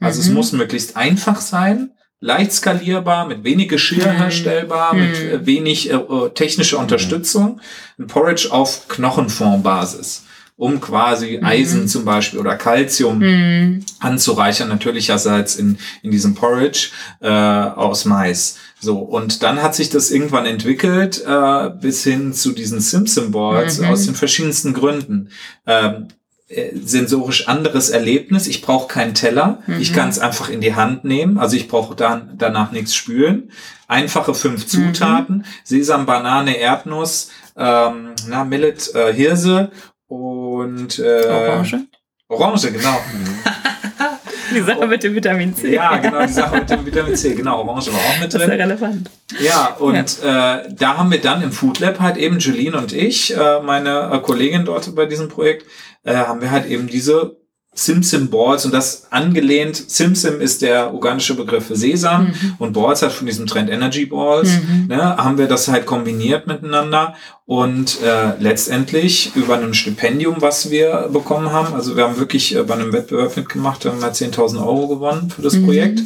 also 0.00 0.20
mhm. 0.20 0.26
es 0.26 0.32
muss 0.32 0.52
möglichst 0.52 0.96
einfach 0.96 1.40
sein, 1.40 1.90
leicht 2.20 2.52
skalierbar, 2.52 3.26
mit 3.26 3.44
wenig 3.44 3.68
Geschirr 3.68 4.10
mhm. 4.10 4.16
herstellbar, 4.16 4.94
mit 4.94 5.22
mhm. 5.22 5.30
äh, 5.30 5.46
wenig 5.46 5.90
äh, 5.90 5.94
äh, 5.96 6.30
technischer 6.30 6.78
Unterstützung, 6.78 7.60
ein 7.98 8.06
Porridge 8.06 8.48
auf 8.50 8.88
Knochenformbasis 8.88 10.24
um 10.56 10.80
quasi 10.80 11.38
mhm. 11.38 11.44
Eisen 11.44 11.88
zum 11.88 12.04
Beispiel 12.04 12.38
oder 12.38 12.56
Calcium 12.56 13.18
mhm. 13.18 13.84
anzureichern, 13.98 14.68
natürlicherseits 14.68 15.56
in, 15.56 15.78
in 16.02 16.10
diesem 16.10 16.34
Porridge 16.34 16.90
äh, 17.20 17.28
aus 17.28 18.04
Mais. 18.04 18.56
So, 18.78 18.98
und 18.98 19.42
dann 19.42 19.62
hat 19.62 19.74
sich 19.74 19.90
das 19.90 20.10
irgendwann 20.10 20.46
entwickelt 20.46 21.24
äh, 21.26 21.70
bis 21.70 22.04
hin 22.04 22.32
zu 22.32 22.52
diesen 22.52 22.80
Simpson-Boards 22.80 23.78
mhm. 23.78 23.86
aus 23.86 24.04
den 24.04 24.14
verschiedensten 24.14 24.74
Gründen. 24.74 25.30
Ähm, 25.66 26.08
äh, 26.46 26.72
sensorisch 26.76 27.48
anderes 27.48 27.88
Erlebnis. 27.88 28.46
Ich 28.46 28.60
brauche 28.60 28.86
keinen 28.86 29.14
Teller. 29.14 29.62
Mhm. 29.66 29.80
Ich 29.80 29.92
kann 29.92 30.10
es 30.10 30.18
einfach 30.18 30.50
in 30.50 30.60
die 30.60 30.74
Hand 30.74 31.04
nehmen. 31.04 31.38
Also 31.38 31.56
ich 31.56 31.66
brauche 31.68 31.96
dann 31.96 32.34
danach 32.36 32.70
nichts 32.70 32.94
spülen. 32.94 33.50
Einfache 33.88 34.34
fünf 34.34 34.64
mhm. 34.64 34.68
Zutaten: 34.68 35.36
mhm. 35.38 35.44
Sesam, 35.64 36.06
Banane, 36.06 36.58
Erdnuss, 36.58 37.30
ähm, 37.56 38.10
na, 38.28 38.44
Millet, 38.44 38.94
äh, 38.94 39.12
Hirse 39.12 39.70
und 40.14 40.98
äh, 40.98 41.26
Orange? 41.26 41.86
Orange, 42.28 42.72
genau. 42.72 42.96
die 44.54 44.60
Sache 44.60 44.86
mit 44.86 45.02
dem 45.02 45.14
Vitamin 45.14 45.54
C. 45.54 45.74
Ja, 45.74 45.96
genau, 45.96 46.24
die 46.24 46.32
Sache 46.32 46.56
mit 46.58 46.70
dem 46.70 46.86
Vitamin 46.86 47.16
C. 47.16 47.34
Genau, 47.34 47.62
Orange 47.62 47.92
war 47.92 48.00
auch 48.00 48.20
mit 48.20 48.32
drin. 48.32 48.40
Das 48.40 48.42
ist 48.42 48.48
ja 48.48 48.64
relevant. 48.64 49.10
Ja, 49.40 49.66
und 49.78 50.22
ja. 50.22 50.58
Äh, 50.58 50.68
da 50.72 50.96
haben 50.96 51.10
wir 51.10 51.20
dann 51.20 51.42
im 51.42 51.52
Food 51.52 51.80
Lab 51.80 52.00
halt 52.00 52.16
eben 52.16 52.38
Jeline 52.38 52.76
und 52.78 52.92
ich, 52.92 53.36
äh, 53.36 53.60
meine 53.60 54.10
äh, 54.12 54.18
Kollegin 54.20 54.64
dort 54.64 54.94
bei 54.94 55.06
diesem 55.06 55.28
Projekt, 55.28 55.66
äh, 56.04 56.14
haben 56.14 56.40
wir 56.40 56.50
halt 56.50 56.66
eben 56.66 56.86
diese 56.86 57.36
Simsim 57.74 58.30
Balls 58.30 58.64
und 58.64 58.72
das 58.72 59.08
angelehnt. 59.10 59.76
Simsim 59.76 60.40
ist 60.40 60.62
der 60.62 60.94
organische 60.94 61.34
Begriff 61.34 61.66
für 61.66 61.76
Sesam 61.76 62.26
mhm. 62.26 62.54
und 62.58 62.72
Balls 62.72 63.02
hat 63.02 63.12
von 63.12 63.26
diesem 63.26 63.46
Trend 63.46 63.68
Energy 63.68 64.06
Balls. 64.06 64.48
Mhm. 64.48 64.86
Ne, 64.88 65.16
haben 65.16 65.38
wir 65.38 65.48
das 65.48 65.68
halt 65.68 65.84
kombiniert 65.84 66.46
miteinander 66.46 67.14
und 67.46 68.00
äh, 68.02 68.38
letztendlich 68.38 69.34
über 69.34 69.58
ein 69.58 69.74
Stipendium, 69.74 70.36
was 70.38 70.70
wir 70.70 71.10
bekommen 71.12 71.52
haben. 71.52 71.74
Also 71.74 71.96
wir 71.96 72.04
haben 72.04 72.18
wirklich 72.18 72.54
äh, 72.54 72.62
bei 72.62 72.74
einem 72.74 72.92
Wettbewerb 72.92 73.36
mitgemacht, 73.36 73.84
haben 73.84 74.00
wir 74.00 74.12
10.000 74.12 74.58
Euro 74.64 74.88
gewonnen 74.88 75.30
für 75.30 75.42
das 75.42 75.54
mhm. 75.54 75.64
Projekt 75.64 76.00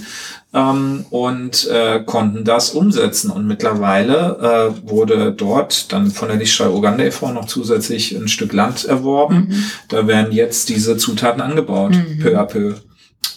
ähm, 0.54 1.04
und 1.10 1.68
äh, 1.68 2.00
konnten 2.04 2.44
das 2.44 2.70
umsetzen. 2.70 3.30
Und 3.30 3.46
mittlerweile 3.46 4.72
äh, 4.74 4.90
wurde 4.90 5.32
dort 5.32 5.92
dann 5.92 6.10
von 6.10 6.28
der 6.28 6.38
Lichtstrahl 6.38 6.70
Uganda 6.70 7.04
e.V. 7.04 7.32
noch 7.32 7.46
zusätzlich 7.46 8.16
ein 8.16 8.28
Stück 8.28 8.52
Land 8.52 8.84
erworben. 8.84 9.48
Mhm. 9.48 9.64
Da 9.88 10.06
werden 10.06 10.32
jetzt 10.32 10.68
diese 10.68 10.96
Zutaten 10.96 11.42
angebaut, 11.42 11.92
mhm. 11.92 12.18
peu 12.20 12.38
à 12.38 12.44
peu. 12.44 12.74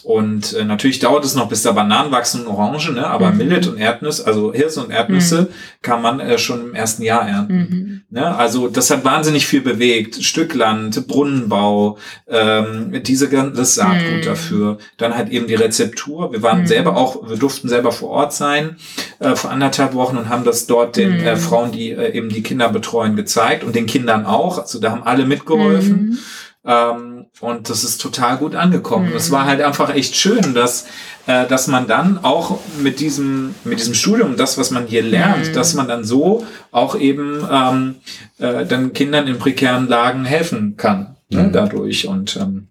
Und 0.02 0.54
äh, 0.54 0.64
natürlich 0.64 0.98
dauert 0.98 1.24
es 1.24 1.36
noch, 1.36 1.48
bis 1.48 1.62
da 1.62 1.72
Bananen 1.72 2.10
wachsen 2.10 2.40
und 2.40 2.48
Orangen, 2.48 2.94
ne? 2.94 3.06
aber 3.06 3.30
mhm. 3.30 3.38
Millet 3.38 3.66
und 3.68 3.78
Erdnüsse, 3.78 4.26
also 4.26 4.52
Hirse 4.52 4.82
und 4.82 4.90
Erdnüsse, 4.90 5.42
mhm. 5.42 5.48
kann 5.80 6.02
man 6.02 6.18
äh, 6.18 6.38
schon 6.38 6.60
im 6.60 6.74
ersten 6.74 7.02
Jahr 7.02 7.28
ernten. 7.28 8.01
Ne? 8.12 8.36
Also 8.36 8.68
das 8.68 8.90
hat 8.90 9.06
wahnsinnig 9.06 9.46
viel 9.46 9.62
bewegt. 9.62 10.22
Stückland, 10.22 11.08
Brunnenbau, 11.08 11.96
ähm, 12.28 13.02
diese 13.02 13.26
das 13.30 13.76
Saatgut 13.76 14.18
mhm. 14.18 14.22
dafür. 14.22 14.78
Dann 14.98 15.16
halt 15.16 15.30
eben 15.30 15.46
die 15.46 15.54
Rezeptur. 15.54 16.30
Wir 16.30 16.42
waren 16.42 16.60
mhm. 16.60 16.66
selber 16.66 16.94
auch, 16.94 17.26
wir 17.26 17.38
durften 17.38 17.70
selber 17.70 17.90
vor 17.90 18.10
Ort 18.10 18.34
sein 18.34 18.76
äh, 19.18 19.34
vor 19.34 19.50
anderthalb 19.50 19.94
Wochen 19.94 20.18
und 20.18 20.28
haben 20.28 20.44
das 20.44 20.66
dort 20.66 20.98
den 20.98 21.20
äh, 21.20 21.36
mhm. 21.36 21.40
Frauen, 21.40 21.72
die 21.72 21.92
äh, 21.92 22.12
eben 22.12 22.28
die 22.28 22.42
Kinder 22.42 22.68
betreuen, 22.68 23.16
gezeigt 23.16 23.64
und 23.64 23.74
den 23.74 23.86
Kindern 23.86 24.26
auch. 24.26 24.58
Also 24.58 24.78
da 24.78 24.90
haben 24.90 25.04
alle 25.04 25.24
mitgeholfen. 25.24 26.18
Ähm, 26.64 27.26
und 27.40 27.70
das 27.70 27.82
ist 27.82 28.00
total 28.00 28.36
gut 28.36 28.54
angekommen. 28.54 29.10
Es 29.16 29.30
war 29.30 29.46
halt 29.46 29.62
einfach 29.62 29.92
echt 29.94 30.16
schön, 30.16 30.54
dass, 30.54 30.86
äh, 31.26 31.46
dass 31.46 31.66
man 31.68 31.86
dann 31.86 32.24
auch 32.24 32.58
mit 32.80 33.00
diesem, 33.00 33.54
mit 33.64 33.78
diesem 33.78 33.94
Studium, 33.94 34.36
das, 34.36 34.58
was 34.58 34.70
man 34.70 34.86
hier 34.86 35.02
lernt, 35.02 35.48
mhm. 35.48 35.52
dass 35.52 35.74
man 35.74 35.88
dann 35.88 36.04
so 36.04 36.46
auch 36.70 36.98
eben 36.98 37.46
ähm, 37.50 37.96
äh, 38.38 38.66
dann 38.66 38.92
Kindern 38.92 39.28
in 39.28 39.38
prekären 39.38 39.88
Lagen 39.88 40.24
helfen 40.24 40.76
kann 40.76 41.16
ne, 41.30 41.44
mhm. 41.44 41.52
dadurch. 41.52 42.08
Und 42.08 42.36
ähm, 42.36 42.68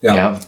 ja. 0.00 0.16
ja. 0.16 0.40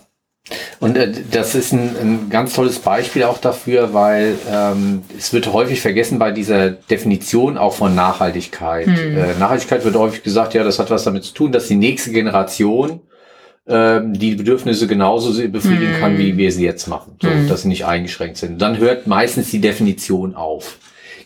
Und 0.80 0.96
äh, 0.96 1.12
das 1.30 1.54
ist 1.54 1.72
ein, 1.72 1.96
ein 2.00 2.30
ganz 2.30 2.54
tolles 2.54 2.78
Beispiel 2.78 3.24
auch 3.24 3.38
dafür, 3.38 3.92
weil 3.92 4.37
ähm, 4.48 5.02
es 5.16 5.33
wird 5.33 5.52
häufig 5.52 5.80
vergessen 5.80 6.18
bei 6.18 6.33
dieser 6.33 6.70
Definition 6.70 7.59
auch 7.59 7.74
von 7.74 7.94
Nachhaltigkeit. 7.94 8.87
Hm. 8.87 9.16
Äh, 9.16 9.35
Nachhaltigkeit 9.38 9.85
wird 9.85 9.96
häufig 9.96 10.22
gesagt, 10.22 10.54
ja, 10.54 10.64
das 10.64 10.78
hat 10.78 10.90
was 10.90 11.04
damit 11.04 11.24
zu 11.24 11.35
tun, 11.35 11.52
dass 11.52 11.68
die 11.68 11.76
nächste 11.76 12.11
Generation 12.11 13.00
ähm, 13.66 14.18
die 14.18 14.35
Bedürfnisse 14.35 14.87
genauso 14.87 15.33
befriedigen 15.49 15.94
hm. 15.94 16.01
kann, 16.01 16.18
wie 16.18 16.37
wir 16.37 16.53
sie 16.53 16.64
jetzt 16.64 16.87
machen, 16.87 17.16
so, 17.20 17.29
hm. 17.29 17.49
dass 17.49 17.62
sie 17.62 17.68
nicht 17.68 17.85
eingeschränkt 17.85 18.37
sind. 18.37 18.61
Dann 18.61 18.79
hört 18.79 19.07
meistens 19.07 19.51
die 19.51 19.61
Definition 19.61 20.35
auf. 20.35 20.79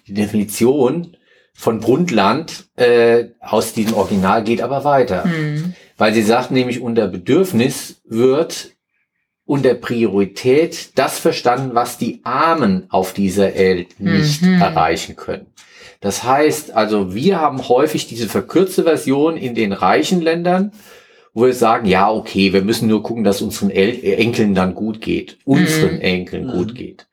Die 0.06 0.14
Definition 0.14 1.16
von 1.54 1.80
Brundtland 1.80 2.66
äh, 2.76 3.26
aus 3.40 3.72
diesem 3.72 3.94
Original 3.94 4.42
geht 4.44 4.60
aber 4.60 4.84
weiter. 4.84 5.24
Hm. 5.24 5.74
Weil 5.96 6.12
sie 6.12 6.22
sagt 6.22 6.50
nämlich, 6.50 6.80
unter 6.80 7.06
Bedürfnis 7.06 8.02
wird 8.04 8.74
unter 9.46 9.74
Priorität 9.74 10.98
das 10.98 11.18
verstanden, 11.18 11.74
was 11.74 11.98
die 11.98 12.20
Armen 12.24 12.86
auf 12.88 13.12
dieser 13.12 13.54
Welt 13.54 14.00
nicht 14.00 14.42
mhm. 14.42 14.60
erreichen 14.60 15.16
können. 15.16 15.46
Das 16.00 16.24
heißt 16.24 16.74
also, 16.74 17.14
wir 17.14 17.40
haben 17.40 17.68
häufig 17.68 18.06
diese 18.06 18.28
verkürzte 18.28 18.84
Version 18.84 19.36
in 19.36 19.54
den 19.54 19.72
reichen 19.72 20.20
Ländern, 20.20 20.72
wo 21.34 21.46
wir 21.46 21.54
sagen, 21.54 21.86
ja, 21.86 22.10
okay, 22.10 22.52
wir 22.52 22.62
müssen 22.62 22.88
nur 22.88 23.02
gucken, 23.02 23.24
dass 23.24 23.42
unseren 23.42 23.70
El 23.70 24.02
Enkeln 24.04 24.54
dann 24.54 24.74
gut 24.74 25.00
geht, 25.00 25.38
unseren 25.44 25.96
mhm. 25.96 26.00
Enkeln 26.00 26.46
mhm. 26.46 26.52
gut 26.52 26.74
geht. 26.74 27.06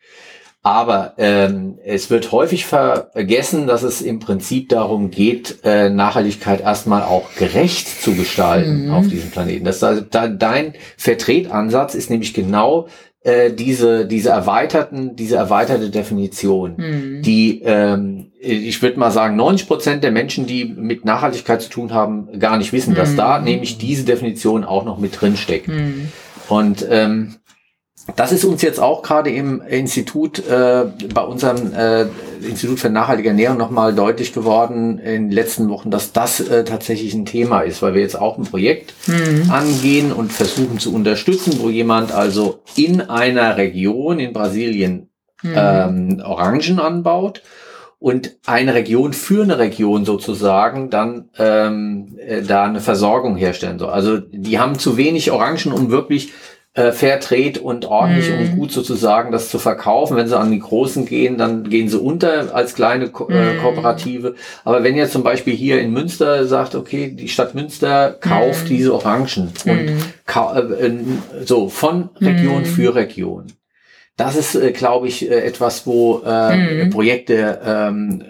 Aber 0.64 1.16
ähm, 1.18 1.80
es 1.84 2.12
wird 2.12 2.32
häufig 2.32 2.68
vergessen, 2.68 3.66
dass 3.66 3.82
es 3.82 4.04
im 4.04 4.20
Prinzip 4.20 4.70
darum 4.70 5.10
geht, 5.10 5.58
äh, 5.64 5.90
Nachhaltigkeit 5.90 6.62
erstmal 6.62 7.02
auch 7.02 7.34
gerecht 7.34 7.88
zu 7.88 8.14
gestalten 8.14 8.86
mhm. 8.86 8.94
auf 8.94 9.08
diesem 9.08 9.32
Planeten. 9.32 9.66
Das, 9.66 9.82
also, 9.82 10.04
da, 10.08 10.28
dein 10.28 10.76
Vertretansatz 10.98 11.96
ist 11.96 12.12
nämlich 12.12 12.36
genau 12.36 12.88
äh, 13.24 13.52
diese 13.52 14.06
diese 14.06 14.30
erweiterten 14.30 15.16
diese 15.16 15.36
erweiterte 15.36 15.90
Definition, 15.90 16.76
mhm. 16.78 17.22
die 17.22 17.62
ähm, 17.64 18.32
ich 18.40 18.82
würde 18.82 19.00
mal 19.00 19.12
sagen 19.12 19.36
90 19.36 19.68
Prozent 19.68 20.04
der 20.04 20.12
Menschen, 20.12 20.48
die 20.48 20.66
mit 20.66 21.06
Nachhaltigkeit 21.06 21.62
zu 21.62 21.70
tun 21.70 21.94
haben, 21.94 22.40
gar 22.40 22.58
nicht 22.58 22.74
wissen, 22.74 22.94
mhm. 22.94 22.96
dass 22.96 23.16
da 23.16 23.40
nämlich 23.40 23.78
diese 23.78 24.04
Definition 24.04 24.64
auch 24.64 24.84
noch 24.84 24.98
mit 24.98 25.22
drin 25.22 25.38
steckt. 25.38 25.68
Mhm. 25.68 26.10
Und 26.50 26.86
ähm, 26.90 27.36
das 28.16 28.32
ist 28.32 28.46
uns 28.46 28.62
jetzt 28.62 28.80
auch 28.80 29.02
gerade 29.02 29.30
im 29.30 29.62
Institut, 29.62 30.40
äh, 30.48 30.86
bei 31.14 31.22
unserem 31.22 31.74
äh, 31.74 32.06
Institut 32.42 32.80
für 32.80 32.90
nachhaltige 32.90 33.30
Ernährung 33.30 33.58
nochmal 33.58 33.94
deutlich 33.94 34.34
geworden 34.34 35.00
in 35.00 35.30
den 35.30 35.32
letzten 35.32 35.70
Wochen, 35.70 35.92
dass 35.92 36.12
das 36.12 36.40
äh, 36.40 36.64
tatsächlich 36.64 37.14
ein 37.14 37.26
Thema 37.26 37.62
ist, 37.62 37.82
weil 37.82 37.94
wir 37.94 38.02
jetzt 38.02 38.20
auch 38.20 38.38
ein 38.38 38.44
Projekt 38.44 38.94
mhm. 39.08 39.50
angehen 39.52 40.12
und 40.12 40.32
versuchen 40.32 40.80
zu 40.80 40.94
unterstützen, 40.94 41.60
wo 41.60 41.70
jemand 41.70 42.12
also 42.12 42.62
in 42.76 43.02
einer 43.02 43.58
Region 43.58 44.20
in 44.20 44.34
Brasilien 44.34 45.10
mhm. 45.44 45.54
ähm, 45.56 46.24
Orangen 46.26 46.80
anbaut 46.80 47.42
und 48.02 48.38
eine 48.48 48.74
Region 48.74 49.14
für 49.14 49.44
eine 49.44 49.60
Region 49.60 50.06
sozusagen 50.06 50.90
dann 50.90 51.30
ähm, 51.38 52.18
äh, 52.18 52.42
da 52.42 52.64
eine 52.64 52.80
Versorgung 52.80 53.36
herstellen 53.36 53.78
soll. 53.78 53.90
Also 53.90 54.18
die 54.18 54.58
haben 54.58 54.80
zu 54.80 54.98
wenig 54.98 55.30
Orangen, 55.32 55.72
um 55.72 55.92
wirklich 55.92 56.32
äh, 56.74 56.92
fair 56.92 57.20
trade 57.20 57.60
und 57.62 57.86
ordentlich 57.86 58.30
mm. 58.30 58.34
und 58.34 58.56
gut 58.58 58.72
sozusagen 58.72 59.32
das 59.32 59.50
zu 59.50 59.60
verkaufen. 59.60 60.16
Wenn 60.16 60.28
sie 60.28 60.40
an 60.40 60.52
die 60.52 60.60
Großen 60.60 61.06
gehen, 61.06 61.38
dann 61.38 61.70
gehen 61.70 61.90
sie 61.90 62.00
unter 62.00 62.56
als 62.56 62.76
kleine 62.76 63.10
Ko 63.10 63.28
äh, 63.28 63.56
mhm. 63.56 63.62
Kooperative. 63.62 64.36
Aber 64.64 64.84
wenn 64.84 64.96
jetzt 64.96 65.12
zum 65.12 65.24
Beispiel 65.24 65.54
hier 65.54 65.82
in 65.82 65.92
Münster 65.92 66.46
sagt, 66.46 66.76
okay, 66.76 67.12
die 67.12 67.28
Stadt 67.28 67.56
Münster 67.56 68.12
kauft 68.12 68.66
mm. 68.66 68.68
diese 68.68 68.94
Orangen 68.94 69.52
und 69.66 69.86
mm. 69.86 70.00
äh, 70.80 71.46
so 71.46 71.68
von 71.70 72.10
Region 72.22 72.66
für 72.66 72.96
Region 72.96 73.48
das 74.18 74.36
ist, 74.36 74.56
äh, 74.56 74.72
glaube 74.72 75.08
ich, 75.08 75.30
äh, 75.30 75.42
etwas, 75.42 75.88
wo 75.88 76.22
äh, 76.26 76.86
mhm. 76.86 76.90
Projekte 76.90 77.60
ähm, 77.66 78.22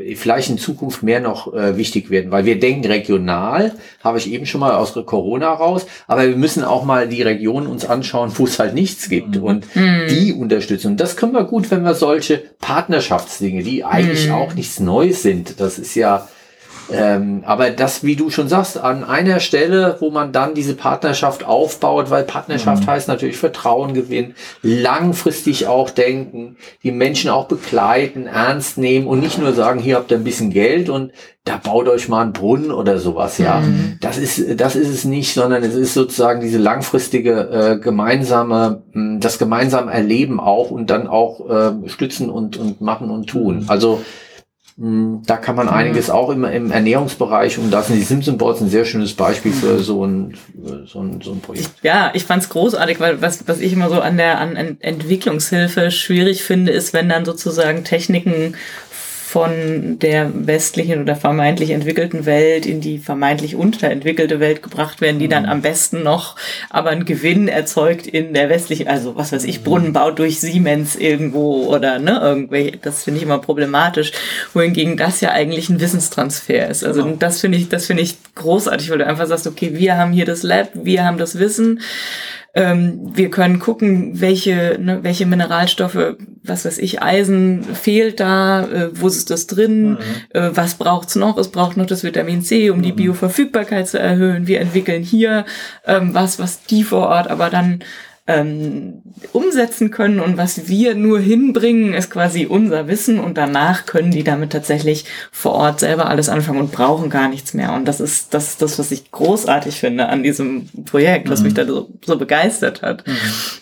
äh, 0.00 0.14
vielleicht 0.14 0.50
in 0.50 0.58
Zukunft 0.58 1.02
mehr 1.02 1.20
noch 1.20 1.54
äh, 1.54 1.76
wichtig 1.76 2.10
werden, 2.10 2.30
weil 2.30 2.44
wir 2.44 2.58
denken 2.58 2.86
regional, 2.86 3.72
habe 4.02 4.18
ich 4.18 4.30
eben 4.30 4.44
schon 4.44 4.60
mal 4.60 4.74
aus 4.74 4.94
Corona 5.06 5.52
raus, 5.52 5.86
aber 6.06 6.28
wir 6.28 6.36
müssen 6.36 6.64
auch 6.64 6.84
mal 6.84 7.08
die 7.08 7.22
Regionen 7.22 7.66
uns 7.66 7.86
anschauen, 7.86 8.32
wo 8.36 8.44
es 8.44 8.58
halt 8.58 8.74
nichts 8.74 9.08
gibt 9.08 9.36
mhm. 9.36 9.42
und 9.42 9.76
mhm. 9.76 10.08
die 10.08 10.32
unterstützen. 10.32 10.88
Und 10.88 11.00
das 11.00 11.16
können 11.16 11.32
wir 11.32 11.44
gut, 11.44 11.70
wenn 11.70 11.84
wir 11.84 11.94
solche 11.94 12.42
Partnerschaftsdinge, 12.60 13.62
die 13.62 13.84
eigentlich 13.84 14.26
mhm. 14.26 14.34
auch 14.34 14.54
nichts 14.54 14.80
Neues 14.80 15.22
sind, 15.22 15.60
das 15.60 15.78
ist 15.78 15.94
ja 15.94 16.28
ähm, 16.92 17.42
aber 17.46 17.70
das, 17.70 18.04
wie 18.04 18.16
du 18.16 18.30
schon 18.30 18.48
sagst, 18.48 18.78
an 18.78 19.04
einer 19.04 19.40
Stelle, 19.40 19.96
wo 20.00 20.10
man 20.10 20.32
dann 20.32 20.54
diese 20.54 20.74
Partnerschaft 20.74 21.44
aufbaut, 21.44 22.10
weil 22.10 22.24
Partnerschaft 22.24 22.84
mhm. 22.84 22.90
heißt 22.90 23.08
natürlich 23.08 23.36
Vertrauen 23.36 23.94
gewinnen, 23.94 24.34
langfristig 24.62 25.66
auch 25.66 25.90
denken, 25.90 26.56
die 26.82 26.92
Menschen 26.92 27.30
auch 27.30 27.46
begleiten, 27.46 28.26
ernst 28.26 28.78
nehmen 28.78 29.06
und 29.06 29.20
nicht 29.20 29.38
nur 29.38 29.52
sagen, 29.52 29.80
hier 29.80 29.96
habt 29.96 30.10
ihr 30.10 30.18
ein 30.18 30.24
bisschen 30.24 30.50
Geld 30.50 30.88
und 30.88 31.12
da 31.44 31.56
baut 31.56 31.88
euch 31.88 32.08
mal 32.08 32.20
einen 32.20 32.32
Brunnen 32.32 32.70
oder 32.70 32.98
sowas, 32.98 33.38
ja. 33.38 33.60
Mhm. 33.60 33.96
Das 34.00 34.18
ist, 34.18 34.60
das 34.60 34.76
ist 34.76 34.88
es 34.88 35.04
nicht, 35.04 35.32
sondern 35.32 35.62
es 35.62 35.74
ist 35.74 35.94
sozusagen 35.94 36.40
diese 36.40 36.58
langfristige 36.58 37.48
äh, 37.50 37.78
gemeinsame, 37.78 38.82
mh, 38.92 39.20
das 39.20 39.38
gemeinsame 39.38 39.90
Erleben 39.90 40.38
auch 40.38 40.70
und 40.70 40.90
dann 40.90 41.06
auch 41.06 41.48
äh, 41.48 41.88
stützen 41.88 42.28
und, 42.28 42.58
und 42.58 42.80
machen 42.82 43.10
und 43.10 43.26
tun. 43.26 43.60
Mhm. 43.60 43.64
Also 43.68 43.96
hm, 43.96 44.04
da 44.82 45.36
kann 45.36 45.56
man 45.56 45.68
einiges 45.68 46.08
auch 46.08 46.30
im, 46.30 46.42
im 46.44 46.70
Ernährungsbereich 46.70 47.58
und 47.58 47.70
da 47.70 47.82
sind 47.82 47.96
die 47.96 48.02
Simpson 48.02 48.38
Boards 48.38 48.62
ein 48.62 48.70
sehr 48.70 48.86
schönes 48.86 49.12
Beispiel 49.12 49.52
für 49.52 49.78
so 49.80 50.06
ein, 50.06 50.38
so 50.86 51.02
ein, 51.02 51.20
so 51.20 51.32
ein 51.32 51.40
Projekt. 51.40 51.70
Ja, 51.82 52.10
ich 52.14 52.24
fand's 52.24 52.48
großartig, 52.48 52.98
weil 52.98 53.20
was, 53.20 53.46
was 53.46 53.60
ich 53.60 53.74
immer 53.74 53.90
so 53.90 54.00
an 54.00 54.16
der 54.16 54.38
an 54.38 54.56
Entwicklungshilfe 54.80 55.90
schwierig 55.90 56.42
finde, 56.42 56.72
ist, 56.72 56.94
wenn 56.94 57.10
dann 57.10 57.26
sozusagen 57.26 57.84
Techniken 57.84 58.54
von 59.30 60.00
der 60.00 60.28
westlichen 60.34 61.00
oder 61.00 61.14
vermeintlich 61.14 61.70
entwickelten 61.70 62.26
Welt 62.26 62.66
in 62.66 62.80
die 62.80 62.98
vermeintlich 62.98 63.54
unterentwickelte 63.54 64.40
Welt 64.40 64.60
gebracht 64.60 65.00
werden, 65.00 65.20
die 65.20 65.28
dann 65.28 65.44
mhm. 65.44 65.50
am 65.50 65.62
besten 65.62 66.02
noch 66.02 66.34
aber 66.68 66.90
einen 66.90 67.04
Gewinn 67.04 67.46
erzeugt 67.46 68.08
in 68.08 68.34
der 68.34 68.48
westlichen, 68.48 68.88
also 68.88 69.14
was 69.14 69.30
weiß 69.30 69.44
ich, 69.44 69.60
mhm. 69.60 69.64
Brunnenbau 69.64 70.10
durch 70.10 70.40
Siemens 70.40 70.96
irgendwo 70.96 71.66
oder 71.72 72.00
ne, 72.00 72.18
irgendwelche, 72.20 72.78
das 72.78 73.04
finde 73.04 73.18
ich 73.18 73.24
immer 73.24 73.38
problematisch, 73.38 74.10
wohingegen 74.52 74.96
das 74.96 75.20
ja 75.20 75.30
eigentlich 75.30 75.68
ein 75.68 75.80
Wissenstransfer 75.80 76.66
ist. 76.66 76.82
Also 76.82 77.04
genau. 77.04 77.16
das 77.16 77.40
finde 77.40 77.58
ich, 77.58 77.68
das 77.68 77.86
finde 77.86 78.02
ich 78.02 78.16
großartig, 78.34 78.90
weil 78.90 78.98
du 78.98 79.06
einfach 79.06 79.28
sagst, 79.28 79.46
okay, 79.46 79.74
wir 79.74 79.96
haben 79.96 80.10
hier 80.10 80.24
das 80.24 80.42
Lab, 80.42 80.70
wir 80.74 81.04
haben 81.04 81.18
das 81.18 81.38
Wissen, 81.38 81.80
Ähm, 82.54 83.12
wir 83.14 83.30
können 83.30 83.60
gucken, 83.60 84.20
welche, 84.20 84.76
ne, 84.80 85.00
welche 85.02 85.26
Mineralstoffe, 85.26 86.16
was 86.42 86.64
weiß 86.64 86.78
ich, 86.78 87.00
Eisen 87.00 87.62
fehlt 87.62 88.18
da, 88.18 88.64
äh, 88.64 88.90
wo 88.92 89.06
ist 89.06 89.30
das 89.30 89.46
drin, 89.46 89.92
mhm. 89.92 89.98
äh, 90.30 90.50
was 90.56 90.74
braucht's 90.74 91.14
noch? 91.14 91.38
Es 91.38 91.48
braucht 91.48 91.76
noch 91.76 91.86
das 91.86 92.02
Vitamin 92.02 92.42
C, 92.42 92.70
um 92.70 92.78
mhm. 92.78 92.82
die 92.82 92.92
Bioverfügbarkeit 92.92 93.88
zu 93.88 93.98
erhöhen. 93.98 94.46
Wir 94.46 94.60
entwickeln 94.60 95.02
hier 95.02 95.44
ähm, 95.86 96.12
was, 96.12 96.38
was 96.38 96.64
die 96.64 96.82
vor 96.82 97.06
Ort 97.08 97.28
aber 97.28 97.50
dann 97.50 97.80
ähm, 98.26 99.02
umsetzen 99.32 99.90
können 99.90 100.20
und 100.20 100.36
was 100.36 100.68
wir 100.68 100.94
nur 100.94 101.18
hinbringen, 101.18 101.94
ist 101.94 102.10
quasi 102.10 102.46
unser 102.46 102.86
Wissen 102.86 103.18
und 103.18 103.36
danach 103.36 103.86
können 103.86 104.10
die 104.10 104.22
damit 104.22 104.52
tatsächlich 104.52 105.04
vor 105.32 105.52
Ort 105.52 105.80
selber 105.80 106.06
alles 106.06 106.28
anfangen 106.28 106.60
und 106.60 106.70
brauchen 106.70 107.10
gar 107.10 107.28
nichts 107.28 107.54
mehr. 107.54 107.72
Und 107.72 107.86
das 107.86 107.98
ist 107.98 108.32
das, 108.32 108.50
ist 108.50 108.62
das 108.62 108.78
was 108.78 108.92
ich 108.92 109.10
großartig 109.10 109.80
finde 109.80 110.08
an 110.08 110.22
diesem 110.22 110.68
Projekt, 110.84 111.28
was 111.28 111.40
mhm. 111.40 111.46
mich 111.46 111.54
da 111.54 111.66
so, 111.66 111.88
so 112.04 112.16
begeistert 112.18 112.82
hat. 112.82 113.06
Mhm. 113.06 113.16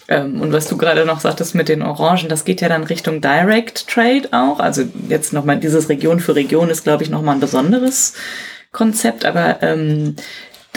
Ähm, 0.09 0.41
und 0.41 0.53
was 0.53 0.69
du 0.69 0.77
gerade 0.77 1.07
noch 1.07 1.21
sagtest 1.21 1.55
mit 1.55 1.69
den 1.69 1.83
Orangen, 1.83 2.29
das 2.29 2.45
geht 2.45 2.61
ja 2.61 2.69
dann 2.69 2.85
Richtung 2.85 3.21
Direct 3.21 3.89
Trade 3.89 4.29
auch. 4.33 4.61
Also 4.61 4.83
jetzt 5.09 5.33
nochmal 5.33 5.59
dieses 5.59 5.89
Region 5.89 6.21
für 6.21 6.35
Region 6.35 6.69
ist, 6.69 6.85
glaube 6.85 7.05
ich, 7.05 7.11
nochmal 7.11 7.37
ein 7.37 7.41
besonderes 7.41 8.15
Konzept, 8.71 9.25
aber 9.25 9.63
ähm, 9.63 10.17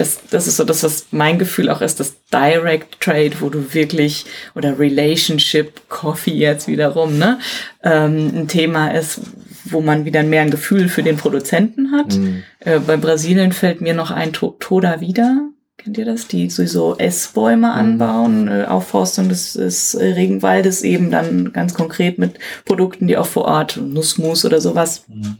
das, 0.01 0.19
das 0.31 0.47
ist 0.47 0.57
so 0.57 0.63
das, 0.63 0.81
was 0.83 1.05
mein 1.11 1.37
Gefühl 1.37 1.69
auch 1.69 1.81
ist, 1.81 1.99
das 1.99 2.15
Direct 2.33 2.99
Trade, 2.99 3.33
wo 3.39 3.49
du 3.49 3.73
wirklich, 3.73 4.25
oder 4.55 4.79
Relationship 4.79 5.87
Coffee 5.89 6.33
jetzt 6.33 6.67
wiederum, 6.67 7.19
ne, 7.19 7.37
ähm, 7.83 8.31
ein 8.35 8.47
Thema 8.47 8.89
ist, 8.89 9.21
wo 9.65 9.79
man 9.79 10.03
wieder 10.05 10.23
mehr 10.23 10.41
ein 10.41 10.49
Gefühl 10.49 10.89
für 10.89 11.03
den 11.03 11.17
Produzenten 11.17 11.91
hat. 11.91 12.15
Mhm. 12.15 12.43
Äh, 12.59 12.79
bei 12.79 12.97
Brasilien 12.97 13.51
fällt 13.51 13.81
mir 13.81 13.93
noch 13.93 14.09
ein 14.09 14.33
to 14.33 14.55
Toda 14.59 15.01
wieder. 15.01 15.49
Kennt 15.77 15.99
ihr 15.99 16.05
das? 16.05 16.27
Die 16.27 16.49
sowieso 16.49 16.97
Essbäume 16.97 17.67
mhm. 17.67 17.73
anbauen, 17.73 18.47
äh, 18.47 18.65
Aufforstung 18.65 19.29
des, 19.29 19.53
des 19.53 19.95
Regenwaldes 19.99 20.81
eben 20.81 21.11
dann 21.11 21.53
ganz 21.53 21.75
konkret 21.75 22.17
mit 22.17 22.39
Produkten, 22.65 23.05
die 23.05 23.17
auch 23.17 23.27
vor 23.27 23.45
Ort, 23.45 23.77
Nussmus 23.77 24.45
oder 24.45 24.61
sowas, 24.61 25.05
mhm 25.07 25.37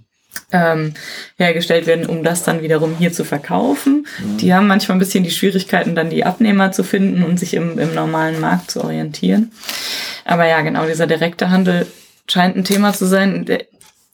ähm, 0.52 0.94
hergestellt 1.38 1.88
werden, 1.88 2.06
um 2.06 2.24
das 2.24 2.44
dann 2.44 2.62
wiederum 2.62 2.96
hier 2.98 3.14
zu 3.14 3.24
verkaufen. 3.24 4.08
Mhm. 4.20 4.38
Die 4.38 4.54
haben 4.54 4.68
manchmal 4.68 4.98
ein 4.98 5.00
bisschen 5.00 5.24
die 5.24 5.32
Schwierigkeiten, 5.32 5.96
dann 5.96 6.10
die 6.10 6.26
Abnehmer 6.26 6.72
zu 6.72 6.84
finden 6.84 7.24
und 7.24 7.40
sich 7.40 7.54
im, 7.54 7.80
im 7.80 7.94
normalen 7.94 8.40
Markt 8.40 8.72
zu 8.72 8.84
orientieren. 8.84 9.52
Aber 10.26 10.48
ja, 10.48 10.62
genau, 10.62 10.86
dieser 10.86 11.08
direkte 11.08 11.50
Handel 11.50 11.88
scheint 12.28 12.56
ein 12.56 12.64
Thema 12.64 12.94
zu 12.94 13.06
sein. 13.06 13.46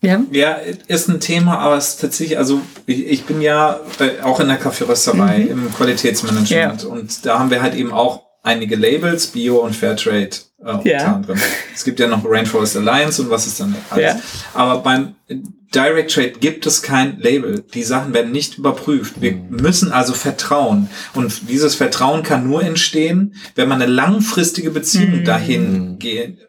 Ja. 0.01 0.21
ja, 0.31 0.59
ist 0.87 1.09
ein 1.09 1.19
Thema, 1.19 1.57
aber 1.57 1.75
es 1.75 1.89
ist 1.89 2.01
tatsächlich, 2.01 2.37
also 2.37 2.61
ich, 2.85 3.07
ich 3.07 3.25
bin 3.25 3.41
ja 3.41 3.79
auch 4.23 4.39
in 4.39 4.47
der 4.47 4.57
Kaffeerösterei 4.57 5.39
mhm. 5.39 5.51
im 5.51 5.73
Qualitätsmanagement 5.73 6.83
ja. 6.83 6.89
und 6.89 7.25
da 7.25 7.39
haben 7.39 7.49
wir 7.49 7.63
halt 7.63 7.73
eben 7.73 7.91
auch 7.91 8.26
einige 8.47 8.75
Labels, 8.75 9.27
Bio 9.27 9.57
und 9.57 9.75
Fairtrade 9.75 10.29
äh, 10.65 10.89
ja. 10.89 11.19
drin. 11.19 11.39
Es 11.75 11.83
gibt 11.83 11.99
ja 11.99 12.07
noch 12.07 12.23
Rainforest 12.25 12.77
Alliance 12.77 13.21
und 13.21 13.29
was 13.29 13.45
ist 13.45 13.59
dann 13.59 13.75
alles. 13.89 14.05
Ja. 14.05 14.19
Aber 14.53 14.79
beim 14.79 15.15
Direct 15.75 16.13
Trade 16.13 16.33
gibt 16.39 16.65
es 16.65 16.81
kein 16.81 17.19
Label. 17.19 17.63
Die 17.73 17.83
Sachen 17.83 18.13
werden 18.13 18.31
nicht 18.31 18.57
überprüft. 18.57 19.21
Wir 19.21 19.33
mhm. 19.33 19.57
müssen 19.57 19.91
also 19.91 20.13
vertrauen. 20.13 20.89
Und 21.13 21.49
dieses 21.49 21.75
Vertrauen 21.75 22.23
kann 22.23 22.47
nur 22.47 22.63
entstehen, 22.63 23.35
wenn 23.55 23.67
man 23.67 23.81
eine 23.81 23.91
langfristige 23.91 24.71
Beziehung 24.71 25.19
mhm. 25.19 25.25
dahin 25.25 25.99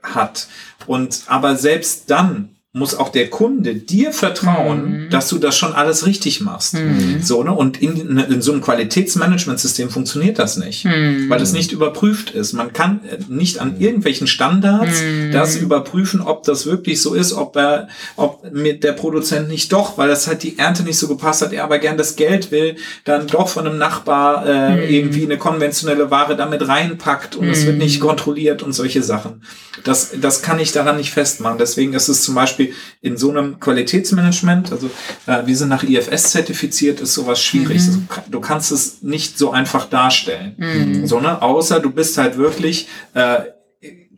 hat. 0.02 0.46
Und 0.86 1.24
aber 1.26 1.56
selbst 1.56 2.10
dann 2.10 2.57
muss 2.78 2.94
auch 2.94 3.10
der 3.10 3.28
Kunde 3.28 3.74
dir 3.74 4.12
vertrauen, 4.12 5.04
mhm. 5.04 5.10
dass 5.10 5.28
du 5.28 5.38
das 5.38 5.56
schon 5.56 5.72
alles 5.72 6.06
richtig 6.06 6.40
machst. 6.40 6.74
Mhm. 6.74 7.20
So, 7.22 7.42
ne? 7.42 7.52
Und 7.52 7.82
in, 7.82 8.18
in 8.18 8.42
so 8.42 8.52
einem 8.52 8.60
Qualitätsmanagementsystem 8.60 9.90
funktioniert 9.90 10.38
das 10.38 10.56
nicht, 10.56 10.84
mhm. 10.84 11.28
weil 11.28 11.40
es 11.42 11.52
nicht 11.52 11.72
überprüft 11.72 12.30
ist. 12.30 12.52
Man 12.52 12.72
kann 12.72 13.00
äh, 13.04 13.18
nicht 13.28 13.58
an 13.60 13.80
irgendwelchen 13.80 14.26
Standards 14.26 15.02
mhm. 15.02 15.32
das 15.32 15.56
überprüfen, 15.56 16.20
ob 16.20 16.44
das 16.44 16.66
wirklich 16.66 17.02
so 17.02 17.14
ist, 17.14 17.32
ob 17.32 17.56
er, 17.56 17.88
ob 18.16 18.52
mit 18.52 18.84
der 18.84 18.92
Produzent 18.92 19.48
nicht 19.48 19.72
doch, 19.72 19.98
weil 19.98 20.08
das 20.08 20.26
halt 20.26 20.42
die 20.42 20.58
Ernte 20.58 20.82
nicht 20.82 20.98
so 20.98 21.08
gepasst 21.08 21.42
hat, 21.42 21.52
er 21.52 21.64
aber 21.64 21.78
gern 21.78 21.96
das 21.96 22.16
Geld 22.16 22.50
will, 22.50 22.76
dann 23.04 23.26
doch 23.26 23.48
von 23.48 23.66
einem 23.66 23.78
Nachbar 23.78 24.46
äh, 24.46 24.76
mhm. 24.76 24.82
irgendwie 24.88 25.24
eine 25.24 25.38
konventionelle 25.38 26.10
Ware 26.10 26.36
damit 26.36 26.66
reinpackt 26.66 27.36
und 27.36 27.48
es 27.48 27.66
wird 27.66 27.78
nicht 27.78 28.00
mhm. 28.00 28.06
kontrolliert 28.06 28.62
und 28.62 28.72
solche 28.72 29.02
Sachen. 29.02 29.42
Das, 29.84 30.10
das 30.20 30.42
kann 30.42 30.58
ich 30.58 30.72
daran 30.72 30.96
nicht 30.96 31.12
festmachen. 31.12 31.58
Deswegen 31.58 31.92
ist 31.92 32.08
es 32.08 32.22
zum 32.22 32.34
Beispiel 32.34 32.67
Beispiel 32.68 32.74
in 33.00 33.16
so 33.16 33.30
einem 33.30 33.60
Qualitätsmanagement, 33.60 34.72
also 34.72 34.90
äh, 35.26 35.46
wir 35.46 35.56
sind 35.56 35.68
nach 35.68 35.82
IFS 35.82 36.30
zertifiziert, 36.30 37.00
ist 37.00 37.14
sowas 37.14 37.40
schwierig. 37.40 37.82
Mhm. 37.82 38.06
Also, 38.08 38.30
du 38.30 38.40
kannst 38.40 38.72
es 38.72 39.02
nicht 39.02 39.38
so 39.38 39.50
einfach 39.50 39.88
darstellen. 39.88 40.54
Mhm. 40.56 41.06
So, 41.06 41.20
ne? 41.20 41.40
Außer 41.40 41.80
du 41.80 41.90
bist 41.90 42.18
halt 42.18 42.36
wirklich 42.36 42.88
äh, 43.14 43.40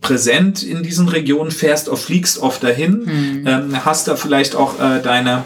präsent 0.01 0.63
in 0.63 0.83
diesen 0.83 1.09
Regionen, 1.09 1.51
fährst 1.51 1.89
oft, 1.89 2.05
fliegst 2.05 2.39
oft 2.39 2.63
dahin, 2.63 3.05
mhm. 3.05 3.47
ähm, 3.47 3.85
hast 3.85 4.09
da 4.09 4.17
vielleicht 4.17 4.55
auch 4.57 4.81
äh, 4.81 5.03
deine 5.03 5.45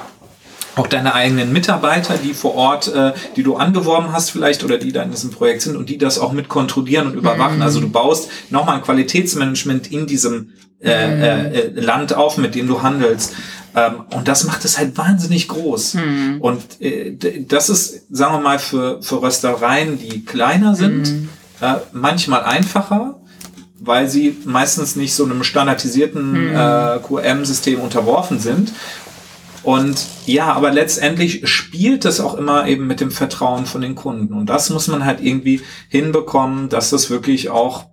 auch 0.76 0.86
deine 0.86 1.14
eigenen 1.14 1.52
Mitarbeiter, 1.52 2.16
die 2.18 2.34
vor 2.34 2.54
Ort, 2.54 2.88
äh, 2.88 3.12
die 3.36 3.42
du 3.42 3.56
angeworben 3.56 4.12
hast 4.12 4.30
vielleicht 4.30 4.64
oder 4.64 4.78
die 4.78 4.92
da 4.92 5.02
in 5.02 5.10
diesem 5.10 5.30
Projekt 5.30 5.62
sind 5.62 5.76
und 5.76 5.88
die 5.88 5.98
das 5.98 6.18
auch 6.18 6.32
mit 6.32 6.48
kontrollieren 6.48 7.08
und 7.08 7.14
überwachen. 7.14 7.56
Mhm. 7.56 7.62
Also 7.62 7.80
du 7.80 7.88
baust 7.88 8.30
nochmal 8.50 8.76
ein 8.76 8.82
Qualitätsmanagement 8.82 9.90
in 9.92 10.06
diesem 10.06 10.50
äh, 10.82 11.08
mhm. 11.08 11.22
äh, 11.22 11.80
Land 11.80 12.14
auf, 12.14 12.38
mit 12.38 12.54
dem 12.54 12.66
du 12.66 12.82
handelst. 12.82 13.34
Ähm, 13.76 14.04
und 14.14 14.28
das 14.28 14.44
macht 14.44 14.64
es 14.64 14.78
halt 14.78 14.96
wahnsinnig 14.96 15.48
groß. 15.48 15.94
Mhm. 15.94 16.40
Und 16.40 16.80
äh, 16.80 17.16
das 17.46 17.70
ist, 17.70 18.06
sagen 18.10 18.34
wir 18.34 18.40
mal, 18.40 18.58
für, 18.58 19.02
für 19.02 19.22
Röstereien, 19.22 19.98
die 19.98 20.24
kleiner 20.24 20.74
sind, 20.74 21.10
mhm. 21.10 21.28
äh, 21.60 21.74
manchmal 21.92 22.42
einfacher, 22.44 23.20
weil 23.78 24.08
sie 24.08 24.36
meistens 24.44 24.96
nicht 24.96 25.14
so 25.14 25.24
einem 25.24 25.44
standardisierten 25.44 26.50
mhm. 26.50 26.56
äh, 26.56 26.98
QM-System 26.98 27.80
unterworfen 27.80 28.38
sind 28.38 28.72
und 29.64 30.06
ja, 30.26 30.52
aber 30.52 30.70
letztendlich 30.70 31.48
spielt 31.48 32.04
es 32.04 32.20
auch 32.20 32.34
immer 32.34 32.68
eben 32.68 32.86
mit 32.86 33.00
dem 33.00 33.10
Vertrauen 33.10 33.64
von 33.64 33.80
den 33.80 33.94
Kunden. 33.94 34.34
Und 34.34 34.50
das 34.50 34.68
muss 34.68 34.88
man 34.88 35.06
halt 35.06 35.20
irgendwie 35.22 35.62
hinbekommen, 35.88 36.68
dass 36.68 36.90
das 36.90 37.08
wirklich 37.08 37.48
auch 37.48 37.86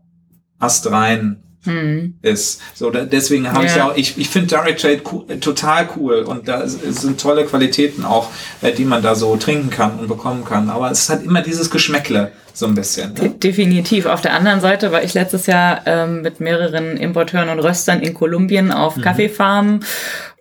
astrein 0.60 1.42
hm. 1.64 2.16
ist. 2.22 2.60
So, 2.74 2.90
da, 2.90 3.06
deswegen 3.06 3.52
habe 3.52 3.66
ja. 3.66 3.76
ich 3.76 3.82
auch, 3.82 3.96
ich, 3.96 4.18
ich 4.18 4.30
finde 4.30 4.48
Direct 4.48 4.82
Trade 4.82 5.02
cool, 5.12 5.40
total 5.40 5.88
cool 5.96 6.24
und 6.24 6.48
da 6.48 6.68
sind 6.68 7.22
tolle 7.22 7.46
Qualitäten 7.46 8.04
auch, 8.04 8.30
äh, 8.62 8.74
die 8.74 8.86
man 8.86 9.02
da 9.02 9.16
so 9.16 9.38
trinken 9.38 9.70
kann 9.70 9.98
und 10.00 10.08
bekommen 10.08 10.44
kann. 10.44 10.70
Aber 10.70 10.92
es 10.92 11.10
hat 11.10 11.24
immer 11.24 11.42
dieses 11.42 11.70
Geschmäckle 11.70 12.32
so 12.54 12.66
ein 12.66 12.76
bisschen. 12.76 13.14
Ne? 13.14 13.30
Definitiv. 13.30 14.08
Auf 14.08 14.22
der 14.22 14.34
anderen 14.34 14.60
Seite 14.60 14.92
war 14.92 15.04
ich 15.04 15.14
letztes 15.14 15.46
Jahr 15.46 15.82
ähm, 15.86 16.22
mit 16.22 16.40
mehreren 16.40 16.98
Importeuren 16.98 17.50
und 17.50 17.60
Röstern 17.60 18.02
in 18.02 18.14
Kolumbien 18.14 18.72
auf 18.72 18.98
mhm. 18.98 19.02
Kaffeefarmen 19.02 19.86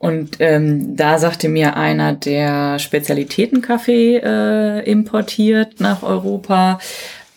und 0.01 0.37
ähm, 0.39 0.97
da 0.97 1.19
sagte 1.19 1.51
mir 1.51 1.77
einer, 1.77 2.15
der 2.15 2.79
Spezialitätenkaffee 2.79 4.17
äh, 4.17 4.91
importiert 4.91 5.79
nach 5.79 6.03
Europa, 6.03 6.79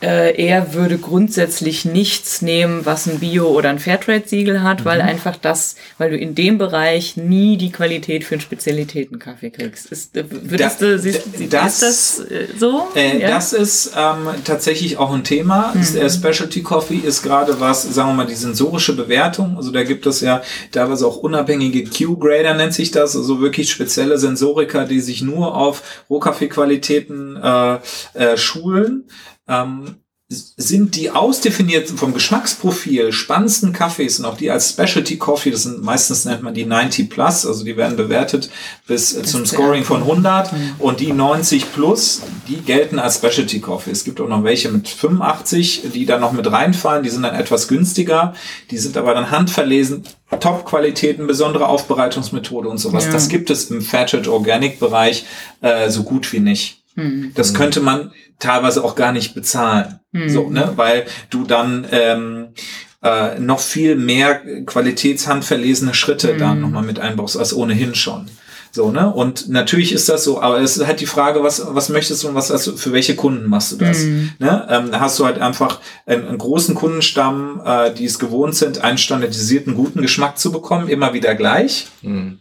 äh, 0.04 0.36
er 0.36 0.74
würde 0.74 0.98
grundsätzlich 0.98 1.86
nichts 1.86 2.42
nehmen, 2.42 2.86
was 2.86 3.08
ein 3.08 3.20
Bio- 3.20 3.48
oder 3.48 3.70
ein 3.70 3.80
Fairtrade-Siegel 3.80 4.62
hat, 4.62 4.82
mhm. 4.82 4.86
weil 4.86 5.02
einfach 5.02 5.38
das, 5.38 5.76
weil 5.98 6.10
du 6.10 6.18
in 6.18 6.36
dem 6.36 6.58
Bereich 6.58 7.16
nie 7.16 7.56
die 7.56 7.72
Qualität 7.72 8.26
für 8.26 8.36
einen 8.36 8.42
Spezialitätenkaffee 8.42 9.52
kriegst. 9.52 9.86
Ist, 9.86 10.18
äh, 10.18 10.26
würdest 10.30 10.82
da, 10.82 10.86
du, 10.86 11.00
siehst, 11.00 11.22
das, 11.50 11.82
ist 11.82 12.20
das 12.20 12.20
äh, 12.30 12.48
so? 12.60 12.90
Äh, 12.96 13.22
ja? 13.22 13.30
Das 13.30 13.54
ist 13.54 13.94
ähm, 13.98 14.28
tatsächlich 14.44 14.98
auch 14.98 15.14
ein 15.14 15.24
Thema. 15.24 15.74
Mhm. 15.74 15.94
Der 15.94 16.10
Specialty 16.10 16.64
Coffee 16.64 16.98
ist 16.98 17.24
gerade 17.24 17.62
was, 17.62 17.84
sagen 17.84 18.10
wir 18.10 18.14
mal, 18.14 18.28
die 18.28 18.36
sensorische 18.36 18.98
Bewertung. 18.98 19.56
Also 19.56 19.72
da 19.72 19.84
gibt 19.84 20.06
es 20.06 20.20
ja 20.20 20.42
teilweise 20.74 21.08
auch 21.08 21.18
unabhängige 21.18 21.86
Q-Grader 21.86 22.56
nennt 22.56 22.74
sich 22.74 22.92
das, 22.92 23.16
also 23.16 23.40
wirklich 23.40 23.72
spezielle 23.72 24.18
Sensoriker, 24.18 24.84
die 24.84 25.00
sich 25.00 25.22
nur 25.22 25.56
auf 25.56 25.82
Rohkaffeequalitäten 26.10 27.38
äh, 27.42 27.76
äh, 28.16 28.38
schulen 28.38 29.06
ähm, 29.48 29.98
sind 30.30 30.96
die 30.96 31.12
ausdefinierten 31.12 31.98
vom 31.98 32.14
Geschmacksprofil 32.14 33.12
spannendsten 33.12 33.74
Kaffees 33.74 34.20
und 34.20 34.26
auch 34.26 34.38
die 34.38 34.50
als 34.50 34.70
Specialty 34.70 35.18
Coffee, 35.18 35.52
das 35.52 35.64
sind 35.64 35.84
meistens 35.84 36.26
nennt 36.26 36.42
man 36.42 36.54
die 36.54 36.66
90 36.66 37.10
Plus, 37.10 37.46
also 37.46 37.64
die 37.64 37.78
werden 37.78 37.98
bewertet 37.98 38.50
bis 38.88 39.16
äh, 39.16 39.24
zum 39.24 39.46
Scoring 39.46 39.84
von 39.84 40.02
100 40.02 40.52
mhm. 40.52 40.76
und 40.80 41.00
die 41.00 41.12
90 41.12 41.74
Plus, 41.74 42.22
die 42.48 42.58
gelten 42.58 43.00
als 43.00 43.18
Specialty 43.18 43.60
Coffee. 43.60 43.92
Es 43.92 44.04
gibt 44.04 44.20
auch 44.22 44.28
noch 44.28 44.44
welche 44.44 44.70
mit 44.70 44.88
85, 44.88 45.84
die 45.94 46.06
dann 46.06 46.22
noch 46.22 46.32
mit 46.32 46.52
reinfallen, 46.52 47.04
die 47.04 47.10
sind 47.10 47.24
dann 47.24 47.36
etwas 47.36 47.68
günstiger, 47.68 48.34
die 48.72 48.78
sind 48.78 48.98
aber 48.98 49.14
dann 49.14 49.30
handverlesen, 49.30 50.04
Top-Qualitäten, 50.40 51.28
besondere 51.28 51.68
Aufbereitungsmethode 51.68 52.68
und 52.68 52.80
sowas. 52.80 53.06
Ja. 53.06 53.12
Das 53.12 53.28
gibt 53.28 53.52
es 53.52 53.70
im 53.70 53.82
Fairtrade 53.82 54.32
Organic 54.32 54.80
Bereich 54.80 55.26
äh, 55.62 55.92
so 55.92 56.02
gut 56.04 56.34
wie 56.34 56.40
nicht. 56.40 56.83
Mhm. 56.96 57.32
Das 57.36 57.54
könnte 57.54 57.80
man 57.82 58.12
teilweise 58.40 58.84
auch 58.84 58.96
gar 58.96 59.12
nicht 59.12 59.34
bezahlen. 59.34 60.00
Mhm. 60.12 60.30
So, 60.30 60.50
ne? 60.50 60.74
Weil 60.76 61.06
du 61.30 61.44
dann 61.44 61.88
ähm, 61.92 62.48
äh, 63.02 63.40
noch 63.40 63.60
viel 63.60 63.96
mehr 63.96 64.42
qualitätshandverlesene 64.66 65.94
Schritte 65.94 66.34
mhm. 66.34 66.38
da 66.40 66.56
nochmal 66.56 66.84
mit 66.84 67.00
einbaust, 67.00 67.38
als 67.38 67.54
ohnehin 67.54 67.96
schon. 67.96 68.30
So, 68.72 68.90
ne? 68.90 69.14
Und 69.14 69.50
natürlich 69.50 69.92
ist 69.92 70.10
das 70.10 70.24
so, 70.24 70.42
aber 70.42 70.60
es 70.60 70.78
ist 70.78 70.88
halt 70.88 71.00
die 71.00 71.06
Frage, 71.06 71.44
was, 71.44 71.64
was 71.76 71.90
möchtest 71.90 72.24
du 72.24 72.30
und 72.30 72.36
was 72.36 72.50
hast 72.50 72.66
du, 72.66 72.76
für 72.76 72.92
welche 72.92 73.16
Kunden 73.16 73.48
machst 73.48 73.72
du 73.72 73.76
das? 73.76 74.00
Mhm. 74.00 74.32
Ne? 74.40 74.68
Ähm, 74.68 75.00
hast 75.00 75.20
du 75.20 75.26
halt 75.26 75.40
einfach 75.40 75.80
einen, 76.08 76.28
einen 76.28 76.38
großen 76.40 76.74
Kundenstamm, 76.74 77.62
äh, 77.64 77.94
die 77.94 78.06
es 78.06 78.18
gewohnt 78.18 78.56
sind, 78.56 78.84
einen 78.84 78.98
standardisierten, 78.98 79.76
guten 79.76 80.02
Geschmack 80.02 80.40
zu 80.40 80.52
bekommen, 80.52 80.90
immer 80.90 81.14
wieder 81.14 81.36
gleich. 81.36 81.88
Mhm. 82.02 82.40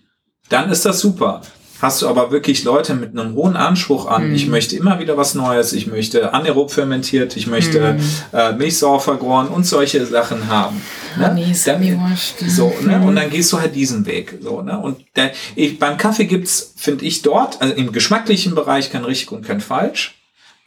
Dann 0.48 0.70
ist 0.70 0.86
das 0.86 1.00
super. 1.00 1.42
Hast 1.82 2.00
du 2.00 2.06
aber 2.06 2.30
wirklich 2.30 2.62
Leute 2.62 2.94
mit 2.94 3.18
einem 3.18 3.34
hohen 3.34 3.56
Anspruch 3.56 4.06
an, 4.06 4.30
mm. 4.30 4.34
ich 4.36 4.44
mhm. 4.44 4.52
möchte 4.52 4.76
immer 4.76 5.00
wieder 5.00 5.16
was 5.16 5.34
Neues, 5.34 5.72
ich 5.72 5.88
möchte 5.88 6.32
anaerob 6.32 6.70
fermentiert, 6.70 7.36
ich 7.36 7.48
möchte 7.48 7.94
mm. 7.94 8.36
äh, 8.36 8.52
Milchsauer 8.52 9.00
vergoren 9.00 9.48
und 9.48 9.66
solche 9.66 10.06
Sachen 10.06 10.46
haben. 10.46 10.80
Ne? 11.18 11.32
Nee, 11.34 11.56
dann, 11.64 12.16
so, 12.46 12.72
ne? 12.82 13.02
Und 13.04 13.16
dann 13.16 13.30
gehst 13.30 13.52
du 13.52 13.58
halt 13.58 13.74
diesen 13.74 14.06
Weg. 14.06 14.38
So, 14.40 14.62
ne? 14.62 14.78
Und 14.78 15.04
der, 15.16 15.32
ich, 15.56 15.80
beim 15.80 15.96
Kaffee 15.96 16.26
gibt's, 16.26 16.72
finde 16.76 17.04
ich, 17.04 17.22
dort, 17.22 17.60
also 17.60 17.74
im 17.74 17.90
geschmacklichen 17.90 18.54
Bereich 18.54 18.92
kein 18.92 19.04
richtig 19.04 19.32
und 19.32 19.44
kein 19.44 19.60
falsch. 19.60 20.14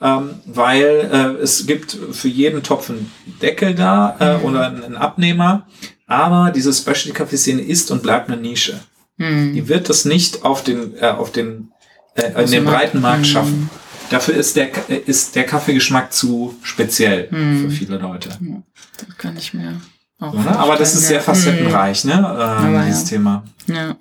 Ähm, 0.02 0.32
weil 0.46 1.10
äh, 1.40 1.42
es 1.42 1.66
gibt 1.66 1.98
für 2.12 2.28
jeden 2.28 2.62
Topf 2.62 2.90
einen 2.90 3.10
Deckel 3.42 3.74
da 3.74 4.18
äh, 4.20 4.38
mm. 4.40 4.44
oder 4.44 4.68
einen 4.68 4.98
Abnehmer. 4.98 5.66
Aber 6.08 6.52
diese 6.54 6.74
Specialty-Kaffeeszene 6.74 7.62
ist 7.62 7.90
und 7.90 8.04
bleibt 8.04 8.30
eine 8.30 8.42
Nische. 8.42 8.82
Hm. 9.18 9.54
Die 9.54 9.68
wird 9.68 9.90
das 9.90 10.06
nicht 10.06 10.44
auf 10.44 10.64
den, 10.64 10.98
äh, 10.98 11.08
auf 11.08 11.32
den, 11.32 11.72
äh, 12.16 12.44
in 12.44 12.52
den 12.52 12.66
breiten 12.66 13.02
Markt 13.02 13.26
hm. 13.26 13.32
schaffen. 13.32 13.70
Dafür 14.10 14.36
ist 14.36 14.56
der, 14.56 14.70
ist 14.90 15.36
der 15.36 15.46
Kaffeegeschmack 15.46 16.14
zu 16.14 16.56
speziell 16.62 17.30
hm. 17.30 17.62
für 17.62 17.72
viele 17.72 17.98
Leute. 17.98 18.30
Ja, 18.30 18.62
das 18.98 19.18
kann 19.18 19.38
ich 19.38 19.54
mir 19.54 19.82
auch 20.20 20.34
so, 20.34 20.40
ne? 20.40 20.60
Aber 20.60 20.76
das 20.76 20.94
ist 20.94 21.08
sehr 21.08 21.22
facettenreich, 21.22 22.06
ne? 22.06 22.14
Äh, 22.14 22.88
dieses 22.88 23.04
ja. 23.04 23.18
Thema. 23.18 23.44
Ja. 23.68 23.98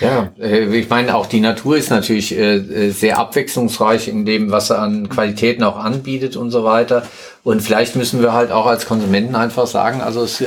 Ja, 0.00 0.32
äh, 0.40 0.64
ich 0.76 0.88
meine, 0.88 1.14
auch 1.14 1.26
die 1.26 1.40
Natur 1.40 1.76
ist 1.76 1.90
natürlich 1.90 2.32
äh, 2.32 2.56
äh, 2.56 2.90
sehr 2.90 3.18
abwechslungsreich 3.18 4.08
in 4.08 4.24
dem, 4.24 4.50
was 4.50 4.70
er 4.70 4.80
an 4.80 5.08
Qualitäten 5.08 5.62
auch 5.62 5.76
anbietet 5.76 6.36
und 6.36 6.50
so 6.50 6.64
weiter. 6.64 7.06
Und 7.42 7.60
vielleicht 7.60 7.96
müssen 7.96 8.22
wir 8.22 8.32
halt 8.32 8.50
auch 8.50 8.66
als 8.66 8.86
Konsumenten 8.86 9.34
einfach 9.34 9.66
sagen, 9.66 10.00
also 10.00 10.24
es 10.24 10.42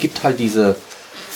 gibt 0.00 0.22
halt 0.22 0.38
diese 0.38 0.76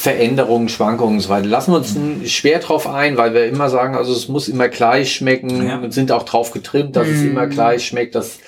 Veränderungen, 0.03 0.69
Schwankungen 0.69 1.15
und 1.15 1.21
so 1.21 1.29
weiter. 1.29 1.47
Lassen 1.47 1.71
wir 1.71 1.77
uns 1.77 1.97
schwer 2.29 2.59
drauf 2.59 2.89
ein, 2.89 3.17
weil 3.17 3.35
wir 3.35 3.47
immer 3.47 3.69
sagen, 3.69 3.95
also 3.95 4.13
es 4.13 4.27
muss 4.27 4.49
immer 4.49 4.69
gleich 4.69 5.15
schmecken 5.15 5.65
ja. 5.65 5.79
und 5.79 5.95
sind 5.95 6.11
auch 6.11 6.25
drauf 6.25 6.51
getrimmt, 6.51 6.97
dass 6.97 7.07
mm. 7.07 7.11
es 7.13 7.21
mhm. 7.21 7.31
immer 7.31 7.47
gleich 7.47 7.87
schmeckt, 7.87 8.17
dass 8.17 8.41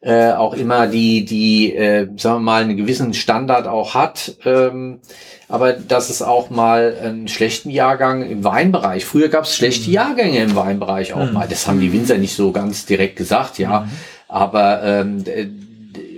äh, 0.00 0.32
auch 0.32 0.54
immer 0.54 0.86
die, 0.86 1.26
die, 1.26 1.76
äh, 1.76 2.08
sagen 2.16 2.36
wir 2.36 2.40
mal, 2.40 2.62
einen 2.62 2.78
gewissen 2.78 3.12
Standard 3.12 3.66
auch 3.66 3.92
hat. 3.92 4.38
Ähm, 4.46 5.00
aber 5.46 5.74
dass 5.74 6.08
es 6.08 6.22
auch 6.22 6.48
mal 6.48 6.96
einen 6.98 7.28
schlechten 7.28 7.68
Jahrgang 7.68 8.22
im 8.22 8.42
Weinbereich. 8.42 9.04
Früher 9.04 9.28
gab 9.28 9.44
es 9.44 9.54
schlechte 9.54 9.88
mhm. 9.88 9.94
Jahrgänge 9.94 10.42
im 10.42 10.56
Weinbereich 10.56 11.12
auch 11.12 11.30
mm. 11.30 11.34
mal. 11.34 11.46
Das 11.46 11.68
haben 11.68 11.80
die 11.80 11.92
Winzer 11.92 12.16
nicht 12.16 12.34
so 12.34 12.50
ganz 12.50 12.86
direkt 12.86 13.16
gesagt, 13.16 13.58
ja. 13.58 13.80
Mm. 13.80 13.90
Aber 14.26 14.82
ähm, 14.82 15.22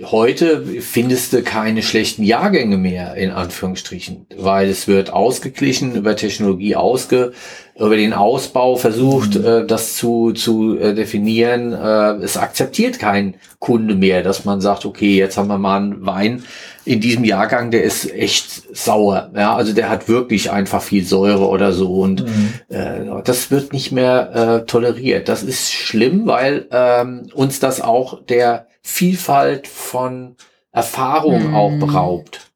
heute 0.03 0.63
findest 0.81 1.33
du 1.33 1.43
keine 1.43 1.83
schlechten 1.83 2.23
Jahrgänge 2.23 2.77
mehr, 2.77 3.15
in 3.15 3.31
Anführungsstrichen, 3.31 4.27
weil 4.37 4.69
es 4.69 4.87
wird 4.87 5.11
ausgeglichen, 5.11 5.95
über 5.95 6.15
Technologie 6.15 6.75
ausge, 6.75 7.33
über 7.75 7.95
den 7.95 8.13
Ausbau 8.13 8.75
versucht, 8.75 9.35
mhm. 9.35 9.45
äh, 9.45 9.65
das 9.65 9.95
zu, 9.95 10.31
zu 10.31 10.77
äh, 10.77 10.93
definieren. 10.93 11.73
Äh, 11.73 12.23
es 12.23 12.37
akzeptiert 12.37 12.99
kein 12.99 13.35
Kunde 13.59 13.95
mehr, 13.95 14.23
dass 14.23 14.45
man 14.45 14.61
sagt, 14.61 14.85
okay, 14.85 15.17
jetzt 15.17 15.37
haben 15.37 15.47
wir 15.47 15.57
mal 15.57 15.77
einen 15.77 16.05
Wein 16.05 16.43
in 16.85 17.01
diesem 17.01 17.25
Jahrgang, 17.25 17.69
der 17.69 17.83
ist 17.83 18.11
echt 18.13 18.75
sauer. 18.75 19.29
Ja, 19.35 19.55
also 19.55 19.73
der 19.73 19.89
hat 19.89 20.07
wirklich 20.07 20.51
einfach 20.51 20.81
viel 20.81 21.03
Säure 21.03 21.47
oder 21.49 21.73
so 21.73 21.99
und 21.99 22.23
mhm. 22.23 22.53
äh, 22.69 23.21
das 23.25 23.51
wird 23.51 23.73
nicht 23.73 23.91
mehr 23.91 24.61
äh, 24.61 24.65
toleriert. 24.65 25.27
Das 25.27 25.43
ist 25.43 25.71
schlimm, 25.73 26.27
weil 26.27 26.67
ähm, 26.71 27.29
uns 27.33 27.59
das 27.59 27.81
auch 27.81 28.23
der 28.25 28.67
Vielfalt 28.87 29.67
von 29.67 30.37
Erfahrung 30.71 31.51
mm. 31.51 31.55
auch 31.55 31.71
beraubt 31.77 32.51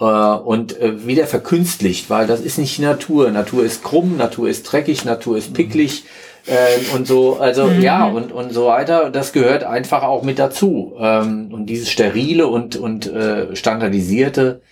äh, 0.00 0.04
und 0.04 0.80
äh, 0.80 1.06
wieder 1.06 1.28
verkünstlicht, 1.28 2.10
weil 2.10 2.26
das 2.26 2.40
ist 2.40 2.58
nicht 2.58 2.80
Natur. 2.80 3.30
Natur 3.30 3.64
ist 3.64 3.84
krumm, 3.84 4.16
Natur 4.16 4.48
ist 4.48 4.64
dreckig, 4.64 5.04
Natur 5.04 5.38
ist 5.38 5.54
picklig 5.54 6.04
äh, 6.46 6.96
und 6.96 7.06
so, 7.06 7.38
also 7.38 7.66
mhm. 7.66 7.80
ja 7.80 8.04
und 8.06 8.32
und 8.32 8.52
so 8.52 8.66
weiter. 8.66 9.10
Das 9.10 9.32
gehört 9.32 9.62
einfach 9.62 10.02
auch 10.02 10.24
mit 10.24 10.40
dazu. 10.40 10.94
Ähm, 10.98 11.50
und 11.52 11.66
dieses 11.66 11.88
sterile 11.88 12.48
und 12.48 12.74
und 12.74 13.06
äh, 13.06 13.54
standardisierte 13.54 14.62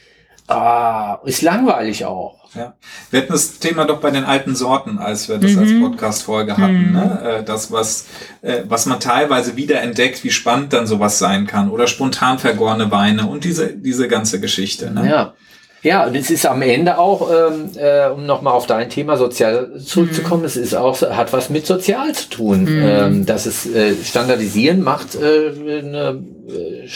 ah, 0.48 1.18
ist 1.24 1.42
langweilig 1.42 2.04
auch. 2.04 2.38
Ja. 2.54 2.74
Wir 3.10 3.20
hatten 3.20 3.32
das 3.32 3.58
Thema 3.58 3.84
doch 3.84 4.00
bei 4.00 4.10
den 4.10 4.24
alten 4.24 4.56
Sorten, 4.56 4.98
als 4.98 5.28
wir 5.28 5.38
das 5.38 5.52
mhm. 5.52 5.58
als 5.58 5.80
Podcast-Folge 5.80 6.56
hatten. 6.56 6.88
Mhm. 6.88 6.92
Ne? 6.92 7.38
Äh, 7.40 7.44
das, 7.44 7.70
was, 7.70 8.06
äh, 8.42 8.62
was 8.66 8.86
man 8.86 9.00
teilweise 9.00 9.56
wieder 9.56 9.80
entdeckt, 9.82 10.24
wie 10.24 10.30
spannend 10.30 10.72
dann 10.72 10.86
sowas 10.86 11.18
sein 11.18 11.46
kann. 11.46 11.70
Oder 11.70 11.86
spontan 11.86 12.38
vergorene 12.38 12.90
Weine 12.90 13.26
und 13.26 13.44
diese, 13.44 13.68
diese 13.74 14.08
ganze 14.08 14.40
Geschichte. 14.40 14.90
Ne? 14.90 15.08
Ja. 15.08 15.34
Ja, 15.82 16.06
und 16.06 16.16
es 16.16 16.28
ist 16.30 16.44
am 16.44 16.60
Ende 16.62 16.98
auch, 16.98 17.30
ähm, 17.30 17.70
äh, 17.76 18.08
um 18.08 18.26
nochmal 18.26 18.52
auf 18.52 18.66
dein 18.66 18.90
Thema 18.90 19.16
sozial 19.16 19.78
zurückzukommen, 19.78 20.40
mhm. 20.40 20.46
es 20.46 20.56
ist 20.56 20.74
auch, 20.74 21.00
hat 21.02 21.32
was 21.32 21.50
mit 21.50 21.66
sozial 21.66 22.12
zu 22.14 22.30
tun. 22.30 22.62
Mhm. 22.64 22.82
Ähm, 22.84 23.26
dass 23.26 23.46
es 23.46 23.64
äh, 23.66 23.94
standardisieren 23.94 24.82
macht 24.82 25.14
äh, 25.14 25.52
eine, 25.78 26.20
äh, 26.48 26.88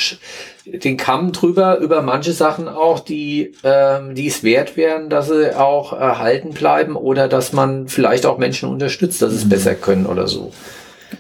den 0.65 0.97
Kamm 0.97 1.33
drüber 1.33 1.79
über 1.79 2.03
manche 2.03 2.33
Sachen 2.33 2.69
auch, 2.69 3.01
die, 3.01 3.53
ähm, 3.65 4.15
die 4.15 4.29
es 4.29 4.45
wert 4.45 4.77
wären, 4.77 5.11
dass 5.11 5.29
sie 5.29 5.57
auch 5.59 5.93
erhalten 5.93 6.51
bleiben 6.51 6.97
oder 6.97 7.29
dass 7.29 7.53
man 7.53 7.89
vielleicht 7.89 8.27
auch 8.27 8.39
Menschen 8.39 8.69
unterstützt, 8.69 9.23
dass 9.23 9.33
es 9.33 9.45
mhm. 9.45 9.51
besser 9.51 9.75
können 9.75 10.07
oder 10.07 10.29
so. 10.29 10.53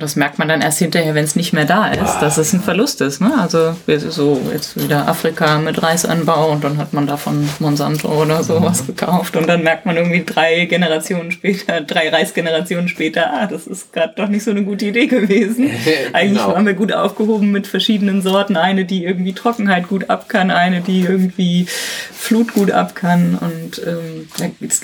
Das 0.02 0.16
merkt 0.16 0.38
man 0.40 0.48
dann 0.48 0.60
erst 0.60 0.80
hinterher, 0.80 1.14
wenn 1.14 1.24
es 1.24 1.36
nicht 1.36 1.52
mehr 1.52 1.64
da 1.64 1.86
ist, 1.86 2.18
dass 2.18 2.36
es 2.36 2.52
ein 2.52 2.60
Verlust 2.60 3.00
ist. 3.00 3.20
Ne? 3.20 3.32
Also 3.38 3.76
so 4.08 4.40
jetzt 4.52 4.76
wieder 4.82 5.06
Afrika 5.06 5.58
mit 5.58 5.80
Reisanbau 5.80 6.50
und 6.50 6.64
dann 6.64 6.76
hat 6.76 6.92
man 6.92 7.06
davon 7.06 7.48
Monsanto 7.60 8.08
oder 8.08 8.42
sowas 8.42 8.82
mhm. 8.82 8.86
gekauft 8.88 9.36
und 9.36 9.48
dann 9.48 9.62
merkt 9.62 9.86
man 9.86 9.96
irgendwie 9.96 10.24
drei 10.24 10.64
Generationen 10.64 11.30
später, 11.30 11.82
drei 11.82 12.10
Reisgenerationen 12.10 12.88
später, 12.88 13.32
ah, 13.32 13.46
das 13.46 13.68
ist 13.68 13.92
gerade 13.92 14.14
doch 14.16 14.26
nicht 14.26 14.42
so 14.42 14.50
eine 14.50 14.64
gute 14.64 14.86
Idee 14.86 15.06
gewesen. 15.06 15.70
Eigentlich 16.12 16.42
genau. 16.42 16.54
waren 16.54 16.66
wir 16.66 16.74
gut 16.74 16.92
aufgehoben 16.92 17.52
mit 17.52 17.68
verschiedenen 17.68 18.22
Sorten. 18.22 18.56
Eine, 18.56 18.84
die 18.84 19.04
irgendwie 19.04 19.34
Trockenheit 19.34 19.88
gut 19.88 20.10
ab 20.10 20.28
kann, 20.28 20.50
eine, 20.50 20.80
die 20.80 21.02
irgendwie 21.02 21.66
Flut 22.12 22.54
gut 22.54 22.72
ab 22.72 22.96
kann. 22.96 23.38
Und 23.40 23.80
ähm, 23.86 24.28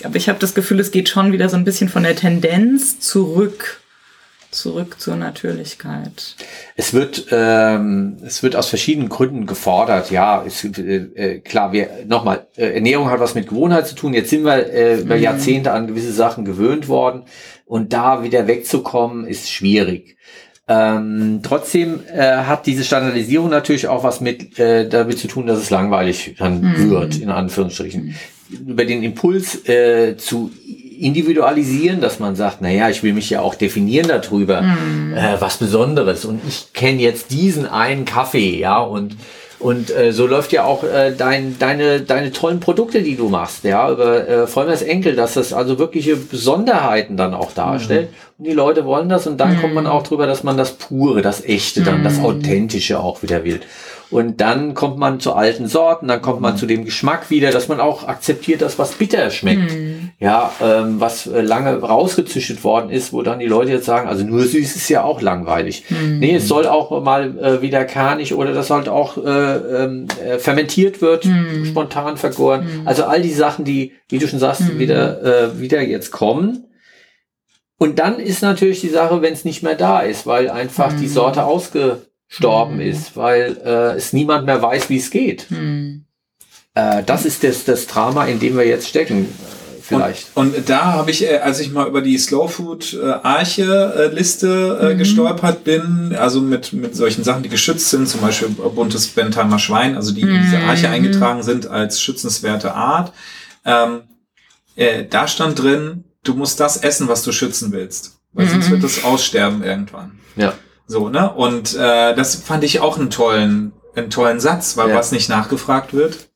aber 0.05 0.17
ich 0.17 0.29
habe 0.29 0.39
das 0.39 0.55
Gefühl, 0.55 0.79
es 0.79 0.93
geht 0.93 1.09
schon 1.09 1.33
wieder 1.33 1.49
so 1.49 1.57
ein 1.57 1.65
bisschen 1.65 1.89
von 1.89 2.05
der 2.05 2.15
Tendenz 2.15 3.01
zurück 3.01 3.81
zurück 4.51 5.01
zur 5.01 5.17
Natürlichkeit? 5.17 6.37
Es 6.77 6.95
wird, 6.95 7.27
ähm, 7.31 8.17
es 8.25 8.43
wird 8.43 8.57
aus 8.57 8.69
verschiedenen 8.69 9.09
Gründen 9.09 9.47
gefordert. 9.47 10.11
Ja, 10.11 10.43
ist, 10.43 10.65
äh, 10.79 10.97
äh, 11.15 11.39
klar, 11.41 11.73
wir 11.73 11.89
nochmal, 12.07 12.47
äh, 12.57 12.75
Ernährung 12.75 13.11
hat 13.11 13.21
was 13.21 13.35
mit 13.35 13.49
Gewohnheit 13.49 13.87
zu 13.87 13.95
tun. 13.95 14.15
Jetzt 14.15 14.31
sind 14.31 14.45
wir 14.45 14.73
äh, 14.73 15.01
über 15.01 15.17
mhm. 15.17 15.23
Jahrzehnte 15.23 15.73
an 15.73 15.87
gewisse 15.87 16.13
Sachen 16.13 16.45
gewöhnt 16.45 16.89
worden 16.89 17.25
und 17.67 17.93
da 17.93 18.23
wieder 18.23 18.47
wegzukommen 18.47 19.27
ist 19.27 19.51
schwierig. 19.51 20.17
Ähm, 20.71 21.41
trotzdem 21.43 22.01
äh, 22.13 22.21
hat 22.21 22.67
diese 22.67 22.85
Standardisierung 22.85 23.49
natürlich 23.49 23.89
auch 23.89 24.05
was 24.05 24.21
mit 24.21 24.59
äh, 24.59 24.87
damit 24.87 25.19
zu 25.19 25.27
tun, 25.27 25.47
dass 25.47 25.59
es 25.59 25.71
langweilig 25.71 26.37
dann 26.39 26.61
mhm. 26.61 26.91
wird, 26.91 27.17
in 27.17 27.31
Anführungsstrichen. 27.31 28.15
Mhm. 28.51 28.69
Über 28.69 28.85
den 28.85 29.03
Impuls 29.03 29.67
äh, 29.67 30.17
zu 30.19 30.51
individualisieren, 30.99 32.01
dass 32.01 32.19
man 32.19 32.37
sagt, 32.37 32.61
naja, 32.61 32.89
ich 32.89 33.03
will 33.03 33.13
mich 33.13 33.31
ja 33.31 33.41
auch 33.41 33.55
definieren 33.55 34.09
darüber, 34.09 34.63
mhm. 34.63 35.15
äh, 35.15 35.41
was 35.41 35.59
Besonderes. 35.59 36.25
Und 36.25 36.41
ich 36.47 36.73
kenne 36.73 37.01
jetzt 37.03 37.31
diesen 37.31 37.67
einen 37.67 38.05
Kaffee, 38.05 38.59
ja, 38.59 38.81
und 38.81 39.17
und 39.61 39.91
äh, 39.91 40.13
so 40.13 40.27
läuft 40.27 40.53
ja 40.53 40.65
auch 40.65 40.85
äh, 40.85 41.13
dein, 41.17 41.59
deine, 41.59 42.01
deine 42.01 42.31
tollen 42.31 42.61
Produkte, 42.61 43.03
die 43.03 43.17
du 43.17 43.29
machst, 43.29 43.65
ja, 43.65 43.91
über 43.91 44.29
äh, 44.29 44.47
Vollmers 44.47 44.83
Enkel, 44.83 45.17
dass 45.17 45.35
das 45.35 45.53
also 45.53 45.81
wirkliche 45.81 46.15
Besonderheiten 46.15 47.17
dann 47.17 47.35
auch 47.35 47.53
darstellt. 47.53 48.11
Mhm. 48.11 48.17
Und 48.39 48.45
die 48.47 48.53
Leute 48.53 48.85
wollen 48.85 49.09
das 49.09 49.27
und 49.27 49.39
dann 49.39 49.57
mhm. 49.57 49.61
kommt 49.61 49.75
man 49.75 49.87
auch 49.89 50.05
drüber, 50.05 50.29
dass 50.29 50.45
man 50.45 50.57
das 50.57 50.75
Pure, 50.75 51.23
das 51.23 51.45
Echte, 51.45 51.83
dann 51.83 52.01
mhm. 52.01 52.05
das 52.05 52.21
Authentische 52.21 53.01
auch 53.01 53.23
wieder 53.25 53.43
will. 53.43 53.61
Und 54.11 54.41
dann 54.41 54.75
kommt 54.75 54.97
man 54.97 55.19
zu 55.19 55.35
alten 55.35 55.67
Sorten, 55.67 56.07
dann 56.07 56.23
kommt 56.23 56.41
man 56.41 56.55
mhm. 56.55 56.59
zu 56.59 56.67
dem 56.67 56.85
Geschmack 56.85 57.29
wieder, 57.29 57.51
dass 57.51 57.67
man 57.67 57.81
auch 57.81 58.07
akzeptiert, 58.07 58.63
dass 58.63 58.79
was 58.79 58.93
bitter 58.93 59.31
schmeckt. 59.31 59.73
Mhm. 60.19 60.25
Ja, 60.25 60.53
ähm, 60.61 61.01
was 61.01 61.27
äh, 61.27 61.41
lange 61.41 61.81
rausgezüchtet 61.81 62.65
worden 62.65 62.91
ist, 62.91 63.13
wo 63.13 63.23
dann 63.23 63.39
die 63.39 63.47
Leute 63.47 63.71
jetzt 63.73 63.87
sagen, 63.87 64.09
also 64.09 64.25
nur 64.25 64.43
süß 64.45 64.77
ist 64.77 64.89
ja 64.89 65.05
auch 65.05 65.23
langweilig. 65.23 65.85
Mhm. 65.89 66.19
Nee, 66.19 66.37
es 66.37 66.49
soll 66.49 66.67
auch 66.67 67.03
mal 67.03 67.39
äh, 67.39 67.63
wieder 67.63 67.85
karnig 67.85 68.35
oder 68.35 68.53
das 68.53 68.71
halt 68.71 68.89
auch 68.89 69.17
äh, 69.17 69.57
ähm, 69.57 70.09
äh, 70.25 70.39
fermentiert 70.39 71.01
wird, 71.01 71.25
mhm. 71.25 71.67
spontan 71.67 72.17
vergoren. 72.17 72.65
Mhm. 72.65 72.89
Also 72.89 73.05
all 73.05 73.23
die 73.23 73.33
Sachen, 73.33 73.65
die, 73.65 73.93
wie 74.09 74.19
du 74.19 74.27
schon 74.27 74.41
sagst, 74.41 74.63
mhm. 74.63 74.79
wieder, 74.79 75.23
äh, 75.23 75.61
wieder 75.61 75.81
jetzt 75.83 76.11
kommen. 76.11 76.65
Und 77.79 78.01
dann 78.01 78.19
ist 78.19 78.43
natürlich 78.43 78.81
die 78.81 78.89
Sache, 78.89 79.23
wenn 79.23 79.33
es 79.33 79.45
nicht 79.45 79.63
mehr 79.63 79.77
da 79.77 80.01
ist, 80.01 80.27
weil 80.27 80.51
einfach 80.51 80.93
die 80.99 81.07
Sorte 81.07 81.45
ausge 81.45 82.03
gestorben 82.29 82.75
mhm. 82.75 82.81
ist, 82.81 83.17
weil 83.17 83.57
äh, 83.65 83.97
es 83.97 84.13
niemand 84.13 84.47
mehr 84.47 84.61
weiß, 84.61 84.91
wie 84.91 84.99
es 84.99 85.11
geht. 85.11 85.51
Mhm. 85.51 86.05
Äh, 86.75 87.03
das 87.05 87.25
ist 87.25 87.43
das, 87.45 87.65
das 87.65 87.87
Drama, 87.87 88.27
in 88.27 88.39
dem 88.39 88.57
wir 88.57 88.67
jetzt 88.67 88.89
stecken. 88.89 89.29
Vielleicht. 89.89 90.29
Und, 90.35 90.55
und 90.57 90.69
da 90.69 90.93
habe 90.93 91.11
ich, 91.11 91.25
äh, 91.25 91.39
als 91.39 91.61
ich 91.61 91.73
mal 91.73 91.89
über 91.89 92.03
die 92.03 92.19
Slow 92.19 92.49
Food 92.49 92.95
äh, 92.95 93.11
Arche 93.23 93.95
äh, 93.97 94.15
Liste 94.15 94.93
mhm. 94.95 94.99
gestolpert 94.99 95.65
bin, 95.65 96.15
also 96.19 96.41
mit, 96.41 96.73
mit 96.73 96.95
solchen 96.95 97.25
Sachen, 97.25 97.43
die 97.43 97.49
geschützt 97.49 97.91
sind, 97.91 98.09
zum 98.09 98.21
Beispiel 98.21 98.49
buntes 98.49 99.09
Bentheimer 99.09 99.59
Schwein, 99.59 99.97
also 99.97 100.13
die 100.13 100.23
in 100.23 100.43
diese 100.43 100.59
Arche 100.59 100.89
mhm. 100.89 100.95
eingetragen 100.95 101.43
sind 101.43 101.67
als 101.67 102.01
schützenswerte 102.01 102.75
Art, 102.75 103.13
ähm, 103.65 104.03
äh, 104.77 105.05
da 105.05 105.27
stand 105.27 105.61
drin, 105.61 106.05
du 106.23 106.35
musst 106.35 106.61
das 106.61 106.77
essen, 106.77 107.09
was 107.09 107.23
du 107.23 107.33
schützen 107.33 107.73
willst. 107.73 108.19
Weil 108.33 108.47
mhm. 108.47 108.51
sonst 108.51 108.71
wird 108.71 108.85
das 108.85 109.05
aussterben 109.05 109.65
irgendwann. 109.65 110.19
Ja. 110.37 110.55
So, 110.87 111.09
ne? 111.09 111.33
Und 111.33 111.75
äh, 111.75 112.15
das 112.15 112.37
fand 112.37 112.65
ich 112.65 112.81
auch 112.81 112.99
einen 112.99 113.11
tollen, 113.11 113.73
einen 113.95 114.11
tollen 114.11 114.41
Satz, 114.41 114.77
weil 114.77 114.91
ja. 114.91 114.95
was 114.95 115.13
nicht 115.13 115.29
nachgefragt 115.29 115.93
wird. 115.93 116.28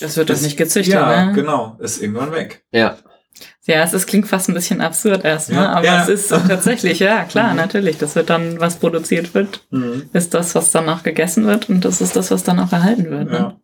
Das 0.00 0.16
wird 0.16 0.30
das 0.30 0.42
nicht 0.42 0.56
gezüchtet, 0.56 0.94
ja, 0.94 1.26
ne? 1.26 1.32
genau, 1.32 1.76
ist 1.80 2.02
irgendwann 2.02 2.32
weg. 2.32 2.62
Ja. 2.72 2.96
Ja, 3.64 3.82
es 3.82 3.92
ist, 3.92 4.06
klingt 4.06 4.26
fast 4.26 4.48
ein 4.48 4.54
bisschen 4.54 4.80
absurd 4.80 5.24
erstmal, 5.24 5.64
ja, 5.64 5.72
aber 5.72 5.86
ja. 5.86 6.02
es 6.02 6.08
ist 6.08 6.28
tatsächlich, 6.48 6.98
ja, 6.98 7.24
klar, 7.24 7.50
mhm. 7.50 7.56
natürlich. 7.56 7.98
Das 7.98 8.16
wird 8.16 8.30
dann, 8.30 8.60
was 8.60 8.76
produziert 8.76 9.34
wird, 9.34 9.60
mhm. 9.70 10.10
ist 10.12 10.34
das, 10.34 10.54
was 10.54 10.72
danach 10.72 11.02
gegessen 11.02 11.46
wird 11.46 11.68
und 11.68 11.84
das 11.84 12.00
ist 12.00 12.16
das, 12.16 12.30
was 12.30 12.42
dann 12.42 12.58
auch 12.58 12.72
erhalten 12.72 13.10
wird. 13.10 13.30
Ne? 13.30 13.38
Ja. 13.38 13.56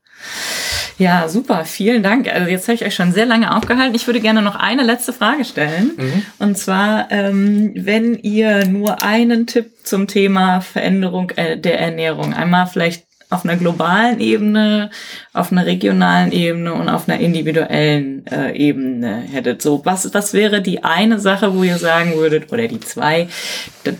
Ja, 0.98 1.28
super, 1.28 1.64
vielen 1.64 2.02
Dank. 2.02 2.28
Also 2.28 2.50
jetzt 2.50 2.66
habe 2.66 2.74
ich 2.74 2.84
euch 2.84 2.94
schon 2.94 3.12
sehr 3.12 3.24
lange 3.24 3.54
aufgehalten. 3.54 3.94
Ich 3.94 4.08
würde 4.08 4.20
gerne 4.20 4.42
noch 4.42 4.56
eine 4.56 4.82
letzte 4.82 5.12
Frage 5.12 5.44
stellen. 5.44 5.92
Mhm. 5.96 6.22
Und 6.40 6.58
zwar, 6.58 7.06
ähm, 7.12 7.72
wenn 7.76 8.16
ihr 8.16 8.66
nur 8.66 9.00
einen 9.00 9.46
Tipp 9.46 9.70
zum 9.84 10.08
Thema 10.08 10.60
Veränderung 10.60 11.30
äh, 11.36 11.56
der 11.56 11.78
Ernährung, 11.78 12.34
einmal 12.34 12.66
vielleicht 12.66 13.07
auf 13.30 13.44
einer 13.44 13.56
globalen 13.56 14.20
Ebene, 14.20 14.90
auf 15.32 15.52
einer 15.52 15.66
regionalen 15.66 16.32
Ebene 16.32 16.72
und 16.72 16.88
auf 16.88 17.08
einer 17.08 17.20
individuellen 17.20 18.26
äh, 18.26 18.56
Ebene 18.56 19.22
hättet. 19.30 19.60
So, 19.60 19.84
was, 19.84 20.12
was 20.14 20.32
wäre 20.32 20.62
die 20.62 20.82
eine 20.82 21.18
Sache, 21.18 21.54
wo 21.54 21.62
ihr 21.62 21.78
sagen 21.78 22.14
würdet, 22.16 22.50
oder 22.52 22.66
die 22.68 22.80
zwei, 22.80 23.28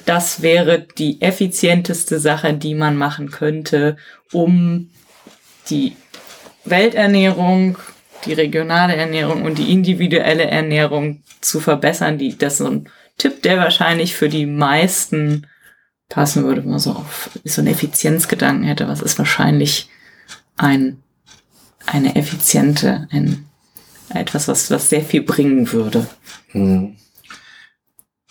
das 0.07 0.41
wäre 0.41 0.87
die 0.97 1.21
effizienteste 1.21 2.19
Sache, 2.19 2.55
die 2.55 2.75
man 2.75 2.97
machen 2.97 3.31
könnte, 3.31 3.97
um 4.33 4.89
die 5.69 5.95
Welternährung, 6.65 7.77
die 8.25 8.33
regionale 8.33 8.97
Ernährung 8.97 9.43
und 9.43 9.59
die 9.59 9.73
individuelle 9.73 10.45
Ernährung 10.45 11.23
zu 11.41 11.61
verbessern. 11.61 12.19
Die, 12.19 12.37
das 12.37 12.55
ist 12.55 12.59
so 12.59 12.67
ein 12.67 12.89
Tipp, 13.19 13.43
der 13.43 13.59
wahrscheinlich 13.59 14.15
für 14.15 14.29
die 14.29 14.47
meisten 14.47 15.47
passen 16.09 16.45
würde, 16.45 16.63
wenn 16.63 16.71
man 16.71 16.79
so 16.79 16.93
auf 16.93 17.31
so 17.45 17.61
einen 17.61 17.73
Effizienzgedanken 17.73 18.65
hätte. 18.65 18.89
Was 18.89 19.03
ist 19.03 19.19
wahrscheinlich 19.19 19.89
ein, 20.57 21.03
eine 21.87 22.17
effiziente, 22.17 23.09
ein, 23.11 23.47
etwas, 24.11 24.49
was, 24.49 24.71
was 24.71 24.89
sehr 24.89 25.03
viel 25.03 25.23
bringen 25.23 25.71
würde? 25.73 26.07
Hm. 26.49 26.97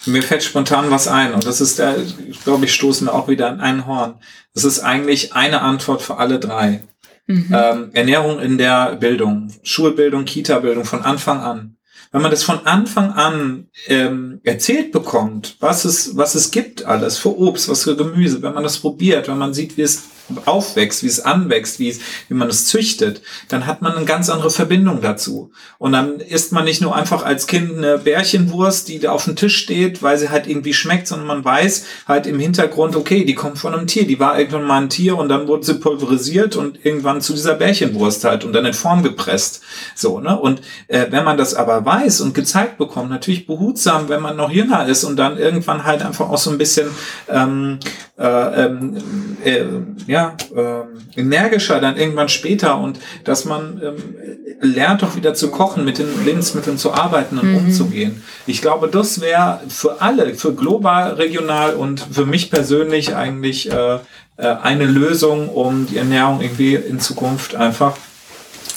Mir 0.05 0.23
fällt 0.23 0.43
spontan 0.43 0.89
was 0.89 1.07
ein 1.07 1.33
und 1.33 1.45
das 1.45 1.59
ist, 1.59 1.81
ich 2.29 2.43
glaube, 2.43 2.65
ich 2.65 2.73
stoßen 2.73 3.09
auch 3.09 3.27
wieder 3.27 3.49
an 3.49 3.59
ein 3.59 3.85
Horn. 3.87 4.15
Das 4.53 4.63
ist 4.63 4.79
eigentlich 4.79 5.33
eine 5.33 5.61
Antwort 5.61 6.01
für 6.01 6.17
alle 6.17 6.39
drei. 6.39 6.81
Mhm. 7.25 7.53
Ähm, 7.53 7.89
Ernährung 7.93 8.39
in 8.39 8.57
der 8.57 8.95
Bildung, 8.95 9.51
Schulbildung, 9.63 10.23
Kita-Bildung 10.23 10.85
von 10.85 11.01
Anfang 11.01 11.41
an. 11.41 11.76
Wenn 12.11 12.21
man 12.21 12.31
das 12.31 12.43
von 12.43 12.65
Anfang 12.65 13.11
an 13.11 13.67
ähm, 13.87 14.39
erzählt 14.43 14.91
bekommt, 14.91 15.57
was 15.59 15.85
es, 15.85 16.15
was 16.15 16.35
es 16.35 16.51
gibt 16.51 16.85
alles 16.85 17.17
für 17.17 17.37
Obst, 17.37 17.69
was 17.69 17.83
für 17.83 17.95
Gemüse, 17.95 18.41
wenn 18.41 18.53
man 18.53 18.63
das 18.63 18.79
probiert, 18.79 19.27
wenn 19.27 19.37
man 19.37 19.53
sieht, 19.53 19.77
wie 19.77 19.81
es 19.81 20.03
aufwächst, 20.45 21.03
wie 21.03 21.07
es 21.07 21.19
anwächst, 21.19 21.79
wie, 21.79 21.89
es, 21.89 21.99
wie 22.27 22.33
man 22.33 22.49
es 22.49 22.65
züchtet, 22.65 23.21
dann 23.49 23.65
hat 23.65 23.81
man 23.81 23.93
eine 23.93 24.05
ganz 24.05 24.29
andere 24.29 24.49
Verbindung 24.49 25.01
dazu. 25.01 25.51
Und 25.77 25.93
dann 25.93 26.19
isst 26.19 26.51
man 26.51 26.65
nicht 26.65 26.81
nur 26.81 26.95
einfach 26.95 27.23
als 27.23 27.47
Kind 27.47 27.77
eine 27.77 27.97
Bärchenwurst, 27.97 28.87
die 28.87 28.99
da 28.99 29.11
auf 29.11 29.25
dem 29.25 29.35
Tisch 29.35 29.57
steht, 29.57 30.03
weil 30.03 30.17
sie 30.17 30.29
halt 30.29 30.47
irgendwie 30.47 30.73
schmeckt, 30.73 31.07
sondern 31.07 31.27
man 31.27 31.45
weiß 31.45 31.85
halt 32.07 32.27
im 32.27 32.39
Hintergrund, 32.39 32.95
okay, 32.95 33.25
die 33.25 33.35
kommt 33.35 33.57
von 33.57 33.73
einem 33.73 33.87
Tier, 33.87 34.05
die 34.07 34.19
war 34.19 34.37
irgendwann 34.37 34.65
mal 34.65 34.81
ein 34.81 34.89
Tier 34.89 35.17
und 35.17 35.29
dann 35.29 35.47
wurde 35.47 35.65
sie 35.65 35.75
pulverisiert 35.75 36.55
und 36.55 36.85
irgendwann 36.85 37.21
zu 37.21 37.33
dieser 37.33 37.55
Bärchenwurst 37.55 38.23
halt 38.23 38.43
und 38.43 38.53
dann 38.53 38.65
in 38.65 38.73
Form 38.73 39.03
gepresst. 39.03 39.61
So, 39.95 40.19
ne? 40.19 40.37
Und 40.39 40.61
äh, 40.87 41.07
wenn 41.09 41.23
man 41.23 41.37
das 41.37 41.53
aber 41.53 41.85
weiß 41.85 42.21
und 42.21 42.33
gezeigt 42.33 42.77
bekommt, 42.77 43.09
natürlich 43.09 43.47
behutsam, 43.47 44.09
wenn 44.09 44.21
man 44.21 44.35
noch 44.35 44.51
jünger 44.51 44.87
ist 44.87 45.03
und 45.03 45.17
dann 45.17 45.37
irgendwann 45.37 45.83
halt 45.83 46.03
einfach 46.03 46.29
auch 46.29 46.37
so 46.37 46.51
ein 46.51 46.57
bisschen 46.57 46.89
ähm, 47.29 47.79
äh, 48.17 48.65
ähm, 48.65 48.97
äh, 49.43 49.63
ja, 50.07 50.35
ähm, 50.55 50.85
energischer 51.15 51.79
dann 51.79 51.97
irgendwann 51.97 52.29
später 52.29 52.79
und 52.79 52.99
dass 53.23 53.45
man 53.45 53.79
ähm, 53.83 54.15
lernt 54.59 55.03
auch 55.03 55.15
wieder 55.15 55.33
zu 55.33 55.51
kochen, 55.51 55.85
mit 55.85 55.99
den 55.99 56.25
Lebensmitteln 56.25 56.77
zu 56.77 56.93
arbeiten 56.93 57.37
und 57.37 57.51
mhm. 57.51 57.57
umzugehen. 57.57 58.23
Ich 58.47 58.61
glaube, 58.61 58.87
das 58.87 59.21
wäre 59.21 59.61
für 59.67 60.01
alle, 60.01 60.33
für 60.33 60.53
global, 60.53 61.13
regional 61.13 61.75
und 61.75 61.99
für 61.99 62.25
mich 62.25 62.49
persönlich 62.49 63.15
eigentlich 63.15 63.71
äh, 63.71 63.95
äh, 63.95 63.99
eine 64.37 64.85
Lösung, 64.85 65.49
um 65.49 65.85
die 65.85 65.97
Ernährung 65.97 66.41
irgendwie 66.41 66.75
in 66.75 66.99
Zukunft 66.99 67.55
einfach 67.55 67.97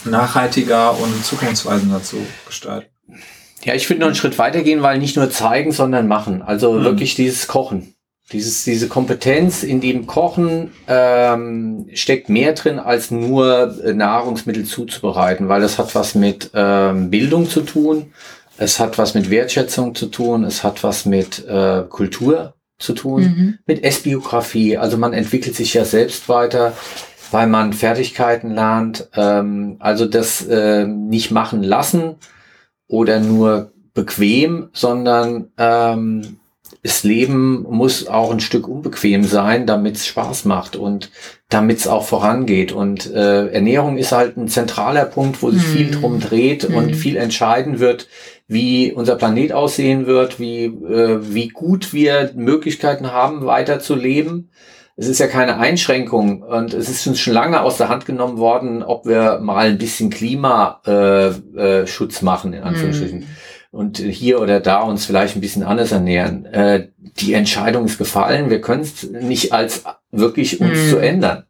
nachhaltiger 0.05 0.97
und 0.99 1.25
zukunftsweisender 1.25 2.03
zu 2.03 2.17
gestalten. 2.45 2.87
Ja, 3.63 3.75
ich 3.75 3.87
würde 3.89 4.01
noch 4.01 4.07
einen 4.07 4.15
Schritt 4.15 4.37
weitergehen, 4.39 4.81
weil 4.81 4.97
nicht 4.97 5.15
nur 5.15 5.29
zeigen, 5.29 5.71
sondern 5.71 6.07
machen. 6.07 6.41
Also 6.41 6.73
mhm. 6.73 6.83
wirklich 6.83 7.15
dieses 7.15 7.47
Kochen. 7.47 7.93
Dieses, 8.31 8.63
diese 8.63 8.87
Kompetenz 8.87 9.63
in 9.63 9.81
dem 9.81 10.07
Kochen 10.07 10.71
ähm, 10.87 11.87
steckt 11.93 12.29
mehr 12.29 12.53
drin, 12.53 12.79
als 12.79 13.11
nur 13.11 13.77
äh, 13.83 13.93
Nahrungsmittel 13.93 14.63
zuzubereiten, 14.65 15.49
weil 15.49 15.63
es 15.63 15.77
hat 15.77 15.95
was 15.95 16.15
mit 16.15 16.51
ähm, 16.53 17.09
Bildung 17.09 17.49
zu 17.49 17.61
tun, 17.61 18.13
es 18.57 18.79
hat 18.79 18.97
was 18.97 19.13
mit 19.13 19.29
Wertschätzung 19.29 19.95
zu 19.95 20.05
tun, 20.05 20.43
es 20.43 20.63
hat 20.63 20.83
was 20.83 21.05
mit 21.05 21.45
äh, 21.47 21.83
Kultur 21.89 22.53
zu 22.79 22.93
tun, 22.93 23.21
mhm. 23.21 23.57
mit 23.65 23.83
Essbiografie. 23.83 24.77
Also 24.77 24.97
man 24.97 25.13
entwickelt 25.13 25.55
sich 25.55 25.73
ja 25.73 25.85
selbst 25.85 26.29
weiter, 26.29 26.73
weil 27.31 27.47
man 27.47 27.73
Fertigkeiten 27.73 28.53
lernt. 28.53 29.09
Ähm, 29.15 29.77
also 29.79 30.05
das 30.05 30.45
äh, 30.47 30.85
nicht 30.85 31.31
machen 31.31 31.63
lassen 31.63 32.15
oder 32.87 33.19
nur 33.19 33.71
bequem, 33.93 34.69
sondern 34.73 35.51
ähm, 35.57 36.37
das 36.83 37.03
Leben 37.03 37.63
muss 37.69 38.07
auch 38.07 38.31
ein 38.31 38.39
Stück 38.39 38.67
unbequem 38.67 39.23
sein, 39.23 39.67
damit 39.67 39.97
es 39.97 40.07
Spaß 40.07 40.45
macht 40.45 40.75
und 40.75 41.11
damit 41.47 41.77
es 41.77 41.87
auch 41.87 42.05
vorangeht. 42.05 42.71
Und 42.71 43.11
äh, 43.13 43.47
Ernährung 43.49 43.97
ist 43.97 44.11
halt 44.11 44.35
ein 44.35 44.47
zentraler 44.47 45.05
Punkt, 45.05 45.43
wo 45.43 45.51
sich 45.51 45.61
mm. 45.61 45.77
viel 45.77 45.91
drum 45.91 46.19
dreht 46.19 46.67
mm. 46.67 46.75
und 46.75 46.87
mhm. 46.87 46.93
viel 46.95 47.17
entscheiden 47.17 47.79
wird, 47.79 48.07
wie 48.47 48.91
unser 48.93 49.15
Planet 49.15 49.53
aussehen 49.53 50.07
wird, 50.07 50.39
wie, 50.39 50.65
äh, 50.65 51.19
wie 51.21 51.49
gut 51.49 51.93
wir 51.93 52.31
Möglichkeiten 52.35 53.11
haben, 53.11 53.45
weiter 53.45 53.79
zu 53.79 53.93
leben. 53.93 54.49
Es 54.97 55.07
ist 55.07 55.19
ja 55.19 55.27
keine 55.27 55.57
Einschränkung 55.57 56.41
und 56.41 56.73
es 56.73 56.89
ist 56.89 57.05
uns 57.05 57.19
schon 57.19 57.33
lange 57.33 57.61
aus 57.61 57.77
der 57.77 57.89
Hand 57.89 58.05
genommen 58.07 58.37
worden, 58.37 58.81
ob 58.81 59.05
wir 59.05 59.39
mal 59.39 59.67
ein 59.67 59.77
bisschen 59.77 60.09
Klimaschutz 60.09 60.85
äh, 61.55 61.85
äh, 61.85 62.25
machen, 62.25 62.53
in 62.53 62.63
Anführungsstrichen. 62.63 63.19
Mm 63.19 63.27
und 63.71 63.97
hier 63.97 64.41
oder 64.41 64.59
da 64.59 64.81
uns 64.81 65.05
vielleicht 65.05 65.35
ein 65.35 65.41
bisschen 65.41 65.63
anders 65.63 65.91
ernähren. 65.91 66.45
Äh, 66.45 66.89
die 66.97 67.33
Entscheidung 67.33 67.85
ist 67.85 67.97
gefallen. 67.97 68.49
Wir 68.49 68.61
können 68.61 68.81
es 68.81 69.03
nicht 69.09 69.53
als 69.53 69.83
wirklich 70.11 70.59
uns 70.59 70.77
mhm. 70.77 70.89
zu 70.89 70.97
ändern. 70.97 71.45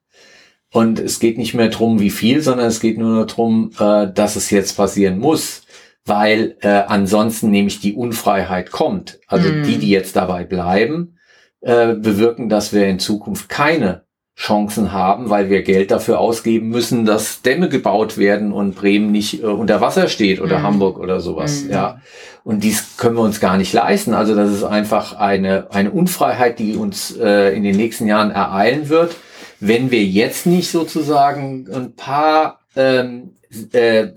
Und 0.72 1.00
es 1.00 1.20
geht 1.20 1.38
nicht 1.38 1.54
mehr 1.54 1.68
drum, 1.68 2.00
wie 2.00 2.12
viel, 2.12 2.42
sondern 2.42 2.68
es 2.68 2.80
geht 2.80 2.98
nur 2.98 3.26
darum, 3.26 3.72
äh, 3.80 4.08
dass 4.14 4.36
es 4.36 4.52
jetzt 4.52 4.78
passieren 4.78 5.20
muss, 5.20 5.64
weil 6.06 6.56
äh, 6.62 6.68
ansonsten 6.70 7.50
nämlich 7.50 7.82
die 7.82 7.94
Unfreiheit 7.94 8.72
kommt. 8.72 9.20
Also 9.28 9.50
mhm. 9.50 9.64
die, 9.64 9.78
die 9.80 9.90
jetzt 9.90 10.16
dabei 10.16 10.46
bleiben, 10.46 11.18
äh, 11.60 11.96
bewirken, 11.96 12.50
dass 12.50 12.72
wir 12.72 12.88
in 12.88 13.00
Zukunft 13.00 13.50
keine 13.50 14.06
Chancen 14.42 14.92
haben, 14.92 15.30
weil 15.30 15.52
wir 15.52 15.62
Geld 15.62 15.92
dafür 15.92 16.20
ausgeben 16.20 16.70
müssen, 16.70 17.06
dass 17.06 17.44
Dämme 17.44 17.70
gebaut 17.70 18.18
werden 18.18 18.52
und 18.52 18.74
Bremen 18.74 19.12
nicht 19.12 19.44
äh, 19.44 19.46
unter 19.46 19.82
Wasser 19.82 20.08
steht 20.08 20.42
oder 20.42 20.60
mhm. 20.60 20.64
Hamburg 20.64 20.98
oder 20.98 21.20
sowas. 21.20 21.66
Mhm. 21.66 21.72
Ja. 21.72 22.02
Und 22.44 22.64
dies 22.64 22.98
können 22.98 23.16
wir 23.18 23.22
uns 23.22 23.40
gar 23.40 23.58
nicht 23.58 23.72
leisten. 23.72 24.16
Also 24.16 24.34
das 24.34 24.50
ist 24.50 24.64
einfach 24.64 25.14
eine, 25.14 25.68
eine 25.70 25.92
Unfreiheit, 25.92 26.58
die 26.58 26.76
uns 26.76 27.16
äh, 27.16 27.56
in 27.56 27.62
den 27.62 27.76
nächsten 27.76 28.08
Jahren 28.08 28.32
ereilen 28.32 28.90
wird, 28.90 29.16
wenn 29.60 29.92
wir 29.92 30.04
jetzt 30.04 30.48
nicht 30.48 30.72
sozusagen 30.72 31.68
ein 31.72 31.96
paar 31.96 32.62
ähm, 32.76 33.36
äh, 33.74 34.08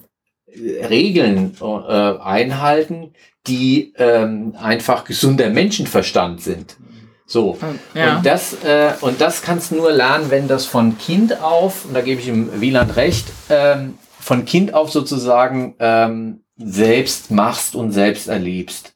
Regeln 0.89 1.55
äh, 1.61 1.93
einhalten, 2.19 3.13
die 3.47 3.93
ähm, 3.99 4.55
einfach 4.59 5.05
gesunder 5.05 5.51
Menschenverstand 5.51 6.41
sind. 6.41 6.77
So. 7.27 7.59
Ja. 7.95 8.17
Und, 8.17 8.27
das, 8.27 8.65
äh, 8.65 8.93
und 9.01 9.21
das 9.21 9.43
kannst 9.43 9.71
du 9.71 9.77
nur 9.77 9.93
lernen, 9.93 10.27
wenn 10.31 10.49
das 10.49 10.67
von 10.67 10.99
Kind 10.99 11.41
auf, 11.43 11.87
und 11.87 11.95
da 11.95 12.01
gebe 12.03 12.21
ich 12.21 12.29
ihm 12.29 12.61
Wieland 12.61 12.97
recht, 12.97 13.27
ähm, 13.49 13.99
von 14.21 14.45
Kind 14.45 14.75
auf 14.75 14.91
sozusagen 14.91 15.75
ähm, 15.79 16.45
selbst 16.57 17.31
machst 17.31 17.75
und 17.75 17.93
selbst 17.93 18.29
erlebst. 18.29 18.95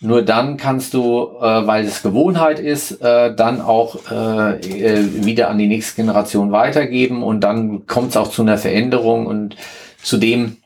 Nur 0.00 0.22
dann 0.22 0.56
kannst 0.56 0.94
du, 0.94 1.28
äh, 1.40 1.66
weil 1.66 1.84
es 1.84 2.02
Gewohnheit 2.02 2.60
ist, 2.60 3.02
äh, 3.02 3.34
dann 3.34 3.60
auch 3.60 4.10
äh, 4.10 4.60
äh 4.60 5.24
wieder 5.24 5.50
an 5.50 5.58
die 5.58 5.66
nächste 5.66 5.96
Generation 5.96 6.52
weitergeben 6.52 7.24
und 7.24 7.40
dann 7.40 7.86
kommt 7.86 8.10
es 8.10 8.16
auch 8.16 8.30
zu 8.30 8.42
einer 8.42 8.58
Veränderung 8.58 9.26
und 9.26 9.56
zudem 10.02 10.58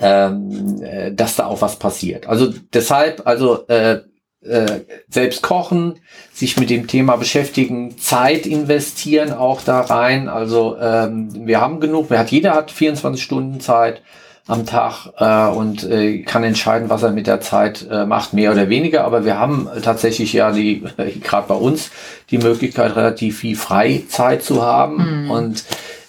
ähm, 0.00 0.82
äh, 0.82 1.12
dass 1.12 1.36
da 1.36 1.46
auch 1.46 1.60
was 1.60 1.78
passiert. 1.78 2.26
Also 2.26 2.52
deshalb, 2.72 3.26
also 3.26 3.66
äh, 3.68 4.00
äh, 4.44 4.80
selbst 5.08 5.42
kochen, 5.42 6.00
sich 6.32 6.58
mit 6.58 6.70
dem 6.70 6.86
Thema 6.86 7.16
beschäftigen, 7.16 7.98
Zeit 7.98 8.46
investieren 8.46 9.32
auch 9.32 9.62
da 9.62 9.80
rein. 9.80 10.28
Also 10.28 10.76
ähm, 10.80 11.46
wir 11.46 11.60
haben 11.60 11.80
genug, 11.80 12.06
wer 12.08 12.18
hat, 12.18 12.30
jeder 12.30 12.54
hat 12.54 12.70
24 12.70 13.22
Stunden 13.22 13.60
Zeit 13.60 14.02
am 14.46 14.66
Tag 14.66 15.12
äh, 15.18 15.54
und 15.56 15.84
äh, 15.84 16.22
kann 16.22 16.42
entscheiden, 16.42 16.90
was 16.90 17.02
er 17.02 17.12
mit 17.12 17.28
der 17.28 17.40
Zeit 17.40 17.86
äh, 17.88 18.04
macht, 18.04 18.32
mehr 18.32 18.50
oder 18.50 18.68
weniger. 18.68 19.04
Aber 19.04 19.24
wir 19.24 19.38
haben 19.38 19.68
tatsächlich 19.82 20.32
ja 20.32 20.50
die, 20.50 20.82
äh, 20.96 21.10
gerade 21.22 21.48
bei 21.48 21.54
uns, 21.54 21.90
die 22.30 22.38
Möglichkeit, 22.38 22.96
relativ 22.96 23.38
viel 23.38 23.56
Freizeit 23.56 24.42
zu 24.42 24.62
haben. 24.62 25.24
Mhm. 25.24 25.30
Und 25.30 25.64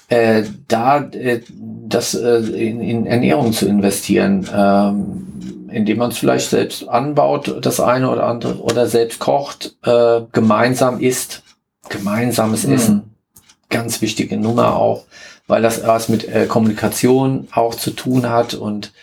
äh, 0.10 0.44
da 0.68 1.04
äh, 1.12 1.42
das 1.88 2.16
äh, 2.16 2.38
in, 2.38 2.82
in 2.82 3.06
Ernährung 3.06 3.54
zu 3.54 3.68
investieren, 3.68 4.50
ähm, 4.54 5.33
indem 5.74 5.98
man 5.98 6.12
es 6.12 6.18
vielleicht 6.18 6.50
selbst 6.50 6.88
anbaut, 6.88 7.58
das 7.66 7.80
eine 7.80 8.10
oder 8.10 8.26
andere, 8.26 8.60
oder 8.62 8.88
selbst 8.88 9.20
kocht, 9.20 9.76
äh, 9.84 10.22
gemeinsam 10.32 11.00
isst, 11.00 11.44
gemeinsames 11.90 12.66
mhm. 12.66 12.74
Essen, 12.74 13.16
ganz 13.70 14.02
wichtige 14.02 14.38
Nummer 14.38 14.76
auch, 14.76 15.06
weil 15.48 15.62
das 15.62 15.86
was 15.86 16.10
mit 16.10 16.28
äh, 16.28 16.46
Kommunikation 16.46 17.48
auch 17.52 17.76
zu 17.76 17.92
tun 17.92 18.30
hat 18.30 18.54
und 18.54 18.94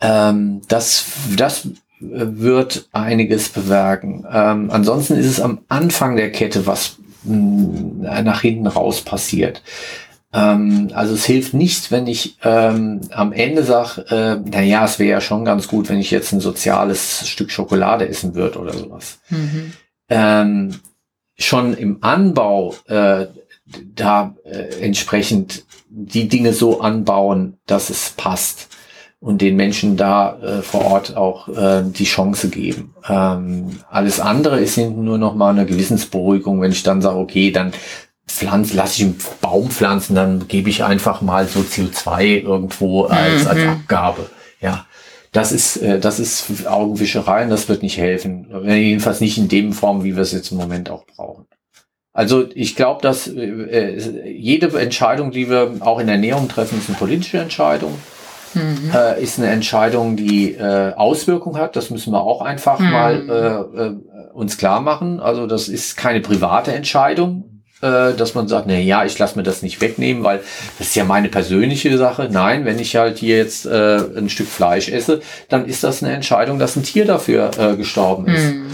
ähm, 0.00 0.62
das, 0.68 1.04
das 1.36 1.68
wird 2.00 2.88
einiges 2.92 3.50
bewirken. 3.50 4.26
Ähm, 4.32 4.70
ansonsten 4.70 5.16
ist 5.16 5.26
es 5.26 5.40
am 5.40 5.60
Anfang 5.68 6.16
der 6.16 6.32
Kette, 6.32 6.66
was 6.66 6.96
mh, 7.24 7.36
mm, 7.36 8.24
nach 8.24 8.40
hinten 8.40 8.66
raus 8.66 9.02
passiert. 9.02 9.62
Ähm, 10.32 10.90
also 10.94 11.14
es 11.14 11.24
hilft 11.24 11.54
nicht, 11.54 11.90
wenn 11.90 12.06
ich 12.06 12.38
ähm, 12.42 13.00
am 13.10 13.32
Ende 13.32 13.64
sage, 13.64 14.04
äh, 14.10 14.48
naja, 14.48 14.84
es 14.84 14.98
wäre 14.98 15.10
ja 15.10 15.20
schon 15.20 15.44
ganz 15.44 15.66
gut, 15.66 15.88
wenn 15.88 15.98
ich 15.98 16.10
jetzt 16.10 16.32
ein 16.32 16.40
soziales 16.40 17.28
Stück 17.28 17.50
Schokolade 17.50 18.08
essen 18.08 18.34
würde 18.34 18.58
oder 18.58 18.72
sowas. 18.72 19.18
Mhm. 19.30 19.72
Ähm, 20.08 20.80
schon 21.36 21.74
im 21.74 21.98
Anbau 22.02 22.74
äh, 22.86 23.26
da 23.94 24.34
äh, 24.44 24.84
entsprechend 24.84 25.64
die 25.88 26.28
Dinge 26.28 26.52
so 26.52 26.80
anbauen, 26.80 27.58
dass 27.66 27.90
es 27.90 28.10
passt 28.16 28.68
und 29.20 29.42
den 29.42 29.56
Menschen 29.56 29.96
da 29.96 30.38
äh, 30.38 30.62
vor 30.62 30.86
Ort 30.86 31.16
auch 31.16 31.48
äh, 31.48 31.82
die 31.84 32.04
Chance 32.04 32.48
geben. 32.48 32.94
Ähm, 33.08 33.80
alles 33.90 34.20
andere 34.20 34.60
ist 34.60 34.78
nur 34.78 35.18
noch 35.18 35.34
mal 35.34 35.50
eine 35.50 35.66
Gewissensberuhigung, 35.66 36.60
wenn 36.60 36.72
ich 36.72 36.82
dann 36.82 37.02
sage, 37.02 37.18
okay, 37.18 37.50
dann 37.50 37.72
pflanze, 38.26 38.76
lasse 38.76 38.96
ich 38.96 39.02
einen 39.02 39.18
Baum 39.40 39.70
pflanzen, 39.70 40.14
dann 40.14 40.48
gebe 40.48 40.70
ich 40.70 40.84
einfach 40.84 41.20
mal 41.20 41.46
so 41.48 41.60
CO2 41.60 42.42
irgendwo 42.42 43.04
als, 43.04 43.46
als 43.46 43.60
mhm. 43.60 43.68
Abgabe. 43.70 44.30
Ja, 44.60 44.86
das 45.32 45.52
ist, 45.52 45.76
äh, 45.76 45.98
das 45.98 46.18
ist 46.18 46.66
Augenwischerei 46.66 47.44
und 47.44 47.50
das 47.50 47.68
wird 47.68 47.82
nicht 47.82 47.98
helfen. 47.98 48.46
Jedenfalls 48.64 49.20
nicht 49.20 49.38
in 49.38 49.48
dem 49.48 49.72
Form, 49.72 50.04
wie 50.04 50.16
wir 50.16 50.22
es 50.22 50.32
jetzt 50.32 50.52
im 50.52 50.58
Moment 50.58 50.90
auch 50.90 51.04
brauchen. 51.06 51.46
Also 52.12 52.46
ich 52.54 52.74
glaube, 52.74 53.02
dass 53.02 53.28
äh, 53.28 53.40
äh, 53.40 54.28
jede 54.28 54.78
Entscheidung, 54.78 55.30
die 55.30 55.48
wir 55.48 55.76
auch 55.80 56.00
in 56.00 56.06
der 56.06 56.16
Ernährung 56.16 56.48
treffen, 56.48 56.78
ist 56.78 56.88
eine 56.88 56.98
politische 56.98 57.38
Entscheidung. 57.38 57.94
Mhm. 58.54 58.90
Äh, 58.92 59.22
ist 59.22 59.38
eine 59.38 59.48
Entscheidung, 59.48 60.16
die 60.16 60.54
äh, 60.54 60.92
Auswirkung 60.94 61.56
hat. 61.56 61.76
Das 61.76 61.90
müssen 61.90 62.12
wir 62.12 62.20
auch 62.20 62.42
einfach 62.42 62.80
mhm. 62.80 62.90
mal 62.90 63.28
äh, 63.28 63.82
äh, 63.82 64.32
uns 64.32 64.58
klar 64.58 64.80
machen. 64.80 65.20
Also 65.20 65.46
das 65.46 65.68
ist 65.68 65.96
keine 65.96 66.20
private 66.20 66.72
Entscheidung 66.72 67.49
äh, 67.82 68.14
dass 68.14 68.34
man 68.34 68.48
sagt, 68.48 68.66
na 68.66 68.78
ja, 68.78 69.04
ich 69.04 69.18
lasse 69.18 69.36
mir 69.36 69.42
das 69.42 69.62
nicht 69.62 69.80
wegnehmen, 69.80 70.22
weil 70.22 70.40
das 70.78 70.88
ist 70.88 70.96
ja 70.96 71.04
meine 71.04 71.28
persönliche 71.28 71.96
Sache. 71.96 72.28
Nein, 72.30 72.64
wenn 72.64 72.78
ich 72.78 72.96
halt 72.96 73.18
hier 73.18 73.38
jetzt 73.38 73.66
äh, 73.66 73.98
ein 74.16 74.28
Stück 74.28 74.48
Fleisch 74.48 74.88
esse, 74.88 75.20
dann 75.48 75.66
ist 75.66 75.84
das 75.84 76.02
eine 76.02 76.12
Entscheidung, 76.12 76.58
dass 76.58 76.76
ein 76.76 76.82
Tier 76.82 77.04
dafür 77.04 77.50
äh, 77.58 77.76
gestorben 77.76 78.26
ist. 78.28 78.54
Mhm. 78.54 78.66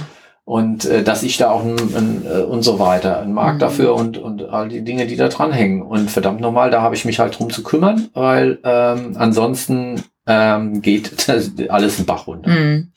Und 0.45 0.85
äh, 0.85 1.03
dass 1.03 1.25
ich 1.25 1.39
da 1.39 1.51
auch 1.51 1.65
ein, 1.65 1.77
ein, 1.77 2.23
äh, 2.25 2.43
und 2.43 2.63
so 2.63 2.79
weiter, 2.79 3.21
einen 3.21 3.33
Markt 3.33 3.57
mhm. 3.57 3.61
dafür 3.61 3.95
und, 3.95 4.17
und 4.17 4.43
all 4.49 4.69
die 4.69 4.83
Dinge, 4.83 5.07
die 5.07 5.17
da 5.17 5.29
dranhängen. 5.29 5.83
Und 5.83 6.09
verdammt 6.11 6.41
nochmal, 6.41 6.71
da 6.71 6.83
habe 6.83 6.95
ich 6.95 7.05
mich 7.05 7.19
halt 7.19 7.39
drum 7.39 7.51
zu 7.51 7.65
kümmern, 7.65 8.09
weil 8.15 8.61
ähm, 8.63 9.17
ansonsten 9.17 10.05
ähm, 10.27 10.83
geht 10.83 11.29
alles 11.69 11.99
in 11.99 12.07
Bach 12.07 12.27
runter. 12.29 12.51
Mhm. 12.51 12.93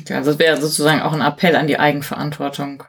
Okay, 0.00 0.14
also 0.14 0.30
es 0.30 0.38
wäre 0.38 0.60
sozusagen 0.60 1.02
auch 1.02 1.12
ein 1.12 1.20
Appell 1.20 1.56
an 1.56 1.66
die 1.66 1.78
Eigenverantwortung 1.78 2.84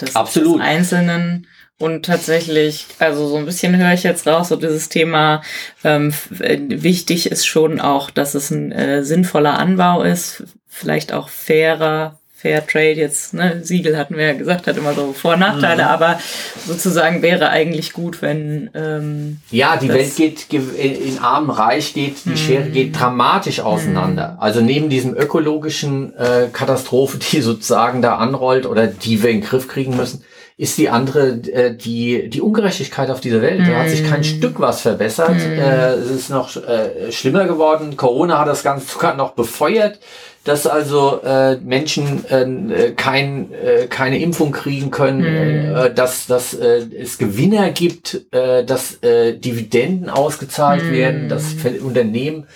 des, 0.00 0.16
Absolut. 0.16 0.60
des 0.60 0.66
Einzelnen 0.66 1.46
und 1.78 2.04
tatsächlich, 2.04 2.86
also 2.98 3.28
so 3.28 3.36
ein 3.36 3.46
bisschen 3.46 3.76
höre 3.76 3.92
ich 3.92 4.02
jetzt 4.02 4.26
raus, 4.26 4.48
so 4.48 4.56
dieses 4.56 4.88
Thema, 4.88 5.42
ähm, 5.84 6.12
äh, 6.40 6.58
wichtig 6.68 7.30
ist 7.30 7.46
schon 7.46 7.80
auch, 7.80 8.10
dass 8.10 8.34
es 8.34 8.50
ein 8.50 8.72
äh, 8.72 9.04
sinnvoller 9.04 9.58
Anbau 9.58 10.02
ist, 10.02 10.44
vielleicht 10.68 11.12
auch 11.12 11.28
fairer, 11.28 12.18
Fair 12.40 12.64
Trade 12.64 12.92
jetzt, 12.92 13.34
ne, 13.34 13.64
Siegel 13.64 13.98
hatten 13.98 14.16
wir 14.16 14.26
ja 14.26 14.32
gesagt, 14.32 14.68
hat 14.68 14.76
immer 14.76 14.94
so 14.94 15.12
Vor- 15.12 15.34
und 15.34 15.40
Nachteile, 15.40 15.82
mhm. 15.82 15.88
aber 15.88 16.20
sozusagen 16.68 17.20
wäre 17.20 17.48
eigentlich 17.48 17.92
gut, 17.92 18.22
wenn 18.22 18.70
ähm, 18.74 19.40
Ja, 19.50 19.76
die 19.76 19.88
Welt 19.88 20.14
geht 20.14 20.46
in 20.52 21.18
arm, 21.18 21.50
reich 21.50 21.94
geht, 21.94 22.24
die 22.26 22.30
mhm. 22.30 22.36
Schere 22.36 22.70
geht 22.70 22.96
dramatisch 22.96 23.58
auseinander. 23.58 24.34
Mhm. 24.34 24.40
Also 24.40 24.60
neben 24.60 24.88
diesem 24.88 25.16
ökologischen 25.16 26.14
äh, 26.16 26.46
Katastrophe, 26.52 27.18
die 27.18 27.40
sozusagen 27.40 28.02
da 28.02 28.18
anrollt 28.18 28.66
oder 28.66 28.86
die 28.86 29.20
wir 29.20 29.30
in 29.30 29.40
den 29.40 29.48
Griff 29.48 29.66
kriegen 29.66 29.96
müssen, 29.96 30.22
ist 30.58 30.76
die 30.76 30.90
andere 30.90 31.28
äh, 31.30 31.74
die 31.74 32.28
die 32.28 32.42
Ungerechtigkeit 32.42 33.08
auf 33.10 33.20
dieser 33.20 33.40
Welt. 33.40 33.60
Mm. 33.60 33.70
Da 33.70 33.78
hat 33.78 33.88
sich 33.88 34.04
kein 34.04 34.20
mm. 34.20 34.24
Stück 34.24 34.60
was 34.60 34.82
verbessert. 34.82 35.36
Mm. 35.36 35.58
Äh, 35.58 35.92
es 35.94 36.10
ist 36.10 36.30
noch 36.30 36.54
äh, 36.56 37.10
schlimmer 37.10 37.46
geworden. 37.46 37.96
Corona 37.96 38.40
hat 38.40 38.48
das 38.48 38.62
Ganze 38.62 38.86
sogar 38.86 39.14
noch 39.14 39.32
befeuert 39.32 39.98
dass 40.48 40.66
also 40.66 41.20
äh, 41.22 41.56
Menschen 41.56 42.24
äh, 42.30 42.92
kein, 42.92 43.52
äh, 43.52 43.86
keine 43.86 44.18
Impfung 44.18 44.50
kriegen 44.50 44.90
können, 44.90 45.20
mm. 45.20 45.76
äh, 45.76 45.94
dass, 45.94 46.26
dass 46.26 46.54
äh, 46.54 46.86
es 46.98 47.18
Gewinner 47.18 47.70
gibt, 47.70 48.24
äh, 48.30 48.64
dass 48.64 49.02
äh, 49.02 49.34
Dividenden 49.34 50.08
ausgezahlt 50.08 50.84
mm. 50.84 50.92
werden, 50.92 51.28
dass 51.28 51.54
Unternehmen 51.82 52.46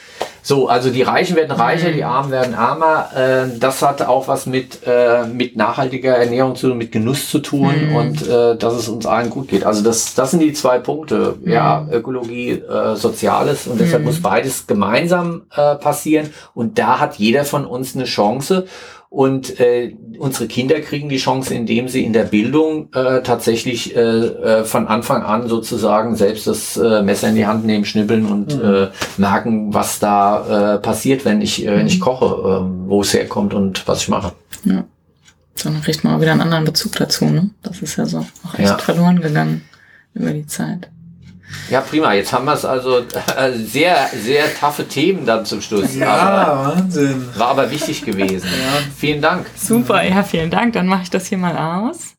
so, 0.43 0.67
also 0.69 0.91
die 0.91 1.03
Reichen 1.03 1.37
werden 1.37 1.53
reicher, 1.53 1.91
mhm. 1.91 1.95
die 1.95 2.05
Armen 2.05 2.33
werden 2.33 2.55
ärmer. 2.55 3.11
Äh, 3.15 3.59
das 3.59 3.81
hat 3.81 4.03
auch 4.03 4.27
was 4.27 4.47
mit, 4.47 4.81
äh, 4.85 5.25
mit 5.25 5.57
nachhaltiger 5.57 6.17
Ernährung 6.17 6.57
zu 6.57 6.69
tun, 6.69 6.79
mit 6.79 6.91
Genuss 6.91 7.31
zu 7.31 7.39
tun 7.39 7.91
mhm. 7.91 7.97
und 7.97 8.29
äh, 8.29 8.57
dass 8.57 8.75
es 8.75 8.89
uns 8.89 9.07
allen 9.07 9.31
gut 9.31 9.49
geht. 9.49 9.65
Also 9.65 9.83
das, 9.85 10.15
das 10.15 10.33
sind 10.33 10.41
die 10.41 10.53
zwei 10.53 10.81
Punkte. 10.81 11.37
Mhm. 11.41 11.51
Ja, 11.51 11.87
Ökologie, 11.91 12.51
äh, 12.51 12.97
Soziales 12.97 13.69
und 13.69 13.81
deshalb 13.81 14.03
mhm. 14.03 14.09
muss 14.09 14.21
beides 14.21 14.67
gemeinsam 14.67 15.43
äh, 15.55 15.77
passieren. 15.77 16.31
Und 16.55 16.79
da 16.79 16.99
hat 16.99 17.17
jeder 17.17 17.45
von 17.45 17.65
uns 17.65 17.95
eine 17.95 18.05
Chance. 18.05 18.67
Und 19.13 19.61
äh, 19.61 19.95
unsere 20.19 20.47
Kinder 20.49 20.81
kriegen 20.81 21.11
die 21.11 21.19
Chance, 21.19 21.53
indem 21.53 21.87
sie 21.87 22.03
in 22.03 22.15
der 22.15 22.25
Bildung 22.25 22.89
äh, 22.95 23.21
tatsächlich 23.21 23.95
äh, 23.95 24.01
äh, 24.01 24.65
von 24.65 24.89
Anfang 24.89 25.23
an 25.23 25.49
sozusagen 25.49 26.17
selbst 26.17 26.47
das 26.47 26.79
äh, 26.79 27.03
Messer 27.03 27.29
in 27.29 27.35
die 27.35 27.45
Hand 27.45 27.67
nehmen, 27.67 27.85
schnippeln 27.85 28.25
und 28.25 28.57
mhm. 28.57 28.65
äh, 28.65 28.89
merken, 29.19 29.75
was 29.75 29.99
da 29.99 30.77
äh, 30.77 30.79
passiert, 30.79 31.27
wenn 31.27 31.43
ich, 31.43 31.63
äh, 31.63 31.77
wenn 31.77 31.87
ich 31.87 31.99
mhm. 31.99 32.05
koche, 32.05 32.25
äh, 32.25 32.89
wo 32.89 33.03
es 33.03 33.13
herkommt 33.13 33.53
und 33.53 33.87
was 33.87 34.01
ich 34.01 34.09
mache. 34.09 34.33
Ja. 34.65 34.83
Dann 35.63 35.83
kriegt 35.83 36.05
man 36.05 36.15
auch 36.15 36.21
wieder 36.23 36.33
einen 36.33 36.41
anderen 36.41 36.65
Bezug 36.65 36.97
dazu, 36.97 37.27
ne? 37.27 37.51
Das 37.63 37.83
ist 37.83 37.97
ja 37.97 38.07
so 38.07 38.25
auch 38.47 38.55
echt 38.55 38.71
ja. 38.71 38.79
verloren 38.79 39.21
gegangen 39.21 39.61
über 40.15 40.31
die 40.31 40.47
Zeit. 40.47 40.89
Ja, 41.71 41.81
prima. 41.81 42.13
Jetzt 42.13 42.33
haben 42.33 42.45
wir 42.45 42.55
es 42.55 42.65
also 42.65 42.99
äh, 42.99 43.53
sehr, 43.55 44.11
sehr 44.15 44.55
taffe 44.55 44.87
Themen 44.87 45.25
dann 45.25 45.45
zum 45.47 45.61
Schluss. 45.61 45.95
Ja, 45.95 46.13
aber 46.13 46.77
Wahnsinn. 46.77 47.29
War 47.37 47.49
aber 47.49 47.71
wichtig 47.71 48.05
gewesen. 48.05 48.47
Ja. 48.47 48.83
Vielen 48.97 49.23
Dank. 49.23 49.47
Super, 49.57 50.03
ja, 50.03 50.23
vielen 50.23 50.51
Dank. 50.51 50.75
Dann 50.75 50.87
mache 50.87 51.03
ich 51.05 51.11
das 51.11 51.27
hier 51.27 51.39
mal 51.39 51.57
aus. 51.57 52.15